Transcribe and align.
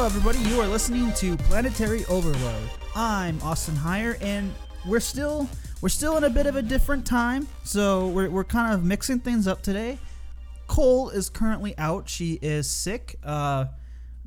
Hello, 0.00 0.08
everybody. 0.08 0.38
You 0.48 0.62
are 0.62 0.66
listening 0.66 1.12
to 1.12 1.36
Planetary 1.36 2.06
Overload. 2.06 2.70
I'm 2.96 3.38
Austin 3.42 3.74
Heyer, 3.74 4.16
and 4.22 4.50
we're 4.86 4.98
still 4.98 5.46
we're 5.82 5.90
still 5.90 6.16
in 6.16 6.24
a 6.24 6.30
bit 6.30 6.46
of 6.46 6.56
a 6.56 6.62
different 6.62 7.04
time, 7.04 7.46
so 7.64 8.08
we're, 8.08 8.30
we're 8.30 8.44
kind 8.44 8.72
of 8.72 8.82
mixing 8.82 9.18
things 9.18 9.46
up 9.46 9.60
today. 9.60 9.98
Cole 10.68 11.10
is 11.10 11.28
currently 11.28 11.76
out; 11.76 12.08
she 12.08 12.38
is 12.40 12.70
sick. 12.70 13.16
Uh, 13.22 13.66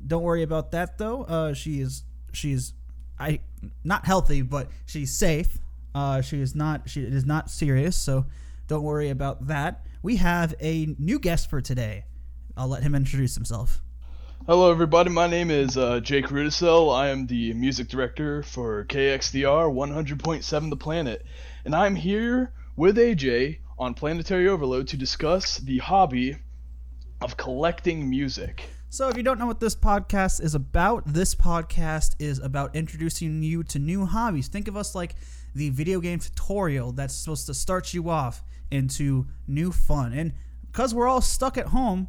don't 0.06 0.22
worry 0.22 0.44
about 0.44 0.70
that 0.70 0.96
though. 0.96 1.24
Uh, 1.24 1.54
she 1.54 1.80
is 1.80 2.04
she's 2.32 2.72
I 3.18 3.40
not 3.82 4.06
healthy, 4.06 4.42
but 4.42 4.68
she's 4.86 5.12
safe. 5.12 5.58
Uh, 5.92 6.20
she 6.20 6.40
is 6.40 6.54
not 6.54 6.88
she 6.88 7.02
is 7.02 7.24
not 7.24 7.50
serious, 7.50 7.96
so 7.96 8.26
don't 8.68 8.84
worry 8.84 9.10
about 9.10 9.48
that. 9.48 9.84
We 10.04 10.18
have 10.18 10.54
a 10.60 10.94
new 11.00 11.18
guest 11.18 11.50
for 11.50 11.60
today. 11.60 12.04
I'll 12.56 12.68
let 12.68 12.84
him 12.84 12.94
introduce 12.94 13.34
himself. 13.34 13.82
Hello, 14.46 14.70
everybody. 14.70 15.08
My 15.08 15.26
name 15.26 15.50
is 15.50 15.78
uh, 15.78 16.00
Jake 16.00 16.26
Rudisell. 16.26 16.94
I 16.94 17.08
am 17.08 17.26
the 17.26 17.54
music 17.54 17.88
director 17.88 18.42
for 18.42 18.84
KXDR 18.84 19.72
100.7 19.72 20.68
The 20.68 20.76
Planet, 20.76 21.24
and 21.64 21.74
I'm 21.74 21.94
here 21.94 22.52
with 22.76 22.98
AJ 22.98 23.60
on 23.78 23.94
Planetary 23.94 24.46
Overload 24.46 24.86
to 24.88 24.98
discuss 24.98 25.56
the 25.56 25.78
hobby 25.78 26.36
of 27.22 27.38
collecting 27.38 28.10
music. 28.10 28.68
So, 28.90 29.08
if 29.08 29.16
you 29.16 29.22
don't 29.22 29.38
know 29.38 29.46
what 29.46 29.60
this 29.60 29.74
podcast 29.74 30.42
is 30.42 30.54
about, 30.54 31.04
this 31.06 31.34
podcast 31.34 32.14
is 32.18 32.38
about 32.38 32.76
introducing 32.76 33.42
you 33.42 33.64
to 33.64 33.78
new 33.78 34.04
hobbies. 34.04 34.48
Think 34.48 34.68
of 34.68 34.76
us 34.76 34.94
like 34.94 35.14
the 35.54 35.70
video 35.70 36.00
game 36.00 36.18
tutorial 36.18 36.92
that's 36.92 37.14
supposed 37.14 37.46
to 37.46 37.54
start 37.54 37.94
you 37.94 38.10
off 38.10 38.44
into 38.70 39.26
new 39.46 39.72
fun. 39.72 40.12
And 40.12 40.34
because 40.70 40.92
we're 40.92 41.08
all 41.08 41.22
stuck 41.22 41.56
at 41.56 41.68
home, 41.68 42.08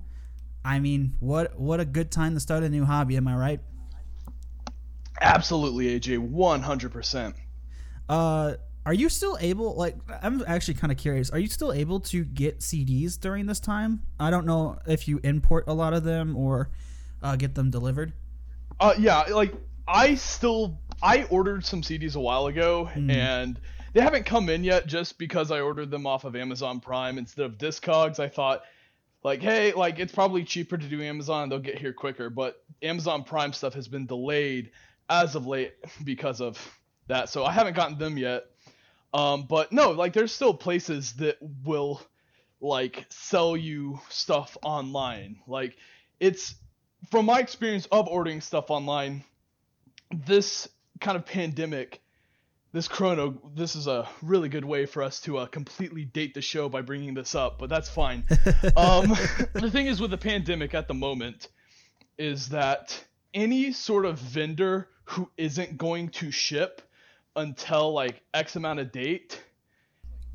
I 0.66 0.80
mean, 0.80 1.16
what 1.20 1.58
what 1.60 1.80
a 1.80 1.86
good 1.86 2.12
time 2.12 2.34
to 2.34 2.40
start 2.40 2.64
a 2.64 2.70
new 2.70 2.84
hobby, 2.86 3.16
am 3.18 3.28
I 3.28 3.36
right? 3.36 3.60
Absolutely, 5.22 5.98
AJ, 6.00 6.30
100%. 6.30 7.34
Uh 8.10 8.56
are 8.88 8.94
you 8.94 9.10
still 9.10 9.36
able 9.42 9.76
like 9.76 9.96
I'm 10.22 10.44
actually 10.46 10.76
kind 10.76 10.92
of 10.92 10.98
curious. 11.00 11.32
Are 11.32 11.40
you 11.40 11.48
still 11.48 11.74
able 11.74 12.00
to 12.02 12.24
get 12.24 12.60
CDs 12.60 13.20
during 13.20 13.48
this 13.48 13.60
time? 13.60 14.02
I 14.20 14.30
don't 14.30 14.46
know 14.46 14.78
if 14.86 15.08
you 15.08 15.20
import 15.24 15.64
a 15.68 15.74
lot 15.74 15.94
of 15.94 16.04
them 16.04 16.36
or 16.36 16.70
uh, 17.24 17.36
get 17.36 17.56
them 17.56 17.72
delivered. 17.72 18.14
Uh 18.80 18.94
yeah, 19.00 19.22
like 19.22 19.54
I 19.88 20.14
still 20.16 20.80
I 21.02 21.24
ordered 21.26 21.66
some 21.66 21.82
CDs 21.82 22.16
a 22.16 22.20
while 22.20 22.46
ago 22.48 22.90
Mm. 22.96 23.10
and 23.12 23.60
they 23.94 24.02
haven't 24.02 24.26
come 24.26 24.50
in 24.50 24.64
yet 24.64 24.86
just 24.86 25.18
because 25.18 25.50
I 25.52 25.62
ordered 25.62 25.90
them 25.90 26.06
off 26.06 26.24
of 26.26 26.36
Amazon 26.36 26.80
Prime 26.80 27.18
instead 27.18 27.46
of 27.46 27.58
Discogs. 27.58 28.20
I 28.20 28.28
thought 28.28 28.62
like 29.26 29.42
hey, 29.42 29.74
like 29.74 29.98
it's 29.98 30.14
probably 30.14 30.44
cheaper 30.44 30.78
to 30.78 30.86
do 30.86 31.02
Amazon, 31.02 31.50
they'll 31.50 31.58
get 31.58 31.80
here 31.80 31.92
quicker, 31.92 32.30
but 32.30 32.64
Amazon 32.84 33.24
Prime 33.24 33.54
stuff 33.54 33.74
has 33.74 33.88
been 33.88 34.06
delayed 34.06 34.70
as 35.10 35.34
of 35.34 35.48
late 35.48 35.74
because 36.04 36.42
of 36.42 36.60
that. 37.08 37.28
So 37.30 37.44
I 37.44 37.52
haven't 37.52 37.76
gotten 37.76 37.98
them 37.98 38.20
yet. 38.20 38.44
Um 39.16 39.48
but 39.50 39.72
no, 39.72 39.92
like 39.92 40.14
there's 40.14 40.32
still 40.32 40.54
places 40.54 41.14
that 41.14 41.38
will 41.64 42.04
like 42.62 43.08
sell 43.10 43.58
you 43.58 44.00
stuff 44.10 44.58
online. 44.62 45.38
Like 45.48 45.76
it's 46.20 46.54
from 47.10 47.26
my 47.26 47.40
experience 47.40 47.88
of 47.92 48.08
ordering 48.08 48.42
stuff 48.42 48.70
online, 48.70 49.24
this 50.14 50.70
kind 51.02 51.18
of 51.18 51.26
pandemic, 51.26 52.00
this 52.76 52.90
corona, 52.90 53.34
this 53.56 53.74
is 53.78 53.88
a 53.88 54.06
really 54.22 54.50
good 54.50 54.66
way 54.66 54.86
for 54.86 55.02
us 55.02 55.22
to 55.22 55.38
uh, 55.38 55.46
completely 55.46 56.04
date 56.04 56.34
the 56.34 56.42
show 56.42 56.68
by 56.68 56.82
bringing 56.82 57.14
this 57.14 57.34
up, 57.34 57.58
but 57.58 57.70
that's 57.70 57.88
fine. 57.88 58.26
um, 58.76 59.08
the 59.54 59.70
thing 59.72 59.88
is 59.88 60.02
with 60.02 60.12
the 60.12 60.18
pandemic 60.18 60.74
at 60.74 60.90
the 60.90 60.94
moment 60.94 61.48
is 62.18 62.50
that 62.50 63.02
any 63.34 63.72
sort 63.72 64.04
of 64.04 64.20
vendor 64.20 64.90
who 65.06 65.32
isn't 65.38 65.78
going 65.78 66.10
to 66.10 66.32
ship 66.32 66.82
until 67.38 67.94
like 67.94 68.22
X 68.34 68.58
amount 68.58 68.82
of 68.82 68.92
date 68.92 69.42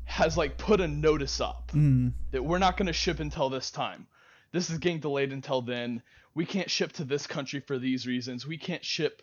has 0.05 0.35
like 0.35 0.57
put 0.57 0.81
a 0.81 0.87
notice 0.87 1.39
up 1.41 1.71
Mm. 1.75 2.11
that 2.31 2.43
we're 2.43 2.57
not 2.57 2.75
going 2.75 2.87
to 2.87 2.93
ship 2.93 3.19
until 3.19 3.51
this 3.51 3.69
time. 3.69 4.07
This 4.51 4.71
is 4.71 4.79
getting 4.79 4.99
delayed 4.99 5.31
until 5.31 5.61
then. 5.61 6.01
We 6.33 6.47
can't 6.47 6.71
ship 6.71 6.93
to 6.93 7.03
this 7.03 7.27
country 7.27 7.59
for 7.59 7.77
these 7.77 8.07
reasons. 8.07 8.47
We 8.47 8.57
can't 8.57 8.83
ship 8.83 9.21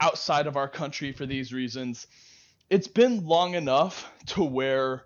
outside 0.00 0.46
of 0.46 0.56
our 0.56 0.68
country 0.68 1.12
for 1.12 1.26
these 1.26 1.52
reasons. 1.52 2.06
It's 2.70 2.86
been 2.86 3.26
long 3.26 3.54
enough 3.54 4.10
to 4.26 4.44
where 4.44 5.02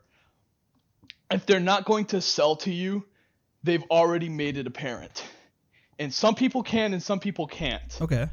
if 1.30 1.46
they're 1.46 1.60
not 1.60 1.86
going 1.86 2.04
to 2.06 2.20
sell 2.20 2.56
to 2.56 2.70
you, 2.70 3.06
they've 3.62 3.82
already 3.90 4.28
made 4.28 4.58
it 4.58 4.66
apparent. 4.66 5.24
And 5.98 6.12
some 6.12 6.34
people 6.34 6.62
can 6.62 6.92
and 6.92 7.02
some 7.02 7.18
people 7.18 7.46
can't. 7.46 7.98
Okay. 8.02 8.28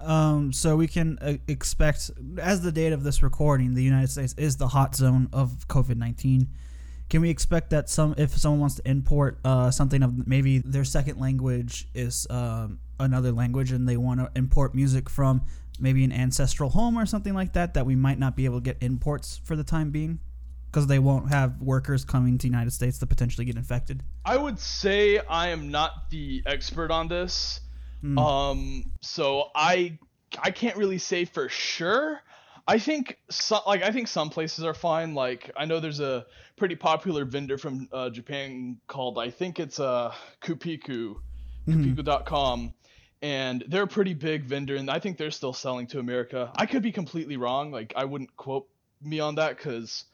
Um, 0.00 0.52
so 0.52 0.76
we 0.76 0.88
can 0.88 1.18
uh, 1.20 1.34
expect, 1.46 2.10
as 2.38 2.62
the 2.62 2.72
date 2.72 2.92
of 2.92 3.04
this 3.04 3.22
recording, 3.22 3.74
the 3.74 3.84
United 3.84 4.08
States 4.10 4.34
is 4.36 4.56
the 4.56 4.68
hot 4.68 4.96
zone 4.96 5.28
of 5.32 5.68
COVID 5.68 5.96
nineteen. 5.96 6.48
Can 7.10 7.20
we 7.20 7.30
expect 7.30 7.70
that 7.70 7.90
some, 7.90 8.14
if 8.16 8.36
someone 8.36 8.60
wants 8.60 8.76
to 8.76 8.88
import 8.88 9.40
uh, 9.44 9.70
something 9.70 10.02
of 10.02 10.26
maybe 10.26 10.58
their 10.58 10.84
second 10.84 11.18
language 11.18 11.88
is 11.92 12.26
um, 12.30 12.78
another 12.98 13.32
language, 13.32 13.72
and 13.72 13.88
they 13.88 13.96
want 13.96 14.20
to 14.20 14.30
import 14.36 14.74
music 14.74 15.10
from 15.10 15.42
maybe 15.80 16.04
an 16.04 16.12
ancestral 16.12 16.70
home 16.70 16.98
or 16.98 17.06
something 17.06 17.34
like 17.34 17.52
that, 17.54 17.74
that 17.74 17.86
we 17.86 17.96
might 17.96 18.18
not 18.18 18.36
be 18.36 18.44
able 18.44 18.58
to 18.58 18.64
get 18.64 18.76
imports 18.80 19.40
for 19.44 19.56
the 19.56 19.64
time 19.64 19.90
being, 19.90 20.20
because 20.70 20.86
they 20.86 20.98
won't 20.98 21.30
have 21.30 21.60
workers 21.60 22.04
coming 22.04 22.38
to 22.38 22.42
the 22.42 22.48
United 22.48 22.72
States 22.72 22.98
to 22.98 23.06
potentially 23.06 23.44
get 23.44 23.56
infected. 23.56 24.02
I 24.24 24.36
would 24.36 24.58
say 24.58 25.18
I 25.18 25.48
am 25.48 25.70
not 25.70 26.10
the 26.10 26.42
expert 26.46 26.90
on 26.90 27.08
this. 27.08 27.60
Um, 28.16 28.84
so 29.02 29.50
I 29.54 29.98
I 30.42 30.50
can't 30.50 30.76
really 30.76 30.98
say 30.98 31.26
for 31.26 31.48
sure. 31.48 32.20
I 32.66 32.78
think 32.78 33.18
some 33.30 33.60
like 33.66 33.82
I 33.82 33.90
think 33.90 34.08
some 34.08 34.30
places 34.30 34.64
are 34.64 34.74
fine. 34.74 35.14
Like 35.14 35.50
I 35.56 35.64
know 35.64 35.80
there's 35.80 36.00
a 36.00 36.24
pretty 36.56 36.76
popular 36.76 37.24
vendor 37.24 37.58
from 37.58 37.88
uh, 37.92 38.08
Japan 38.08 38.78
called 38.86 39.18
I 39.18 39.28
think 39.30 39.60
it's 39.60 39.80
uh 39.80 40.14
Kupiku, 40.40 41.16
Kupiku.com, 41.68 42.72
and 43.22 43.64
they're 43.68 43.82
a 43.82 43.86
pretty 43.88 44.14
big 44.14 44.44
vendor, 44.44 44.76
and 44.76 44.90
I 44.90 44.98
think 44.98 45.18
they're 45.18 45.30
still 45.30 45.52
selling 45.52 45.86
to 45.88 45.98
America. 45.98 46.50
I 46.56 46.66
could 46.66 46.82
be 46.82 46.92
completely 46.92 47.36
wrong. 47.36 47.70
Like 47.70 47.92
I 47.96 48.04
wouldn't 48.04 48.34
quote 48.36 48.68
me 49.02 49.20
on 49.20 49.34
that 49.36 49.56
because 49.56 50.04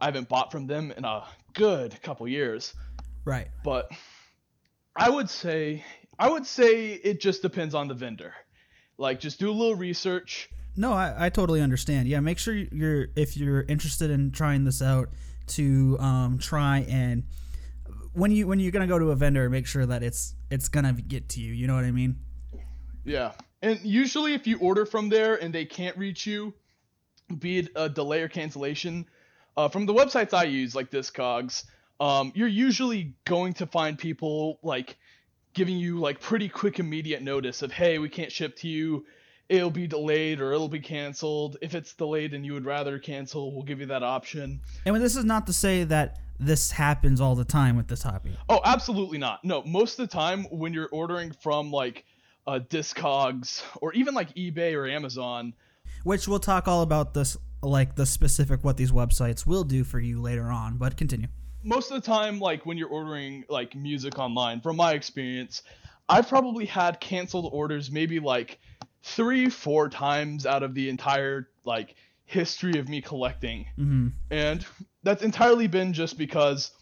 I 0.00 0.06
haven't 0.06 0.28
bought 0.28 0.50
from 0.52 0.66
them 0.66 0.92
in 0.96 1.04
a 1.04 1.24
good 1.54 2.00
couple 2.02 2.26
years 2.26 2.74
Right. 3.24 3.48
but 3.62 3.90
I 4.96 5.08
would 5.10 5.28
say 5.30 5.84
I 6.18 6.30
would 6.30 6.46
say 6.46 6.92
it 6.92 7.20
just 7.20 7.42
depends 7.42 7.74
on 7.74 7.88
the 7.88 7.94
vendor. 7.94 8.34
Like 8.98 9.20
just 9.20 9.38
do 9.40 9.50
a 9.50 9.52
little 9.52 9.74
research. 9.74 10.48
No, 10.76 10.92
I, 10.92 11.26
I 11.26 11.28
totally 11.28 11.60
understand. 11.60 12.08
Yeah, 12.08 12.20
make 12.20 12.38
sure 12.38 12.54
you're 12.54 13.08
if 13.16 13.36
you're 13.36 13.62
interested 13.62 14.10
in 14.10 14.30
trying 14.32 14.64
this 14.64 14.80
out 14.82 15.10
to 15.48 15.98
um, 16.00 16.38
try 16.38 16.86
and 16.88 17.24
when 18.14 18.30
you 18.30 18.46
when 18.46 18.58
you're 18.60 18.72
gonna 18.72 18.86
go 18.86 18.98
to 18.98 19.10
a 19.10 19.16
vendor, 19.16 19.48
make 19.50 19.66
sure 19.66 19.86
that 19.86 20.02
it's 20.02 20.34
it's 20.50 20.68
gonna 20.68 20.92
get 20.92 21.28
to 21.30 21.40
you. 21.40 21.52
You 21.52 21.66
know 21.66 21.74
what 21.74 21.84
I 21.84 21.90
mean? 21.90 22.16
Yeah. 23.04 23.32
And 23.62 23.80
usually 23.82 24.34
if 24.34 24.46
you 24.46 24.58
order 24.58 24.86
from 24.86 25.08
there 25.08 25.36
and 25.36 25.54
they 25.54 25.64
can't 25.64 25.96
reach 25.96 26.26
you, 26.26 26.52
be 27.38 27.58
it 27.58 27.68
a 27.76 27.88
delay 27.88 28.22
or 28.22 28.28
cancellation, 28.28 29.06
uh, 29.56 29.68
from 29.68 29.86
the 29.86 29.94
websites 29.94 30.34
I 30.34 30.44
use 30.44 30.74
like 30.74 30.90
Discogs, 30.90 31.64
um, 32.00 32.32
you're 32.34 32.48
usually 32.48 33.14
going 33.24 33.52
to 33.54 33.66
find 33.66 33.96
people 33.96 34.58
like 34.62 34.96
giving 35.54 35.76
you 35.76 35.98
like 36.00 36.20
pretty 36.20 36.48
quick 36.48 36.78
immediate 36.78 37.22
notice 37.22 37.62
of 37.62 37.70
hey 37.70 37.98
we 37.98 38.08
can't 38.08 38.32
ship 38.32 38.56
to 38.56 38.68
you 38.68 39.04
it'll 39.50 39.70
be 39.70 39.86
delayed 39.86 40.40
or 40.40 40.52
it'll 40.52 40.68
be 40.68 40.80
canceled 40.80 41.58
if 41.60 41.74
it's 41.74 41.92
delayed 41.92 42.32
and 42.32 42.46
you 42.46 42.54
would 42.54 42.64
rather 42.64 42.98
cancel 42.98 43.52
we'll 43.52 43.62
give 43.62 43.78
you 43.78 43.86
that 43.86 44.02
option 44.02 44.58
And 44.86 44.96
this 44.96 45.14
is 45.14 45.26
not 45.26 45.46
to 45.48 45.52
say 45.52 45.84
that 45.84 46.18
this 46.40 46.70
happens 46.72 47.20
all 47.20 47.34
the 47.34 47.44
time 47.44 47.76
with 47.76 47.86
this 47.86 48.02
hobby. 48.02 48.36
Oh, 48.48 48.60
absolutely 48.64 49.18
not. 49.18 49.44
No, 49.44 49.62
most 49.62 49.98
of 49.98 50.08
the 50.08 50.12
time 50.12 50.44
when 50.50 50.72
you're 50.72 50.88
ordering 50.90 51.32
from 51.32 51.70
like 51.70 52.04
uh, 52.46 52.58
Discogs 52.68 53.62
or 53.80 53.92
even 53.92 54.14
like 54.14 54.34
eBay 54.34 54.74
or 54.74 54.86
Amazon, 54.86 55.54
Which 56.04 56.26
we'll 56.26 56.40
talk 56.40 56.66
all 56.68 56.82
about 56.82 57.14
this 57.14 57.36
like 57.62 57.94
the 57.94 58.06
specific 58.06 58.64
what 58.64 58.76
these 58.76 58.90
websites 58.90 59.46
will 59.46 59.64
do 59.64 59.84
for 59.84 60.00
you 60.00 60.20
later 60.20 60.46
on. 60.50 60.76
But 60.78 60.96
continue. 60.96 61.28
most 61.62 61.90
of 61.92 62.02
the 62.02 62.06
time, 62.06 62.40
like 62.40 62.66
when 62.66 62.76
you're 62.76 62.88
ordering 62.88 63.44
like 63.48 63.74
music 63.76 64.18
online, 64.18 64.60
from 64.60 64.76
my 64.76 64.92
experience, 64.94 65.62
I've 66.08 66.28
probably 66.28 66.66
had 66.66 67.00
canceled 67.00 67.50
orders 67.52 67.90
maybe 67.90 68.18
like 68.18 68.58
three, 69.04 69.48
four 69.48 69.88
times 69.88 70.44
out 70.46 70.62
of 70.62 70.74
the 70.74 70.88
entire 70.88 71.48
like 71.64 71.94
history 72.24 72.78
of 72.78 72.88
me 72.88 73.00
collecting. 73.00 73.66
hmm 73.76 74.08
And 74.30 74.66
that's 75.04 75.22
entirely 75.22 75.68
been 75.68 75.92
just 75.92 76.18
because 76.18 76.72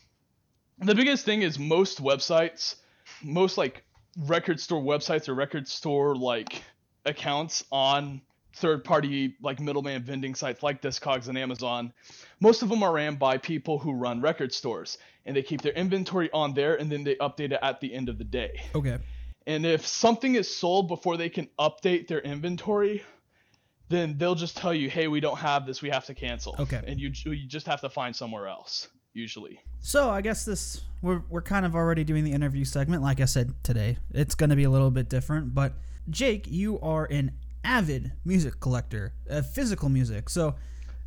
the 0.79 0.95
biggest 0.95 1.25
thing 1.27 1.43
is 1.43 1.59
most 1.59 2.03
websites, 2.03 2.77
most 3.23 3.59
like 3.59 3.85
record 4.19 4.61
store 4.61 4.83
websites 4.83 5.29
or 5.29 5.35
record 5.35 5.69
store 5.69 6.17
like 6.17 6.63
accounts 7.07 7.65
on 7.71 8.21
third 8.57 8.85
party 8.85 9.37
like 9.41 9.61
middleman 9.61 10.03
vending 10.03 10.35
sites 10.35 10.63
like 10.63 10.83
Discogs 10.83 11.29
and 11.29 11.39
Amazon, 11.39 11.93
most 12.41 12.63
of 12.63 12.69
them 12.69 12.83
are 12.83 12.93
ran 12.93 13.17
by 13.17 13.39
people 13.39 13.79
who 13.79 13.93
run 13.93 14.21
record 14.21 14.53
stores 14.53 14.99
and 15.25 15.37
they 15.37 15.43
keep 15.43 15.63
their 15.63 15.73
inventory 15.73 16.31
on 16.33 16.55
there 16.55 16.75
and 16.77 16.91
then 16.91 17.05
they 17.05 17.15
update 17.17 17.53
it 17.53 17.59
at 17.63 17.81
the 17.81 17.93
end 17.93 18.09
of 18.09 18.19
the 18.19 18.25
day. 18.25 18.61
Okay. 18.75 18.99
And 19.47 19.65
if 19.65 19.87
something 19.87 20.35
is 20.35 20.55
sold 20.55 20.89
before 20.89 21.17
they 21.17 21.29
can 21.29 21.49
update 21.59 22.09
their 22.09 22.21
inventory, 22.21 23.03
then 23.89 24.19
they'll 24.19 24.35
just 24.35 24.57
tell 24.57 24.75
you, 24.75 24.91
"Hey, 24.91 25.09
we 25.09 25.19
don't 25.19 25.39
have 25.39 25.67
this. 25.67 25.83
We 25.83 25.91
have 25.91 26.05
to 26.07 26.15
cancel." 26.15 26.55
Okay. 26.59 26.81
And 26.87 27.01
you 27.01 27.11
you 27.25 27.47
just 27.47 27.67
have 27.67 27.81
to 27.81 27.89
find 27.89 28.15
somewhere 28.15 28.47
else 28.47 28.89
usually. 29.13 29.61
So 29.81 30.11
I 30.11 30.21
guess 30.21 30.45
this 30.45 30.83
we're 31.03 31.23
we're 31.31 31.43
kind 31.43 31.65
of 31.67 31.75
already 31.75 32.05
doing 32.05 32.25
the 32.25 32.33
interview 32.33 32.65
segment. 32.65 33.03
Like 33.03 33.21
I 33.21 33.25
said 33.25 33.55
today, 33.63 33.97
it's 34.13 34.35
going 34.35 34.51
to 34.51 34.57
be 34.57 34.65
a 34.65 34.71
little 34.71 34.91
bit 34.91 35.09
different. 35.09 35.55
But 35.55 35.73
Jake, 36.09 36.47
you 36.49 36.79
are 36.81 37.05
an 37.07 37.33
avid 37.65 38.13
music 38.25 38.61
collector, 38.61 39.13
uh, 39.31 39.43
physical 39.43 39.89
music. 39.89 40.29
So 40.31 40.55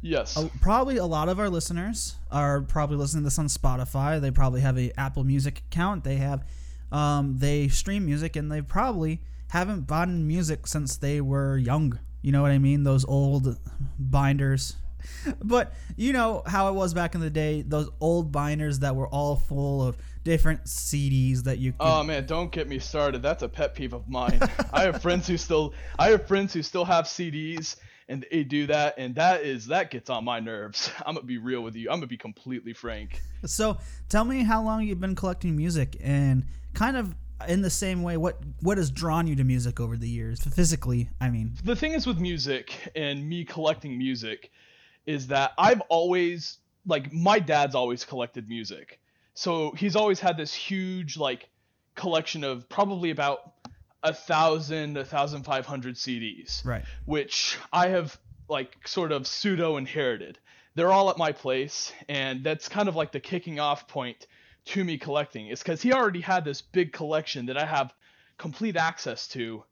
Yes. 0.01 0.35
uh, 0.35 0.49
probably 0.61 0.97
a 0.97 1.05
lot 1.05 1.29
of 1.29 1.39
our 1.39 1.49
listeners 1.49 2.15
are 2.29 2.61
probably 2.61 2.97
listening 2.97 3.23
to 3.23 3.27
this 3.27 3.39
on 3.39 3.47
Spotify. 3.47 4.19
They 4.19 4.31
probably 4.31 4.59
have 4.61 4.77
a 4.77 4.91
Apple 4.99 5.23
Music 5.23 5.59
account. 5.59 6.03
They 6.03 6.17
have 6.17 6.45
um, 6.91 7.37
they 7.37 7.69
stream 7.69 8.05
music, 8.05 8.35
and 8.35 8.51
they 8.51 8.61
probably 8.61 9.21
haven't 9.49 9.87
bought 9.87 10.09
music 10.09 10.67
since 10.67 10.97
they 10.97 11.21
were 11.21 11.57
young. 11.57 11.97
You 12.21 12.31
know 12.31 12.41
what 12.41 12.51
I 12.51 12.57
mean? 12.59 12.83
Those 12.83 13.05
old 13.05 13.57
binders. 13.97 14.75
But 15.43 15.73
you 15.95 16.13
know 16.13 16.43
how 16.45 16.69
it 16.69 16.73
was 16.73 16.93
back 16.93 17.15
in 17.15 17.21
the 17.21 17.29
day, 17.29 17.61
those 17.61 17.89
old 17.99 18.31
binders 18.31 18.79
that 18.79 18.95
were 18.95 19.07
all 19.07 19.35
full 19.35 19.85
of 19.85 19.97
different 20.23 20.65
CDs 20.65 21.43
that 21.43 21.59
you 21.59 21.71
could 21.71 21.81
Oh 21.81 22.03
man, 22.03 22.25
don't 22.25 22.51
get 22.51 22.67
me 22.67 22.79
started. 22.79 23.21
That's 23.21 23.43
a 23.43 23.49
pet 23.49 23.75
peeve 23.75 23.93
of 23.93 24.09
mine. 24.09 24.39
I 24.73 24.83
have 24.83 25.01
friends 25.01 25.27
who 25.27 25.37
still 25.37 25.73
I 25.99 26.09
have 26.09 26.27
friends 26.27 26.53
who 26.53 26.63
still 26.63 26.85
have 26.85 27.05
CDs 27.05 27.75
and 28.09 28.25
they 28.31 28.43
do 28.43 28.67
that 28.67 28.95
and 28.97 29.15
that 29.15 29.43
is 29.43 29.67
that 29.67 29.91
gets 29.91 30.09
on 30.09 30.23
my 30.23 30.39
nerves. 30.39 30.91
I'm 31.05 31.15
going 31.15 31.23
to 31.23 31.27
be 31.27 31.37
real 31.37 31.61
with 31.61 31.75
you. 31.75 31.89
I'm 31.89 31.93
going 31.93 32.01
to 32.01 32.07
be 32.07 32.17
completely 32.17 32.73
frank. 32.73 33.21
So 33.45 33.77
tell 34.09 34.25
me 34.25 34.43
how 34.43 34.63
long 34.63 34.83
you've 34.83 35.01
been 35.01 35.15
collecting 35.15 35.55
music 35.55 35.97
and 36.01 36.45
kind 36.73 36.97
of 36.97 37.15
in 37.47 37.61
the 37.61 37.69
same 37.69 38.03
way 38.03 38.15
what 38.17 38.39
what 38.61 38.77
has 38.77 38.89
drawn 38.89 39.27
you 39.27 39.35
to 39.35 39.43
music 39.43 39.79
over 39.79 39.97
the 39.97 40.07
years 40.07 40.41
physically 40.41 41.09
I 41.19 41.29
mean 41.29 41.53
The 41.63 41.75
thing 41.75 41.91
is 41.91 42.07
with 42.07 42.19
music 42.19 42.73
and 42.95 43.27
me 43.27 43.43
collecting 43.43 43.97
music 43.97 44.51
is 45.05 45.27
that 45.27 45.51
I've 45.57 45.81
always 45.89 46.57
like 46.85 47.11
my 47.13 47.39
dad's 47.39 47.75
always 47.75 48.05
collected 48.05 48.49
music. 48.49 48.99
So 49.33 49.71
he's 49.71 49.95
always 49.95 50.19
had 50.19 50.37
this 50.37 50.53
huge 50.53 51.17
like 51.17 51.49
collection 51.95 52.43
of 52.43 52.67
probably 52.69 53.09
about 53.09 53.53
a 54.03 54.13
thousand, 54.13 54.97
a 54.97 55.05
thousand 55.05 55.43
five 55.43 55.65
hundred 55.65 55.95
CDs. 55.95 56.63
right 56.65 56.83
which 57.05 57.57
I 57.71 57.87
have 57.89 58.17
like 58.49 58.87
sort 58.87 59.11
of 59.11 59.27
pseudo 59.27 59.77
inherited. 59.77 60.39
They're 60.75 60.91
all 60.91 61.09
at 61.09 61.17
my 61.17 61.31
place, 61.31 61.93
and 62.09 62.43
that's 62.43 62.67
kind 62.67 62.89
of 62.89 62.95
like 62.95 63.11
the 63.11 63.19
kicking 63.19 63.59
off 63.59 63.87
point 63.87 64.27
to 64.65 64.83
me 64.83 64.97
collecting. 64.97 65.47
Is 65.47 65.59
because 65.59 65.81
he 65.81 65.93
already 65.93 66.21
had 66.21 66.43
this 66.45 66.61
big 66.61 66.93
collection 66.93 67.45
that 67.47 67.57
I 67.57 67.65
have 67.65 67.93
complete 68.37 68.75
access 68.75 69.27
to, 69.29 69.63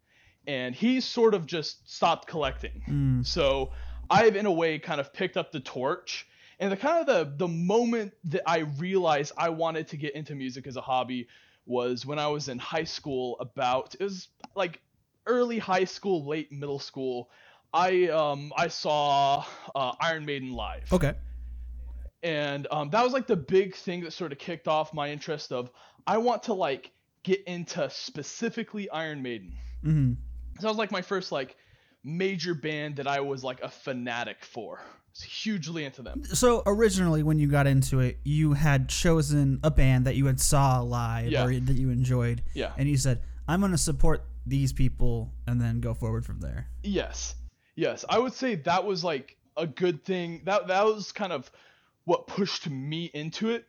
and 0.47 0.75
he 0.75 1.01
sort 1.01 1.33
of 1.33 1.45
just 1.45 1.91
stopped 1.91 2.27
collecting. 2.27 2.83
Mm. 2.87 3.25
So 3.25 3.71
I've 4.11 4.35
in 4.35 4.45
a 4.45 4.51
way 4.51 4.77
kind 4.77 4.99
of 4.99 5.13
picked 5.13 5.37
up 5.37 5.51
the 5.51 5.59
torch. 5.59 6.27
And 6.59 6.71
the 6.71 6.77
kind 6.77 6.99
of 6.99 7.07
the 7.07 7.33
the 7.37 7.47
moment 7.47 8.13
that 8.25 8.43
I 8.47 8.59
realized 8.59 9.31
I 9.37 9.49
wanted 9.49 9.87
to 9.87 9.97
get 9.97 10.13
into 10.13 10.35
music 10.35 10.67
as 10.67 10.75
a 10.75 10.81
hobby 10.81 11.27
was 11.65 12.05
when 12.05 12.19
I 12.19 12.27
was 12.27 12.49
in 12.49 12.59
high 12.59 12.83
school 12.83 13.37
about 13.39 13.95
it 13.95 14.03
was 14.03 14.27
like 14.55 14.79
early 15.25 15.57
high 15.57 15.85
school, 15.85 16.25
late 16.27 16.51
middle 16.51 16.79
school. 16.79 17.31
I 17.73 18.09
um 18.09 18.53
I 18.55 18.67
saw 18.67 19.45
uh, 19.73 19.93
Iron 20.01 20.25
Maiden 20.25 20.51
live 20.51 20.91
okay 20.91 21.13
and 22.23 22.67
um, 22.71 22.89
that 22.91 23.03
was 23.03 23.13
like 23.13 23.27
the 23.27 23.35
big 23.35 23.75
thing 23.75 24.01
that 24.01 24.11
sort 24.13 24.31
of 24.31 24.37
kicked 24.37 24.67
off 24.67 24.93
my 24.93 25.09
interest 25.09 25.51
of 25.51 25.71
I 26.05 26.17
want 26.17 26.43
to 26.43 26.53
like 26.53 26.91
get 27.23 27.43
into 27.45 27.89
specifically 27.89 28.89
Iron 28.89 29.21
Maiden. 29.21 29.53
hmm 29.83 30.13
So 30.57 30.63
that 30.63 30.67
was 30.67 30.77
like 30.77 30.91
my 30.91 31.01
first 31.01 31.31
like 31.31 31.55
major 32.03 32.53
band 32.53 32.95
that 32.97 33.07
I 33.07 33.19
was 33.21 33.43
like 33.43 33.61
a 33.61 33.69
fanatic 33.69 34.43
for. 34.45 34.81
Hugely 35.23 35.83
into 35.83 36.01
them. 36.01 36.23
so 36.23 36.63
originally 36.65 37.21
when 37.21 37.37
you 37.37 37.47
got 37.47 37.67
into 37.67 37.99
it 37.99 38.17
you 38.23 38.53
had 38.53 38.87
chosen 38.87 39.59
a 39.61 39.69
band 39.69 40.05
that 40.05 40.15
you 40.15 40.25
had 40.25 40.39
saw 40.39 40.79
live 40.79 41.27
Yeah. 41.29 41.43
or 41.43 41.53
that 41.59 41.73
you 41.75 41.89
enjoyed 41.89 42.41
Yeah. 42.53 42.71
and 42.77 42.87
you 42.87 42.95
said 42.95 43.21
I'm 43.45 43.59
going 43.59 43.73
to 43.73 43.77
support 43.77 44.23
these 44.45 44.71
people 44.71 45.33
and 45.47 45.59
then 45.59 45.81
go 45.81 45.93
forward 45.93 46.25
from 46.25 46.39
there 46.39 46.67
Yes. 46.81 47.35
Yes. 47.75 48.05
I 48.07 48.19
would 48.19 48.33
say 48.33 48.55
that 48.55 48.85
was 48.85 49.03
like 49.03 49.35
a 49.57 49.67
good 49.67 50.05
thing. 50.05 50.43
That 50.45 50.67
that 50.67 50.85
was 50.85 51.11
kind 51.11 51.33
of 51.33 51.51
what 52.05 52.25
pushed 52.27 52.69
me 52.69 53.11
into 53.13 53.49
it 53.49 53.65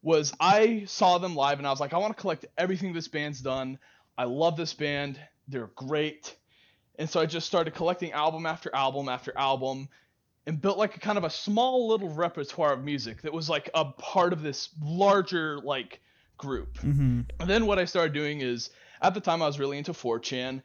was 0.00 0.32
I 0.38 0.84
saw 0.86 1.18
them 1.18 1.34
live 1.34 1.58
and 1.58 1.66
I 1.66 1.70
was 1.70 1.80
like 1.80 1.92
I 1.92 1.98
want 1.98 2.16
to 2.16 2.20
collect 2.20 2.46
everything 2.56 2.92
this 2.92 3.08
band's 3.08 3.40
done. 3.40 3.78
I 4.16 4.24
love 4.24 4.56
this 4.56 4.72
band. 4.74 5.18
They're 5.48 5.70
great. 5.74 6.36
And 6.98 7.08
so 7.08 7.20
I 7.20 7.26
just 7.26 7.46
started 7.46 7.74
collecting 7.74 8.12
album 8.12 8.46
after 8.46 8.74
album 8.74 9.08
after 9.08 9.36
album 9.36 9.88
and 10.46 10.60
built 10.60 10.78
like 10.78 10.96
a 10.96 11.00
kind 11.00 11.18
of 11.18 11.24
a 11.24 11.30
small 11.30 11.88
little 11.88 12.10
repertoire 12.10 12.74
of 12.74 12.84
music 12.84 13.22
that 13.22 13.32
was 13.32 13.48
like 13.48 13.70
a 13.74 13.84
part 13.84 14.32
of 14.32 14.42
this 14.42 14.70
larger 14.82 15.58
like 15.60 16.00
group. 16.36 16.78
Mm-hmm. 16.78 17.22
And 17.40 17.50
then 17.50 17.66
what 17.66 17.78
I 17.78 17.84
started 17.84 18.12
doing 18.12 18.40
is, 18.40 18.70
at 19.02 19.14
the 19.14 19.20
time 19.20 19.42
I 19.42 19.46
was 19.46 19.58
really 19.58 19.78
into 19.78 19.92
4chan, 19.92 20.62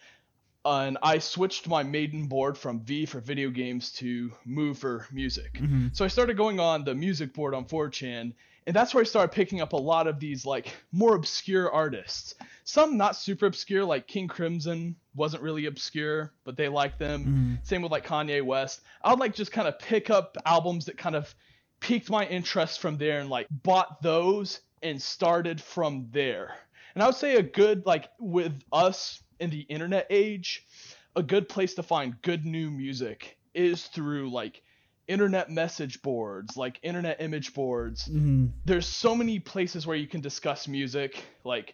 uh, 0.65 0.79
and 0.81 0.97
I 1.01 1.19
switched 1.19 1.67
my 1.67 1.83
maiden 1.83 2.27
board 2.27 2.57
from 2.57 2.81
V 2.81 3.05
for 3.05 3.19
video 3.19 3.49
games 3.49 3.91
to 3.93 4.31
Move 4.45 4.77
for 4.77 5.07
music. 5.11 5.57
hmm 5.57 5.87
So 5.93 6.03
I 6.03 6.09
started 6.09 6.35
going 6.37 6.59
on 6.59 6.83
the 6.83 6.93
music 6.93 7.33
board 7.33 7.53
on 7.53 7.65
4chan, 7.65 8.33
and 8.69 8.75
that's 8.75 8.93
where 8.93 9.01
I 9.01 9.03
started 9.03 9.31
picking 9.31 9.61
up 9.61 9.73
a 9.73 9.77
lot 9.77 10.05
of 10.05 10.19
these 10.19 10.45
like 10.45 10.75
more 10.91 11.15
obscure 11.15 11.71
artists. 11.71 12.35
Some 12.65 12.97
not 12.97 13.15
super 13.15 13.47
obscure, 13.47 13.83
like 13.83 14.05
King 14.05 14.27
Crimson 14.27 14.95
wasn't 15.15 15.41
really 15.41 15.65
obscure, 15.65 16.33
but 16.43 16.55
they 16.55 16.67
liked 16.67 16.99
them. 16.99 17.23
hmm 17.23 17.55
Same 17.63 17.81
with 17.81 17.91
like 17.91 18.05
Kanye 18.05 18.45
West. 18.45 18.81
I 19.03 19.09
would 19.09 19.19
like 19.19 19.33
just 19.33 19.51
kind 19.51 19.67
of 19.67 19.79
pick 19.79 20.11
up 20.11 20.37
albums 20.45 20.85
that 20.85 20.99
kind 20.99 21.15
of 21.15 21.33
piqued 21.79 22.11
my 22.11 22.27
interest 22.27 22.79
from 22.79 22.99
there 22.99 23.19
and 23.21 23.27
like 23.27 23.47
bought 23.49 24.03
those 24.03 24.61
and 24.83 25.01
started 25.01 25.59
from 25.59 26.07
there. 26.11 26.53
And 26.93 27.01
I 27.01 27.07
would 27.07 27.15
say 27.15 27.37
a 27.37 27.41
good 27.41 27.87
like 27.87 28.09
with 28.19 28.53
us 28.71 29.23
in 29.39 29.49
the 29.49 29.61
internet 29.61 30.05
age, 30.11 30.67
a 31.15 31.23
good 31.23 31.49
place 31.49 31.73
to 31.73 31.81
find 31.81 32.21
good 32.21 32.45
new 32.45 32.69
music 32.69 33.35
is 33.55 33.87
through 33.87 34.29
like 34.29 34.61
internet 35.09 35.49
message 35.49 36.01
boards, 36.01 36.55
like 36.55 36.79
internet 36.83 37.19
image 37.19 37.53
boards. 37.53 38.05
hmm 38.05 38.47
There's 38.65 38.87
so 38.87 39.13
many 39.15 39.39
places 39.39 39.85
where 39.85 39.97
you 39.97 40.07
can 40.07 40.21
discuss 40.21 40.67
music, 40.67 41.23
like 41.43 41.73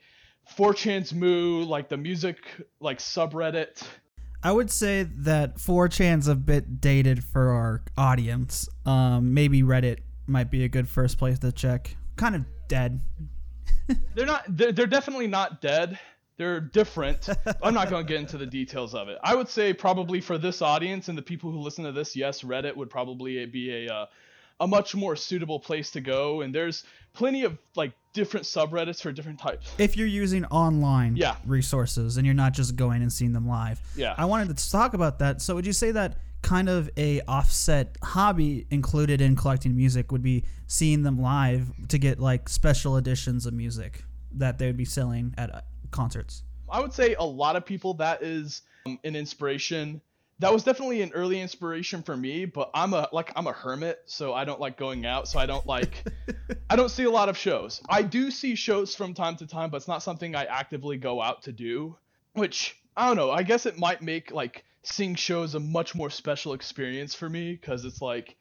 4chan's 0.58 1.14
Moo, 1.14 1.64
like 1.64 1.90
the 1.90 1.98
music 1.98 2.38
like 2.80 3.00
subreddit. 3.00 3.84
I 4.42 4.52
would 4.52 4.72
say 4.72 5.04
that 5.04 5.58
4chan's 5.58 6.28
a 6.28 6.36
bit 6.36 6.80
dated 6.80 7.24
for 7.24 7.50
our 7.50 7.84
audience. 7.98 8.70
Um, 8.86 9.34
maybe 9.34 9.64
Reddit 9.64 10.00
might 10.28 10.50
be 10.52 10.64
a 10.64 10.70
good 10.70 10.88
first 10.88 11.18
place 11.18 11.40
to 11.40 11.52
check. 11.52 11.96
Kind 12.16 12.36
of 12.36 12.46
dead. 12.68 13.02
they're 14.16 14.26
not 14.26 14.44
they're, 14.48 14.72
they're 14.72 14.88
definitely 14.88 15.28
not 15.28 15.62
dead 15.62 16.00
they're 16.38 16.60
different 16.60 17.30
i'm 17.64 17.74
not 17.74 17.90
going 17.90 18.06
to 18.06 18.12
get 18.12 18.20
into 18.20 18.38
the 18.38 18.46
details 18.46 18.94
of 18.94 19.08
it 19.10 19.18
i 19.24 19.34
would 19.36 19.48
say 19.48 19.74
probably 19.74 20.20
for 20.22 20.38
this 20.38 20.62
audience 20.62 21.08
and 21.08 21.18
the 21.18 21.22
people 21.22 21.52
who 21.52 21.60
listen 21.60 21.84
to 21.86 21.92
this 21.92 22.16
yes 22.16 22.42
reddit 22.42 22.76
would 22.76 22.90
probably 22.90 23.46
be 23.46 23.86
a 23.88 23.94
uh, 23.94 24.06
a 24.62 24.68
much 24.68 24.96
more 24.96 25.16
suitable 25.18 25.60
place 25.60 25.92
to 25.92 26.00
go 26.00 26.42
and 26.42 26.56
there's 26.56 26.86
plenty 27.14 27.44
of 27.44 27.58
like 27.76 27.92
different 28.14 28.46
subreddits 28.46 29.02
for 29.02 29.12
different 29.12 29.38
types 29.38 29.74
If 29.78 29.98
you're 29.98 30.08
using 30.08 30.46
online 30.46 31.18
Yeah. 31.18 31.36
resources 31.46 32.16
and 32.16 32.26
you're 32.26 32.34
not 32.36 32.54
just 32.54 32.78
going 32.78 33.02
and 33.02 33.12
seeing 33.12 33.34
them 33.34 33.46
live. 33.46 33.82
Yeah. 33.98 34.16
I 34.18 34.24
wanted 34.24 34.56
to 34.58 34.72
talk 34.72 34.94
about 34.94 35.20
that. 35.20 35.42
So 35.42 35.56
would 35.56 35.66
you 35.66 35.74
say 35.74 35.92
that 35.92 36.18
kind 36.42 36.70
of 36.70 36.90
a 36.96 37.20
offset 37.28 37.98
hobby 38.02 38.66
included 38.72 39.20
in 39.20 39.36
collecting 39.36 39.76
music 39.76 40.14
would 40.14 40.22
be 40.22 40.46
seeing 40.68 41.04
them 41.04 41.20
live 41.22 41.70
to 41.90 41.98
get 41.98 42.20
like 42.22 42.48
special 42.48 42.96
editions 42.96 43.46
of 43.46 43.54
music 43.54 44.06
that 44.32 44.58
they 44.58 44.68
would 44.68 44.78
be 44.78 44.86
selling 44.86 45.34
at 45.38 45.66
concerts? 45.92 46.44
i 46.70 46.80
would 46.80 46.94
say 46.94 47.16
a 47.16 47.24
lot 47.24 47.56
of 47.56 47.66
people 47.66 47.94
that 47.96 48.24
is 48.24 48.62
um, 48.86 49.00
an 49.04 49.16
inspiration 49.16 50.02
that 50.40 50.52
was 50.52 50.64
definitely 50.64 51.02
an 51.02 51.12
early 51.14 51.40
inspiration 51.40 52.02
for 52.02 52.16
me 52.16 52.46
but 52.46 52.70
i'm 52.74 52.94
a 52.94 53.08
like 53.12 53.32
i'm 53.36 53.48
a 53.48 53.52
hermit 53.52 54.00
so 54.06 54.34
i 54.34 54.44
don't 54.44 54.60
like 54.60 54.78
going 54.78 55.06
out 55.06 55.28
so 55.28 55.40
i 55.40 55.46
don't 55.46 55.66
like 55.66 56.04
i 56.70 56.76
don't 56.76 56.90
see 56.90 57.04
a 57.04 57.10
lot 57.10 57.30
of 57.30 57.38
shows 57.38 57.82
i 57.90 58.02
do 58.02 58.32
see 58.32 58.56
shows 58.56 58.96
from 58.96 59.14
time 59.14 59.36
to 59.36 59.48
time 59.48 59.70
but 59.70 59.78
it's 59.78 59.88
not 59.88 60.04
something 60.04 60.36
i 60.36 60.46
actively 60.46 60.98
go 60.98 61.22
out 61.22 61.44
to 61.44 61.52
do 61.52 61.96
which 62.34 62.78
i 62.98 63.08
don't 63.08 63.16
know 63.16 63.32
i 63.32 63.44
guess 63.44 63.66
it 63.66 63.78
might 63.78 64.02
make 64.02 64.32
like 64.32 64.64
seeing 64.84 65.16
shows 65.16 65.56
a 65.56 65.60
much 65.60 65.96
more 65.96 66.10
special 66.10 66.54
experience 66.54 67.16
for 67.16 67.30
me 67.30 67.54
because 67.54 67.86
it's 67.86 68.02
like 68.02 68.36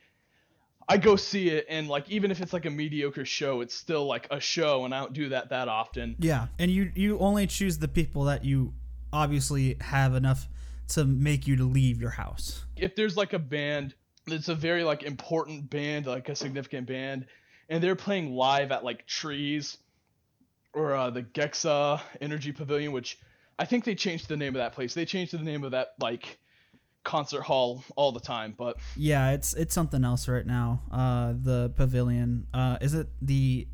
i 0.89 0.97
go 0.97 1.17
see 1.17 1.49
it 1.49 1.67
and 1.69 1.89
like 1.89 2.09
even 2.11 2.31
if 2.31 2.41
it's 2.41 2.53
like 2.53 2.67
a 2.67 2.71
mediocre 2.71 3.25
show 3.25 3.61
it's 3.61 3.75
still 3.75 4.07
like 4.07 4.27
a 4.31 4.41
show 4.41 4.85
and 4.85 4.95
i 4.95 5.01
don't 5.01 5.13
do 5.13 5.29
that 5.29 5.49
that 5.51 5.69
often 5.69 6.17
Yeah, 6.19 6.47
and 6.59 6.71
you 6.71 6.91
you 6.95 7.19
only 7.19 7.47
choose 7.47 7.79
the 7.79 7.89
people 7.89 8.25
that 8.25 8.45
you 8.45 8.73
obviously 9.13 9.77
have 9.81 10.15
enough 10.15 10.49
to 10.89 11.05
make 11.05 11.47
you 11.47 11.57
to 11.57 11.65
leave 11.65 12.01
your 12.01 12.11
house. 12.11 12.65
if 12.77 12.95
there's 12.97 13.17
like 13.17 13.33
a 13.33 13.39
band 13.39 13.95
that's 14.27 14.49
a 14.49 14.55
very 14.55 14.85
like 14.85 15.03
important 15.03 15.69
band, 15.71 16.07
like 16.07 16.29
a 16.29 16.35
significant 16.35 16.87
band, 16.87 17.27
and 17.69 17.83
they're 17.83 17.95
playing 17.97 18.35
live 18.35 18.73
at 18.73 18.83
like 18.85 19.07
Trees 19.07 19.79
or 20.73 20.95
uh, 20.95 21.11
the 21.11 21.23
Gexa 21.23 22.01
Energy 22.21 22.51
Pavilion, 22.53 22.93
which 22.93 23.19
I 23.59 23.65
think 23.65 23.85
they 23.85 23.95
changed 23.95 24.29
the 24.29 24.37
name 24.37 24.55
of 24.57 24.59
that 24.59 24.73
place. 24.73 24.95
They 24.95 25.05
changed 25.05 25.33
the 25.33 25.39
name 25.39 25.63
of 25.63 25.71
that 25.71 25.95
like 26.01 26.39
concert 27.05 27.43
hall 27.43 27.85
all 27.97 28.11
the 28.13 28.21
time, 28.21 28.55
but 28.57 28.77
Yeah, 28.97 29.31
it's 29.31 29.55
it's 29.55 29.75
something 29.75 30.05
else 30.05 30.27
right 30.29 30.47
now. 30.47 30.83
Uh, 30.91 31.35
the 31.41 31.73
pavilion. 31.77 32.47
Uh, 32.53 32.79
is 32.81 32.95
it 32.95 33.09
the 33.23 33.69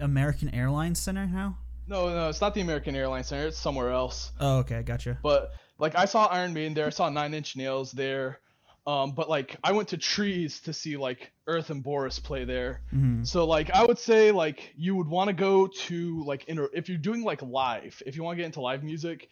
American 0.00 0.54
Airlines 0.54 0.98
Center 0.98 1.26
now? 1.26 1.58
no, 1.86 2.08
no, 2.08 2.28
it's 2.30 2.40
not 2.40 2.54
the 2.54 2.62
American 2.62 2.96
Airlines 2.96 3.26
Center. 3.28 3.46
It's 3.48 3.58
somewhere 3.58 3.90
else. 3.90 4.32
Oh, 4.40 4.58
okay, 4.60 4.82
gotcha. 4.82 5.18
But 5.22 5.52
like 5.78 5.94
I 5.96 6.06
saw 6.06 6.26
Iron 6.26 6.54
Maiden 6.54 6.72
there, 6.74 6.86
I 6.86 6.90
saw 6.90 7.08
Nine 7.10 7.34
Inch 7.34 7.56
Nails 7.56 7.92
there. 7.92 8.40
Um, 8.86 9.12
but 9.12 9.30
like 9.30 9.56
I 9.64 9.72
went 9.72 9.88
to 9.88 9.96
Trees 9.96 10.60
to 10.60 10.72
see 10.74 10.96
like 10.98 11.32
Earth 11.46 11.70
and 11.70 11.82
Boris 11.82 12.18
play 12.18 12.44
there. 12.44 12.80
hmm 12.90 13.24
So 13.24 13.44
like 13.46 13.70
I 13.70 13.84
would 13.84 13.98
say 13.98 14.30
like 14.30 14.72
you 14.76 14.94
would 14.96 15.08
want 15.08 15.28
to 15.28 15.34
go 15.34 15.66
to 15.66 16.24
like 16.24 16.44
in 16.48 16.58
a, 16.58 16.64
if 16.74 16.88
you're 16.88 16.98
doing 16.98 17.22
like 17.22 17.40
live, 17.42 18.02
if 18.06 18.14
you 18.16 18.22
want 18.22 18.36
to 18.36 18.42
get 18.42 18.46
into 18.46 18.60
live 18.60 18.82
music, 18.82 19.28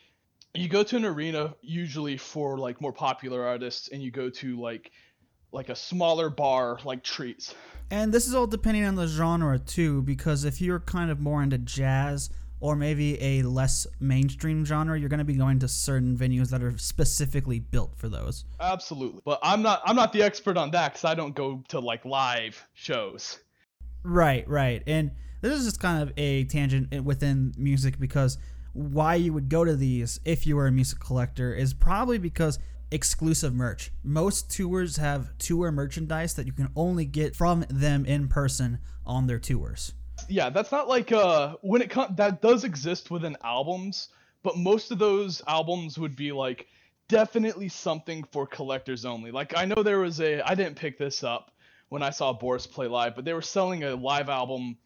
you 0.54 0.68
go 0.68 0.82
to 0.82 0.96
an 0.96 1.04
arena 1.04 1.54
usually 1.62 2.16
for 2.16 2.58
like 2.58 2.80
more 2.80 2.92
popular 2.92 3.44
artists, 3.44 3.88
and 3.88 4.02
you 4.02 4.10
go 4.10 4.30
to 4.30 4.60
like 4.60 4.90
like 5.52 5.68
a 5.68 5.76
smaller 5.76 6.30
bar 6.30 6.78
like 6.84 7.04
Trees 7.04 7.54
And 7.90 8.12
this 8.12 8.26
is 8.26 8.34
all 8.34 8.46
depending 8.46 8.84
on 8.84 8.94
the 8.94 9.06
genre 9.06 9.58
too, 9.58 10.02
because 10.02 10.44
if 10.44 10.60
you're 10.60 10.80
kind 10.80 11.10
of 11.10 11.20
more 11.20 11.42
into 11.42 11.58
jazz 11.58 12.30
or 12.60 12.76
maybe 12.76 13.20
a 13.20 13.42
less 13.42 13.86
mainstream 14.00 14.64
genre, 14.64 14.98
you're 14.98 15.08
going 15.08 15.18
to 15.18 15.24
be 15.24 15.34
going 15.34 15.58
to 15.58 15.68
certain 15.68 16.16
venues 16.16 16.48
that 16.50 16.62
are 16.62 16.78
specifically 16.78 17.58
built 17.58 17.92
for 17.96 18.08
those. 18.08 18.44
Absolutely, 18.60 19.20
but 19.24 19.40
I'm 19.42 19.62
not 19.62 19.82
I'm 19.84 19.96
not 19.96 20.12
the 20.12 20.22
expert 20.22 20.56
on 20.56 20.70
that 20.70 20.92
because 20.92 21.04
I 21.04 21.14
don't 21.14 21.34
go 21.34 21.62
to 21.68 21.80
like 21.80 22.04
live 22.04 22.64
shows. 22.72 23.38
Right, 24.04 24.48
right. 24.48 24.82
And 24.86 25.10
this 25.42 25.58
is 25.58 25.64
just 25.64 25.80
kind 25.80 26.02
of 26.02 26.12
a 26.16 26.44
tangent 26.44 26.88
eh, 26.92 26.98
within 27.00 27.52
music 27.58 27.98
because 27.98 28.38
why 28.72 29.14
you 29.14 29.32
would 29.32 29.48
go 29.48 29.64
to 29.64 29.76
these 29.76 30.20
if 30.24 30.46
you 30.46 30.56
were 30.56 30.66
a 30.66 30.72
music 30.72 31.00
collector 31.00 31.54
is 31.54 31.74
probably 31.74 32.18
because 32.18 32.58
exclusive 32.90 33.54
merch. 33.54 33.90
Most 34.02 34.50
tours 34.50 34.96
have 34.96 35.36
tour 35.38 35.72
merchandise 35.72 36.34
that 36.34 36.46
you 36.46 36.52
can 36.52 36.68
only 36.76 37.04
get 37.04 37.34
from 37.34 37.64
them 37.68 38.04
in 38.04 38.28
person 38.28 38.78
on 39.06 39.26
their 39.26 39.38
tours. 39.38 39.94
yeah, 40.28 40.50
that's 40.50 40.70
not 40.70 40.88
like 40.88 41.10
uh 41.12 41.56
when 41.62 41.82
it 41.82 41.90
comes 41.90 42.16
that 42.16 42.42
does 42.42 42.64
exist 42.64 43.10
within 43.10 43.36
albums, 43.42 44.08
but 44.42 44.56
most 44.56 44.90
of 44.90 44.98
those 44.98 45.42
albums 45.48 45.98
would 45.98 46.16
be 46.16 46.32
like 46.32 46.66
definitely 47.08 47.68
something 47.68 48.24
for 48.32 48.46
collectors 48.46 49.04
only. 49.04 49.30
Like 49.30 49.56
I 49.56 49.64
know 49.64 49.82
there 49.82 50.00
was 50.00 50.20
a 50.20 50.40
I 50.42 50.54
didn't 50.54 50.76
pick 50.76 50.98
this 50.98 51.24
up 51.24 51.50
when 51.88 52.02
I 52.02 52.10
saw 52.10 52.32
Boris 52.32 52.66
play 52.66 52.86
live, 52.86 53.14
but 53.14 53.24
they 53.24 53.34
were 53.34 53.42
selling 53.42 53.84
a 53.84 53.94
live 53.94 54.28
album 54.28 54.76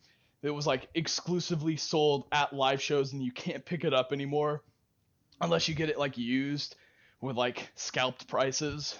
that 0.46 0.54
was 0.54 0.66
like 0.66 0.88
exclusively 0.94 1.76
sold 1.76 2.28
at 2.30 2.52
live 2.52 2.80
shows 2.80 3.12
and 3.12 3.20
you 3.20 3.32
can't 3.32 3.64
pick 3.64 3.82
it 3.82 3.92
up 3.92 4.12
anymore 4.12 4.62
unless 5.40 5.66
you 5.66 5.74
get 5.74 5.90
it 5.90 5.98
like 5.98 6.16
used 6.16 6.76
with 7.20 7.36
like 7.36 7.68
scalped 7.74 8.28
prices. 8.28 8.96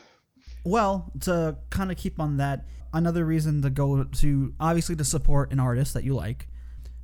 Well, 0.64 1.12
to 1.20 1.56
kind 1.70 1.92
of 1.92 1.96
keep 1.96 2.18
on 2.18 2.38
that, 2.38 2.66
another 2.92 3.24
reason 3.24 3.62
to 3.62 3.70
go 3.70 4.02
to 4.02 4.54
obviously 4.58 4.96
to 4.96 5.04
support 5.04 5.52
an 5.52 5.60
artist 5.60 5.94
that 5.94 6.02
you 6.02 6.16
like, 6.16 6.48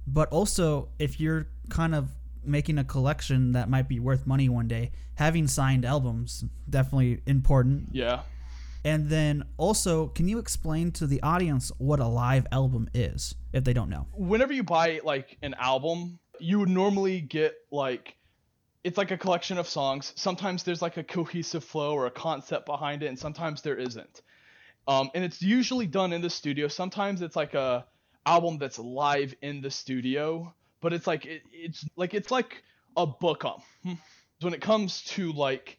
but 0.08 0.28
also 0.30 0.88
if 0.98 1.20
you're 1.20 1.46
kind 1.70 1.94
of 1.94 2.10
making 2.44 2.78
a 2.78 2.84
collection 2.84 3.52
that 3.52 3.70
might 3.70 3.88
be 3.88 4.00
worth 4.00 4.26
money 4.26 4.48
one 4.48 4.66
day, 4.66 4.90
having 5.14 5.46
signed 5.46 5.84
albums 5.84 6.44
definitely 6.68 7.22
important. 7.26 7.90
Yeah. 7.92 8.22
And 8.84 9.08
then 9.08 9.44
also, 9.58 10.08
can 10.08 10.28
you 10.28 10.38
explain 10.38 10.90
to 10.92 11.06
the 11.06 11.22
audience 11.22 11.70
what 11.78 12.00
a 12.00 12.06
live 12.06 12.46
album 12.50 12.88
is 12.94 13.34
if 13.52 13.64
they 13.64 13.72
don't 13.72 13.88
know? 13.90 14.06
whenever 14.14 14.52
you 14.52 14.62
buy 14.62 15.00
like 15.04 15.38
an 15.42 15.54
album, 15.58 16.18
you 16.38 16.58
would 16.58 16.68
normally 16.68 17.20
get 17.20 17.54
like 17.70 18.16
it's 18.84 18.98
like 18.98 19.12
a 19.12 19.16
collection 19.16 19.58
of 19.58 19.68
songs. 19.68 20.12
Sometimes 20.16 20.64
there's 20.64 20.82
like 20.82 20.96
a 20.96 21.04
cohesive 21.04 21.62
flow 21.62 21.92
or 21.94 22.06
a 22.06 22.10
concept 22.10 22.66
behind 22.66 23.02
it, 23.02 23.06
and 23.06 23.18
sometimes 23.18 23.62
there 23.62 23.76
isn't. 23.76 24.22
Um, 24.88 25.10
and 25.14 25.22
it's 25.22 25.40
usually 25.40 25.86
done 25.86 26.12
in 26.12 26.20
the 26.20 26.30
studio. 26.30 26.66
Sometimes 26.66 27.22
it's 27.22 27.36
like 27.36 27.54
a 27.54 27.86
album 28.26 28.58
that's 28.58 28.78
live 28.78 29.34
in 29.42 29.60
the 29.60 29.70
studio, 29.70 30.52
but 30.80 30.92
it's 30.92 31.06
like 31.06 31.26
it, 31.26 31.42
it's 31.52 31.84
like 31.96 32.14
it's 32.14 32.30
like 32.30 32.62
a 32.96 33.06
book. 33.06 33.44
When 34.40 34.54
it 34.54 34.60
comes 34.60 35.02
to 35.14 35.32
like 35.32 35.78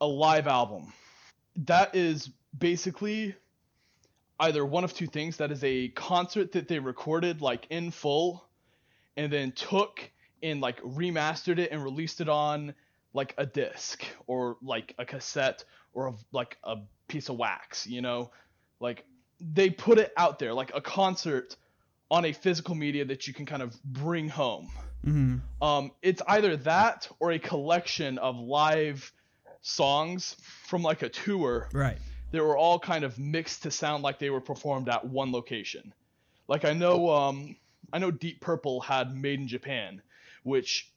a 0.00 0.06
live 0.08 0.48
album, 0.48 0.92
that 1.64 1.94
is 1.94 2.30
basically 2.56 3.34
either 4.40 4.64
one 4.64 4.84
of 4.84 4.92
two 4.92 5.06
things. 5.06 5.38
That 5.38 5.50
is 5.50 5.64
a 5.64 5.88
concert 5.88 6.52
that 6.52 6.68
they 6.68 6.78
recorded 6.78 7.40
like 7.40 7.66
in 7.70 7.90
full 7.90 8.46
and 9.16 9.32
then 9.32 9.52
took 9.52 10.10
and 10.42 10.60
like 10.60 10.80
remastered 10.82 11.58
it 11.58 11.72
and 11.72 11.82
released 11.82 12.20
it 12.20 12.28
on 12.28 12.74
like 13.14 13.34
a 13.38 13.46
disc 13.46 14.04
or 14.26 14.58
like 14.62 14.94
a 14.98 15.04
cassette 15.06 15.64
or 15.94 16.08
a, 16.08 16.14
like 16.32 16.58
a 16.64 16.76
piece 17.08 17.28
of 17.28 17.36
wax 17.36 17.86
you 17.86 18.02
know? 18.02 18.30
Like 18.80 19.04
they 19.40 19.70
put 19.70 19.98
it 19.98 20.12
out 20.16 20.38
there 20.38 20.52
like 20.52 20.72
a 20.74 20.80
concert 20.80 21.56
on 22.10 22.24
a 22.24 22.32
physical 22.32 22.74
media 22.74 23.04
that 23.06 23.26
you 23.26 23.34
can 23.34 23.46
kind 23.46 23.62
of 23.62 23.82
bring 23.82 24.28
home. 24.28 24.70
Hmm 25.02 25.36
um, 25.62 25.92
it's 26.02 26.22
either 26.28 26.56
that 26.58 27.08
or 27.18 27.32
a 27.32 27.38
collection 27.38 28.18
of 28.18 28.38
live 28.38 29.12
songs 29.66 30.36
from 30.64 30.82
like 30.82 31.02
a 31.02 31.08
tour 31.08 31.68
Right. 31.72 31.98
they 32.30 32.40
were 32.40 32.56
all 32.56 32.78
kind 32.78 33.04
of 33.04 33.18
mixed 33.18 33.64
to 33.64 33.70
sound 33.70 34.02
like 34.04 34.18
they 34.18 34.30
were 34.30 34.40
performed 34.40 34.88
at 34.88 35.04
one 35.04 35.32
location. 35.32 35.92
Like 36.46 36.64
I 36.64 36.72
know 36.72 37.10
um 37.10 37.56
I 37.92 37.98
know 37.98 38.10
Deep 38.10 38.40
Purple 38.40 38.80
had 38.80 39.14
Made 39.16 39.40
in 39.40 39.48
Japan, 39.48 40.02
which 40.44 40.90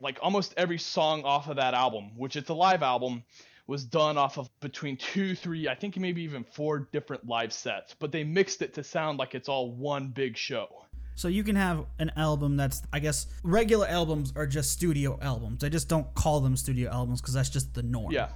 like 0.00 0.18
almost 0.22 0.54
every 0.56 0.78
song 0.78 1.24
off 1.24 1.48
of 1.48 1.56
that 1.56 1.74
album, 1.74 2.12
which 2.16 2.36
it's 2.36 2.48
a 2.50 2.54
live 2.54 2.82
album, 2.82 3.24
was 3.66 3.84
done 3.84 4.16
off 4.18 4.38
of 4.38 4.48
between 4.60 4.96
2 4.96 5.34
3, 5.34 5.68
I 5.68 5.74
think 5.74 5.96
maybe 5.96 6.22
even 6.22 6.44
4 6.44 6.88
different 6.92 7.26
live 7.26 7.52
sets, 7.52 7.94
but 7.98 8.10
they 8.12 8.24
mixed 8.24 8.62
it 8.62 8.74
to 8.74 8.84
sound 8.84 9.18
like 9.18 9.34
it's 9.34 9.48
all 9.48 9.70
one 9.72 10.08
big 10.08 10.36
show. 10.36 10.84
So 11.14 11.28
you 11.28 11.44
can 11.44 11.56
have 11.56 11.84
an 11.98 12.10
album 12.16 12.56
that's, 12.56 12.82
I 12.92 12.98
guess, 12.98 13.26
regular 13.42 13.86
albums 13.86 14.32
are 14.34 14.46
just 14.46 14.70
studio 14.72 15.18
albums. 15.20 15.60
They 15.60 15.70
just 15.70 15.88
don't 15.88 16.12
call 16.14 16.40
them 16.40 16.56
studio 16.56 16.90
albums 16.90 17.20
because 17.20 17.34
that's 17.34 17.50
just 17.50 17.74
the 17.74 17.82
norm. 17.82 18.12
Yeah. 18.12 18.28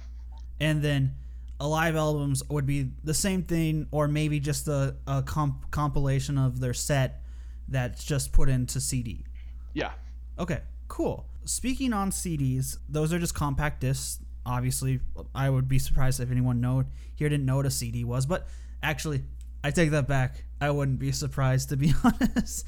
and 0.59 0.81
then 0.81 1.13
a 1.59 1.67
live 1.67 1.95
albums 1.95 2.43
would 2.49 2.67
be 2.67 2.91
the 3.03 3.13
same 3.15 3.41
thing 3.43 3.87
or 3.91 4.07
maybe 4.07 4.39
just 4.39 4.67
a, 4.67 4.95
a 5.07 5.23
comp- 5.23 5.71
compilation 5.71 6.37
of 6.37 6.59
their 6.59 6.73
set 6.73 7.21
that's 7.67 8.03
just 8.03 8.31
put 8.31 8.47
into 8.47 8.79
cd 8.79 9.25
Yeah. 9.73 9.91
okay 10.37 10.61
cool 10.87 11.25
speaking 11.45 11.93
on 11.93 12.11
cds 12.11 12.77
those 12.87 13.11
are 13.11 13.17
just 13.17 13.33
compact 13.33 13.81
discs 13.81 14.19
obviously 14.45 14.99
i 15.33 15.49
would 15.49 15.67
be 15.67 15.79
surprised 15.79 16.19
if 16.19 16.29
anyone 16.31 16.61
know 16.61 16.83
here 17.15 17.27
didn't 17.27 17.45
know 17.47 17.55
what 17.57 17.65
a 17.65 17.71
cd 17.71 18.03
was 18.03 18.25
but 18.27 18.47
actually 18.83 19.23
i 19.67 19.71
take 19.71 19.91
that 19.91 20.07
back 20.07 20.43
i 20.61 20.69
wouldn't 20.69 20.99
be 20.99 21.11
surprised 21.11 21.69
to 21.69 21.77
be 21.77 21.93
honest 22.03 22.67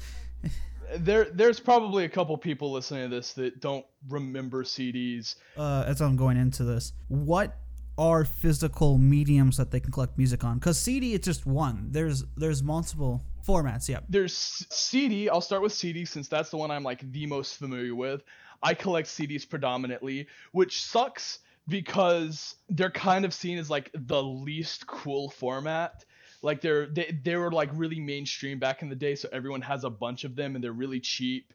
There 0.96 1.24
there's 1.32 1.60
probably 1.60 2.04
a 2.04 2.08
couple 2.08 2.36
people 2.36 2.72
listening 2.72 3.08
to 3.08 3.16
this 3.16 3.32
that 3.34 3.60
don't 3.60 3.86
remember 4.08 4.64
CDs. 4.64 5.36
uh, 5.56 5.84
as 5.86 6.00
i'm 6.00 6.16
going 6.16 6.36
into 6.36 6.64
this 6.64 6.92
what 7.08 7.58
are 7.96 8.24
physical 8.24 8.98
mediums 8.98 9.56
that 9.56 9.70
they 9.70 9.80
can 9.80 9.92
collect 9.92 10.16
music 10.18 10.42
on 10.44 10.58
because 10.58 10.78
cd 10.78 11.14
it's 11.14 11.24
just 11.26 11.46
one 11.46 11.88
there's 11.90 12.24
there's 12.36 12.62
multiple 12.62 13.22
formats 13.46 13.88
yeah 13.88 14.00
there's 14.08 14.34
CD. 14.70 15.28
I'll 15.28 15.40
start 15.40 15.62
with 15.62 15.72
CD 15.72 16.04
since 16.04 16.28
that's 16.28 16.50
the 16.50 16.56
one 16.58 16.70
I'm 16.70 16.82
like 16.82 17.00
the 17.12 17.24
most 17.26 17.56
familiar 17.56 17.94
with. 17.94 18.22
I 18.62 18.74
collect 18.74 19.08
CDs 19.08 19.48
predominantly, 19.48 20.26
which 20.52 20.82
sucks 20.84 21.38
because 21.66 22.56
they're 22.68 22.90
kind 22.90 23.24
of 23.24 23.32
seen 23.32 23.56
as 23.58 23.70
like 23.70 23.90
the 23.94 24.22
least 24.22 24.86
cool 24.86 25.30
format. 25.30 26.04
Like 26.42 26.60
they're 26.60 26.86
they, 26.86 27.18
they 27.22 27.36
were 27.36 27.52
like 27.52 27.70
really 27.74 28.00
mainstream 28.00 28.58
back 28.58 28.82
in 28.82 28.88
the 28.88 28.94
day, 28.94 29.14
so 29.14 29.28
everyone 29.32 29.60
has 29.62 29.84
a 29.84 29.90
bunch 29.90 30.24
of 30.24 30.36
them 30.36 30.54
and 30.54 30.64
they're 30.64 30.72
really 30.72 31.00
cheap. 31.00 31.52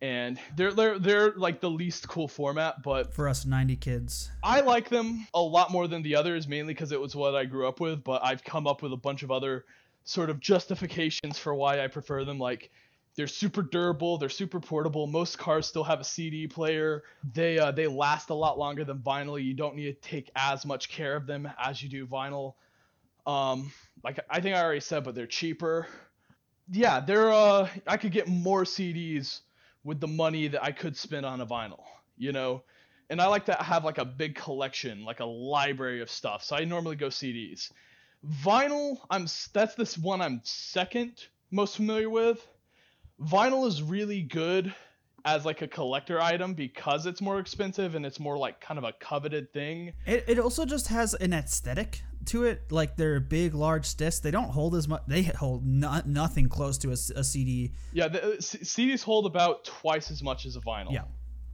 And 0.00 0.38
they're 0.56 0.72
they're 0.72 0.98
they're 0.98 1.32
like 1.32 1.60
the 1.60 1.70
least 1.70 2.08
cool 2.08 2.26
format, 2.26 2.82
but 2.82 3.14
for 3.14 3.28
us 3.28 3.46
90 3.46 3.76
kids 3.76 4.30
I 4.42 4.60
like 4.60 4.88
them 4.88 5.26
a 5.32 5.40
lot 5.40 5.70
more 5.70 5.86
than 5.86 6.02
the 6.02 6.16
others, 6.16 6.48
mainly 6.48 6.74
because 6.74 6.90
it 6.92 7.00
was 7.00 7.14
what 7.14 7.36
I 7.36 7.44
grew 7.44 7.68
up 7.68 7.78
with. 7.78 8.02
But 8.02 8.24
I've 8.24 8.42
come 8.42 8.66
up 8.66 8.82
with 8.82 8.92
a 8.92 8.96
bunch 8.96 9.22
of 9.22 9.30
other 9.30 9.64
sort 10.04 10.30
of 10.30 10.40
justifications 10.40 11.38
for 11.38 11.54
why 11.54 11.80
I 11.80 11.86
prefer 11.86 12.24
them. 12.24 12.38
Like 12.38 12.70
they're 13.14 13.26
super 13.26 13.62
durable, 13.62 14.18
they're 14.18 14.28
super 14.28 14.58
portable. 14.58 15.06
Most 15.06 15.38
cars 15.38 15.66
still 15.66 15.84
have 15.84 16.00
a 16.00 16.04
CD 16.04 16.46
player. 16.46 17.04
They 17.34 17.58
uh, 17.58 17.70
they 17.70 17.86
last 17.86 18.30
a 18.30 18.34
lot 18.34 18.58
longer 18.58 18.84
than 18.84 18.98
vinyl. 18.98 19.42
You 19.42 19.54
don't 19.54 19.76
need 19.76 19.84
to 19.84 20.08
take 20.08 20.30
as 20.34 20.64
much 20.64 20.88
care 20.88 21.14
of 21.14 21.26
them 21.26 21.48
as 21.62 21.82
you 21.82 21.88
do 21.88 22.06
vinyl. 22.06 22.54
Um, 23.26 23.72
like 24.04 24.18
I 24.28 24.40
think 24.40 24.56
I 24.56 24.62
already 24.62 24.80
said, 24.80 25.04
but 25.04 25.14
they're 25.14 25.26
cheaper. 25.26 25.86
Yeah, 26.70 27.00
they're 27.00 27.30
uh, 27.30 27.68
I 27.86 27.96
could 27.96 28.12
get 28.12 28.28
more 28.28 28.64
CDs 28.64 29.40
with 29.84 30.00
the 30.00 30.08
money 30.08 30.48
that 30.48 30.62
I 30.62 30.72
could 30.72 30.96
spend 30.96 31.26
on 31.26 31.40
a 31.40 31.46
vinyl. 31.46 31.82
You 32.16 32.32
know, 32.32 32.62
and 33.10 33.20
I 33.20 33.26
like 33.26 33.46
to 33.46 33.54
have 33.54 33.84
like 33.84 33.98
a 33.98 34.04
big 34.04 34.34
collection, 34.34 35.04
like 35.04 35.20
a 35.20 35.24
library 35.24 36.00
of 36.02 36.10
stuff. 36.10 36.44
So 36.44 36.56
I 36.56 36.64
normally 36.64 36.96
go 36.96 37.08
CDs. 37.08 37.70
Vinyl, 38.44 38.98
I'm 39.10 39.26
that's 39.52 39.74
this 39.74 39.98
one 39.98 40.20
I'm 40.20 40.40
second 40.44 41.26
most 41.50 41.76
familiar 41.76 42.10
with. 42.10 42.46
Vinyl 43.20 43.66
is 43.66 43.82
really 43.82 44.22
good 44.22 44.74
as 45.24 45.44
like 45.44 45.62
a 45.62 45.68
collector 45.68 46.20
item 46.20 46.54
because 46.54 47.06
it's 47.06 47.20
more 47.20 47.38
expensive 47.38 47.94
and 47.94 48.04
it's 48.04 48.18
more 48.18 48.36
like 48.36 48.60
kind 48.60 48.78
of 48.78 48.84
a 48.84 48.92
coveted 49.00 49.52
thing. 49.52 49.92
It, 50.06 50.24
it 50.26 50.38
also 50.38 50.64
just 50.64 50.88
has 50.88 51.14
an 51.14 51.32
aesthetic 51.32 52.02
to 52.26 52.44
it. 52.44 52.70
Like 52.70 52.96
they're 52.96 53.20
big, 53.20 53.54
large 53.54 53.94
discs. 53.94 54.20
They 54.20 54.30
don't 54.30 54.50
hold 54.50 54.74
as 54.74 54.88
much. 54.88 55.02
They 55.06 55.22
hold 55.22 55.66
no, 55.66 56.00
nothing 56.04 56.48
close 56.48 56.78
to 56.78 56.88
a, 56.88 56.92
a 56.92 57.24
CD. 57.24 57.72
Yeah, 57.92 58.08
the 58.08 58.22
uh, 58.22 58.36
CDs 58.36 59.02
hold 59.02 59.26
about 59.26 59.64
twice 59.64 60.10
as 60.10 60.22
much 60.22 60.46
as 60.46 60.56
a 60.56 60.60
vinyl. 60.60 60.92
Yeah. 60.92 61.04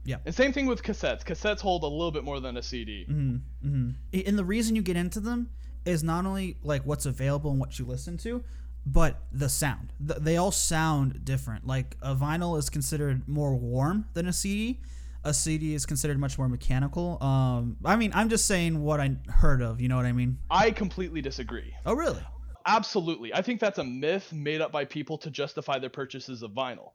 Yeah. 0.05 0.17
And 0.25 0.33
same 0.33 0.53
thing 0.53 0.65
with 0.65 0.81
cassettes. 0.81 1.23
Cassettes 1.23 1.59
hold 1.59 1.83
a 1.83 1.87
little 1.87 2.11
bit 2.11 2.23
more 2.23 2.39
than 2.39 2.57
a 2.57 2.63
CD. 2.63 3.05
Mm-hmm, 3.07 3.67
mm-hmm. 3.67 4.19
And 4.27 4.39
the 4.39 4.45
reason 4.45 4.75
you 4.75 4.81
get 4.81 4.95
into 4.95 5.19
them 5.19 5.49
is 5.85 6.03
not 6.03 6.25
only 6.25 6.57
like 6.63 6.83
what's 6.85 7.05
available 7.05 7.51
and 7.51 7.59
what 7.59 7.77
you 7.77 7.85
listen 7.85 8.17
to, 8.19 8.43
but 8.85 9.21
the 9.31 9.49
sound. 9.49 9.93
They 9.99 10.37
all 10.37 10.51
sound 10.51 11.25
different. 11.25 11.67
Like 11.67 11.97
a 12.01 12.15
vinyl 12.15 12.57
is 12.57 12.69
considered 12.69 13.27
more 13.27 13.55
warm 13.55 14.05
than 14.13 14.27
a 14.27 14.33
CD. 14.33 14.79
A 15.23 15.33
CD 15.33 15.73
is 15.73 15.85
considered 15.85 16.17
much 16.17 16.37
more 16.37 16.47
mechanical. 16.47 17.21
Um, 17.21 17.77
I 17.83 17.95
mean, 17.95 18.11
I'm 18.13 18.29
just 18.29 18.45
saying 18.45 18.81
what 18.81 18.99
I 18.99 19.17
heard 19.27 19.61
of. 19.61 19.81
You 19.81 19.89
know 19.89 19.97
what 19.97 20.05
I 20.05 20.13
mean? 20.13 20.37
I 20.49 20.71
completely 20.71 21.21
disagree. 21.21 21.73
Oh, 21.85 21.93
really? 21.93 22.23
Absolutely. 22.65 23.33
I 23.33 23.41
think 23.41 23.59
that's 23.59 23.79
a 23.79 23.83
myth 23.83 24.31
made 24.31 24.61
up 24.61 24.71
by 24.71 24.85
people 24.85 25.17
to 25.19 25.31
justify 25.31 25.79
their 25.79 25.89
purchases 25.89 26.43
of 26.43 26.51
vinyl. 26.51 26.91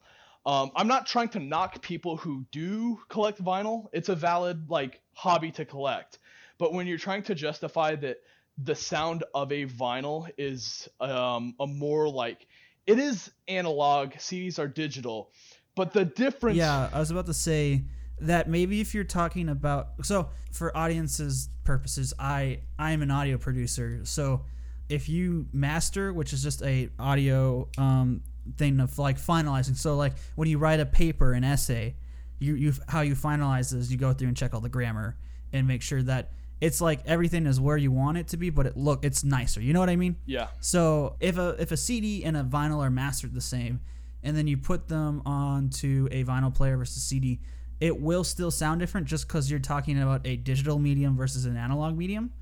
Um, 0.47 0.71
I'm 0.77 0.89
not 0.89 1.07
trying 1.07 1.29
to 1.31 1.39
knock 1.39 1.81
people 1.83 2.17
who 2.17 2.45
do 2.53 2.99
collect 3.09 3.43
vinyl. 3.43 3.89
It's 3.93 4.09
a 4.09 4.15
valid 4.15 4.69
like 4.69 5.01
hobby 5.15 5.51
to 5.53 5.65
collect. 5.65 6.19
But 6.59 6.73
when 6.73 6.87
you're 6.87 6.99
trying 6.99 7.23
to 7.25 7.35
justify 7.35 7.97
that 7.97 8.19
the 8.59 8.75
sound 8.75 9.25
of 9.35 9.51
a 9.53 9.67
vinyl 9.67 10.29
is 10.39 10.89
um, 11.01 11.55
a 11.59 11.67
more 11.67 12.09
like 12.09 12.47
it 12.87 12.99
is 12.99 13.31
analog, 13.49 14.13
CDs 14.13 14.59
are 14.59 14.69
digital, 14.69 15.31
but 15.75 15.93
the 15.93 16.05
difference. 16.05 16.59
Yeah, 16.59 16.91
I 16.93 17.01
was 17.01 17.11
about 17.11 17.27
to 17.27 17.35
say 17.35 17.85
that 18.21 18.49
maybe 18.49 18.81
if 18.81 18.95
you're 18.95 19.05
talking 19.05 19.49
about 19.49 19.89
so 20.03 20.29
for 20.53 20.77
audiences 20.77 21.49
purposes, 21.65 22.15
I 22.19 22.61
I 22.79 22.93
am 22.93 23.03
an 23.03 23.11
audio 23.11 23.39
producer, 23.39 24.01
so 24.05 24.45
if 24.89 25.09
you 25.09 25.47
master, 25.53 26.13
which 26.13 26.33
is 26.33 26.43
just 26.43 26.63
a 26.63 26.91
audio 26.99 27.69
um, 27.79 28.23
thing 28.57 28.81
of 28.81 28.99
like 28.99 29.19
finalizing. 29.19 29.77
So 29.77 29.97
like 29.97 30.13
when 30.35 30.49
you 30.49 30.59
write 30.59 30.81
a 30.81 30.87
paper, 30.87 31.33
an 31.33 31.45
essay, 31.45 31.97
you 32.39 32.55
you 32.55 32.73
how 32.89 33.01
you 33.01 33.15
finalize 33.15 33.75
is 33.75 33.91
you 33.91 33.99
go 33.99 34.13
through 34.13 34.29
and 34.29 34.37
check 34.37 34.55
all 34.55 34.61
the 34.61 34.69
grammar 34.69 35.17
and 35.53 35.67
make 35.67 35.83
sure 35.83 36.03
that 36.03 36.33
it's 36.61 36.81
like 36.81 37.01
everything 37.07 37.47
is 37.47 37.61
where 37.61 37.77
you 37.77 37.91
want 37.91 38.19
it 38.19 38.29
to 38.29 38.37
be, 38.37 38.51
but 38.51 38.67
it 38.67 38.77
look 38.77 39.05
it's 39.05 39.25
nicer. 39.25 39.61
You 39.61 39.73
know 39.73 39.81
what 39.81 39.91
I 39.91 39.97
mean? 39.97 40.17
Yeah. 40.27 40.49
So 40.61 41.17
if 41.21 41.39
a 41.39 41.57
if 41.59 41.73
a 41.73 41.77
CD 41.77 42.25
and 42.25 42.37
a 42.37 42.45
vinyl 42.45 42.79
are 42.81 42.91
mastered 42.91 43.35
the 43.35 43.41
same, 43.41 43.81
and 44.23 44.37
then 44.37 44.47
you 44.47 44.57
put 44.57 44.89
them 44.89 45.23
onto 45.27 46.09
a 46.11 46.25
vinyl 46.25 46.55
player 46.55 46.77
versus 46.77 47.03
CD, 47.03 47.41
it 47.81 48.01
will 48.01 48.25
still 48.25 48.51
sound 48.51 48.81
different 48.81 49.07
just 49.07 49.27
because 49.27 49.51
you're 49.51 49.61
talking 49.61 50.01
about 50.01 50.27
a 50.27 50.37
digital 50.37 50.79
medium 50.79 51.17
versus 51.17 51.45
an 51.45 51.57
analog 51.57 51.97
medium, 51.97 52.33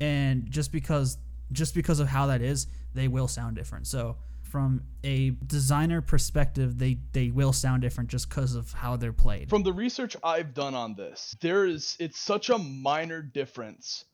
and 0.00 0.50
just 0.50 0.72
because 0.72 1.18
just 1.52 1.74
because 1.74 2.00
of 2.00 2.08
how 2.08 2.26
that 2.26 2.40
is, 2.42 2.66
they 2.94 3.08
will 3.08 3.28
sound 3.28 3.56
different. 3.56 3.86
So 3.86 4.16
from 4.42 4.82
a 5.02 5.30
designer 5.46 6.02
perspective, 6.02 6.78
they 6.78 6.98
they 7.12 7.30
will 7.30 7.52
sound 7.52 7.82
different 7.82 8.10
just 8.10 8.28
because 8.28 8.54
of 8.54 8.72
how 8.72 8.96
they're 8.96 9.12
played. 9.12 9.48
From 9.48 9.62
the 9.62 9.72
research 9.72 10.16
I've 10.22 10.52
done 10.52 10.74
on 10.74 10.94
this, 10.94 11.34
there 11.40 11.64
is 11.64 11.96
it's 11.98 12.18
such 12.18 12.50
a 12.50 12.58
minor 12.58 13.22
difference. 13.22 14.04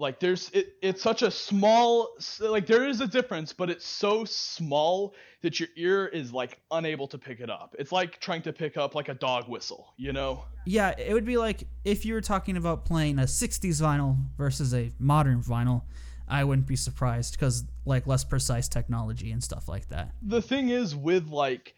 Like 0.00 0.18
there's 0.18 0.50
it, 0.54 0.76
it's 0.80 1.02
such 1.02 1.20
a 1.20 1.30
small 1.30 2.08
like 2.40 2.66
there 2.66 2.88
is 2.88 3.02
a 3.02 3.06
difference, 3.06 3.52
but 3.52 3.68
it's 3.68 3.86
so 3.86 4.24
small 4.24 5.14
that 5.42 5.60
your 5.60 5.68
ear 5.76 6.06
is 6.06 6.32
like 6.32 6.58
unable 6.70 7.06
to 7.08 7.18
pick 7.18 7.40
it 7.40 7.50
up. 7.50 7.76
It's 7.78 7.92
like 7.92 8.18
trying 8.18 8.40
to 8.42 8.52
pick 8.52 8.78
up 8.78 8.94
like 8.94 9.10
a 9.10 9.14
dog 9.14 9.46
whistle, 9.46 9.92
you 9.98 10.14
know? 10.14 10.44
Yeah, 10.64 10.94
it 10.98 11.12
would 11.12 11.26
be 11.26 11.36
like 11.36 11.64
if 11.84 12.06
you 12.06 12.14
were 12.14 12.22
talking 12.22 12.56
about 12.56 12.86
playing 12.86 13.18
a 13.18 13.24
60s 13.24 13.82
vinyl 13.82 14.16
versus 14.38 14.74
a 14.74 14.90
modern 14.98 15.42
vinyl 15.42 15.82
I 16.26 16.44
wouldn't 16.44 16.66
be 16.66 16.76
surprised 16.76 17.34
because 17.34 17.64
like 17.84 18.06
less 18.06 18.24
precise 18.24 18.68
technology 18.68 19.32
and 19.32 19.42
stuff 19.42 19.68
like 19.68 19.88
that. 19.88 20.12
The 20.22 20.40
thing 20.40 20.68
is 20.68 20.96
with 20.96 21.28
like 21.28 21.74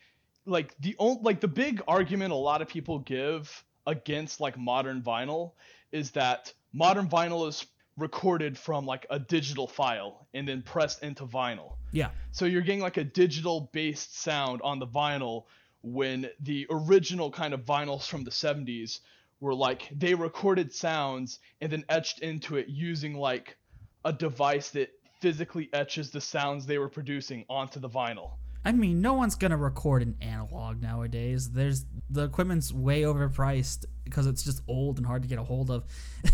like 0.47 0.77
the 0.79 0.95
only 0.99 1.23
like 1.23 1.41
the 1.41 1.49
big 1.49 1.83
argument 1.89 2.33
a 2.33 2.37
lot 2.37 2.63
of 2.63 2.69
people 2.69 3.01
give 3.01 3.65
against 3.87 4.41
like 4.41 4.57
modern 4.59 5.03
vinyl 5.03 5.53
is 5.91 6.13
that 6.13 6.53
modern 6.73 7.09
vinyl 7.09 7.49
is 7.49 7.67
recorded 7.99 8.57
from 8.57 8.87
like 8.87 9.07
a 9.11 9.19
digital 9.19 9.67
file 9.67 10.27
and 10.35 10.49
then 10.49 10.63
pressed 10.63 11.03
into 11.03 11.27
vinyl. 11.27 11.75
Yeah. 11.93 12.11
So 12.31 12.47
you're 12.47 12.63
getting 12.63 12.81
like 12.81 12.97
a 12.97 13.05
digital 13.05 13.71
based 13.73 14.21
sound 14.21 14.63
on 14.63 14.79
the 14.79 14.87
vinyl 14.87 15.45
when 15.83 16.29
the 16.41 16.67
original 16.71 17.31
kind 17.31 17.53
of 17.53 17.65
vinyls 17.65 18.07
from 18.07 18.25
the 18.25 18.31
70s 18.31 19.01
were 19.41 19.55
like 19.55 19.89
they 19.95 20.15
recorded 20.15 20.73
sounds 20.73 21.41
and 21.61 21.71
then 21.71 21.85
etched 21.89 22.21
into 22.21 22.57
it 22.57 22.69
using 22.69 23.15
like 23.15 23.57
a 24.05 24.13
device 24.13 24.71
that 24.71 24.91
physically 25.21 25.69
etches 25.73 26.11
the 26.11 26.21
sounds 26.21 26.67
they 26.67 26.79
were 26.79 26.89
producing 26.89 27.45
onto 27.49 27.79
the 27.79 27.89
vinyl. 27.89 28.33
I 28.65 28.71
mean, 28.73 29.01
no 29.01 29.15
one's 29.15 29.35
gonna 29.35 29.57
record 29.57 30.03
an 30.03 30.17
analog 30.21 30.81
nowadays. 30.81 31.51
There's 31.51 31.85
the 32.09 32.23
equipment's 32.25 32.73
way 32.73 33.03
overpriced 33.03 33.87
because 34.05 34.27
it's 34.27 34.45
just 34.45 34.63
old 34.69 34.99
and 34.99 35.07
hard 35.07 35.23
to 35.23 35.29
get 35.29 35.39
a 35.39 35.43
hold 35.43 35.71
of. 35.71 35.85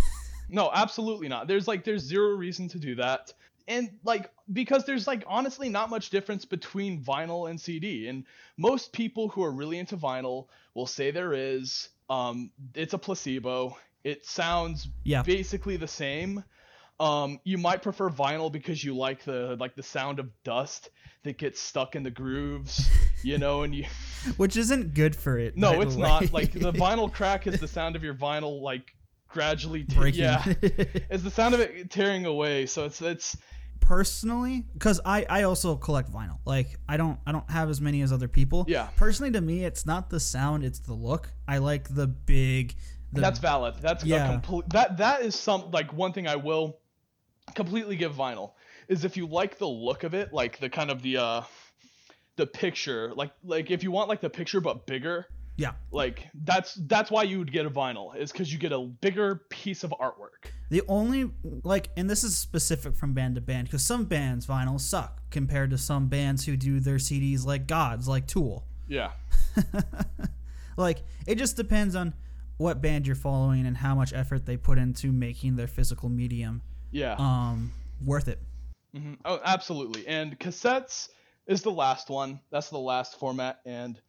no, 0.48 0.70
absolutely 0.72 1.28
not. 1.28 1.46
There's 1.46 1.68
like 1.68 1.84
there's 1.84 2.02
zero 2.02 2.30
reason 2.30 2.68
to 2.68 2.78
do 2.78 2.94
that. 2.96 3.32
And 3.66 3.90
like 4.04 4.30
because 4.52 4.84
there's 4.84 5.06
like 5.06 5.24
honestly 5.26 5.68
not 5.68 5.90
much 5.90 6.10
difference 6.10 6.44
between 6.44 7.02
vinyl 7.02 7.50
and 7.50 7.60
CD. 7.60 8.08
And 8.08 8.24
most 8.56 8.92
people 8.92 9.28
who 9.28 9.42
are 9.44 9.52
really 9.52 9.78
into 9.78 9.96
vinyl 9.96 10.46
will 10.74 10.86
say 10.86 11.10
there 11.10 11.34
is. 11.34 11.88
Um, 12.10 12.50
it's 12.74 12.94
a 12.94 12.98
placebo. 12.98 13.76
It 14.02 14.24
sounds 14.24 14.88
yeah. 15.04 15.22
basically 15.22 15.76
the 15.76 15.88
same. 15.88 16.42
Um, 17.00 17.38
you 17.44 17.58
might 17.58 17.82
prefer 17.82 18.08
vinyl 18.08 18.50
because 18.50 18.82
you 18.82 18.96
like 18.96 19.24
the 19.24 19.56
like 19.60 19.76
the 19.76 19.82
sound 19.82 20.18
of 20.18 20.30
dust 20.42 20.90
that 21.24 21.38
gets 21.38 21.60
stuck 21.60 21.94
in 21.94 22.02
the 22.02 22.10
grooves, 22.10 22.88
you 23.22 23.38
know, 23.38 23.62
and 23.62 23.74
you. 23.74 23.84
Which 24.36 24.56
isn't 24.56 24.94
good 24.94 25.14
for 25.14 25.38
it. 25.38 25.56
No, 25.56 25.80
it's 25.80 25.96
not. 25.96 26.32
Like 26.32 26.52
the 26.52 26.72
vinyl 26.72 27.12
crack 27.12 27.46
is 27.46 27.60
the 27.60 27.68
sound 27.68 27.96
of 27.96 28.02
your 28.02 28.14
vinyl 28.14 28.60
like 28.60 28.94
gradually 29.28 29.84
t- 29.84 29.96
breaking. 29.96 30.22
Yeah, 30.22 30.42
it's 30.62 31.22
the 31.22 31.30
sound 31.30 31.54
of 31.54 31.60
it 31.60 31.90
tearing 31.90 32.26
away. 32.26 32.66
So 32.66 32.84
it's 32.84 33.00
it's. 33.00 33.36
Personally, 33.80 34.66
because 34.74 35.00
I 35.04 35.24
I 35.30 35.42
also 35.44 35.76
collect 35.76 36.12
vinyl. 36.12 36.38
Like 36.44 36.78
I 36.88 36.96
don't 36.96 37.18
I 37.26 37.32
don't 37.32 37.48
have 37.50 37.70
as 37.70 37.80
many 37.80 38.02
as 38.02 38.12
other 38.12 38.28
people. 38.28 38.66
Yeah. 38.68 38.88
Personally, 38.96 39.30
to 39.32 39.40
me, 39.40 39.64
it's 39.64 39.86
not 39.86 40.10
the 40.10 40.20
sound; 40.20 40.64
it's 40.64 40.80
the 40.80 40.92
look. 40.92 41.30
I 41.46 41.58
like 41.58 41.94
the 41.94 42.06
big. 42.06 42.74
The, 43.12 43.22
that's 43.22 43.38
valid. 43.38 43.76
That's 43.80 44.04
yeah. 44.04 44.30
complete. 44.30 44.68
That 44.70 44.98
that 44.98 45.22
is 45.22 45.34
some 45.34 45.70
like 45.70 45.92
one 45.92 46.12
thing 46.12 46.26
I 46.26 46.36
will 46.36 46.80
completely 47.54 47.96
give 47.96 48.14
vinyl 48.14 48.52
is 48.88 49.04
if 49.04 49.16
you 49.16 49.26
like 49.26 49.58
the 49.58 49.68
look 49.68 50.04
of 50.04 50.12
it, 50.12 50.32
like 50.32 50.58
the 50.58 50.68
kind 50.68 50.90
of 50.90 51.00
the 51.00 51.16
uh 51.18 51.42
the 52.36 52.46
picture, 52.46 53.12
like 53.14 53.30
like 53.44 53.70
if 53.70 53.82
you 53.82 53.90
want 53.90 54.08
like 54.08 54.20
the 54.20 54.30
picture 54.30 54.60
but 54.60 54.86
bigger, 54.86 55.26
yeah. 55.58 55.72
Like 55.90 56.28
that's 56.44 56.74
that's 56.86 57.10
why 57.10 57.24
you 57.24 57.38
would 57.38 57.52
get 57.52 57.66
a 57.66 57.70
vinyl 57.70 58.16
is 58.16 58.32
cuz 58.32 58.50
you 58.50 58.58
get 58.58 58.72
a 58.72 58.80
bigger 58.80 59.42
piece 59.50 59.84
of 59.84 59.90
artwork. 60.00 60.52
The 60.70 60.82
only 60.88 61.30
like 61.64 61.90
and 61.96 62.08
this 62.08 62.24
is 62.24 62.36
specific 62.36 62.96
from 62.96 63.12
band 63.12 63.34
to 63.34 63.42
band 63.42 63.70
cuz 63.70 63.82
some 63.82 64.06
bands 64.06 64.46
vinyl 64.46 64.80
suck 64.80 65.28
compared 65.30 65.70
to 65.70 65.78
some 65.78 66.08
bands 66.08 66.46
who 66.46 66.56
do 66.56 66.80
their 66.80 66.96
CDs 66.96 67.44
like 67.44 67.66
gods 67.66 68.08
like 68.08 68.26
Tool. 68.26 68.66
Yeah. 68.86 69.10
like 70.78 71.02
it 71.26 71.34
just 71.34 71.56
depends 71.56 71.94
on 71.94 72.14
what 72.56 72.80
band 72.80 73.06
you're 73.06 73.16
following 73.16 73.66
and 73.66 73.76
how 73.76 73.94
much 73.94 74.12
effort 74.14 74.46
they 74.46 74.56
put 74.56 74.78
into 74.78 75.12
making 75.12 75.56
their 75.56 75.68
physical 75.68 76.08
medium 76.08 76.62
yeah. 76.90 77.16
Um, 77.18 77.72
worth 78.04 78.28
it. 78.28 78.40
Mm-hmm. 78.96 79.14
Oh, 79.24 79.40
absolutely. 79.44 80.06
And 80.06 80.38
cassettes 80.38 81.08
is 81.46 81.62
the 81.62 81.70
last 81.70 82.08
one. 82.08 82.40
That's 82.50 82.70
the 82.70 82.78
last 82.78 83.18
format, 83.18 83.60
and 83.66 84.00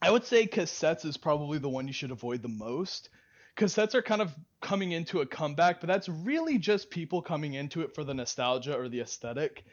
I 0.00 0.10
would 0.10 0.24
say 0.24 0.46
cassettes 0.46 1.04
is 1.04 1.16
probably 1.16 1.58
the 1.58 1.68
one 1.68 1.86
you 1.86 1.92
should 1.92 2.10
avoid 2.10 2.42
the 2.42 2.48
most. 2.48 3.08
Cassettes 3.56 3.94
are 3.94 4.02
kind 4.02 4.22
of 4.22 4.34
coming 4.60 4.92
into 4.92 5.20
a 5.20 5.26
comeback, 5.26 5.80
but 5.80 5.88
that's 5.88 6.08
really 6.08 6.58
just 6.58 6.90
people 6.90 7.20
coming 7.20 7.54
into 7.54 7.82
it 7.82 7.94
for 7.94 8.04
the 8.04 8.14
nostalgia 8.14 8.76
or 8.76 8.88
the 8.88 9.00
aesthetic. 9.00 9.64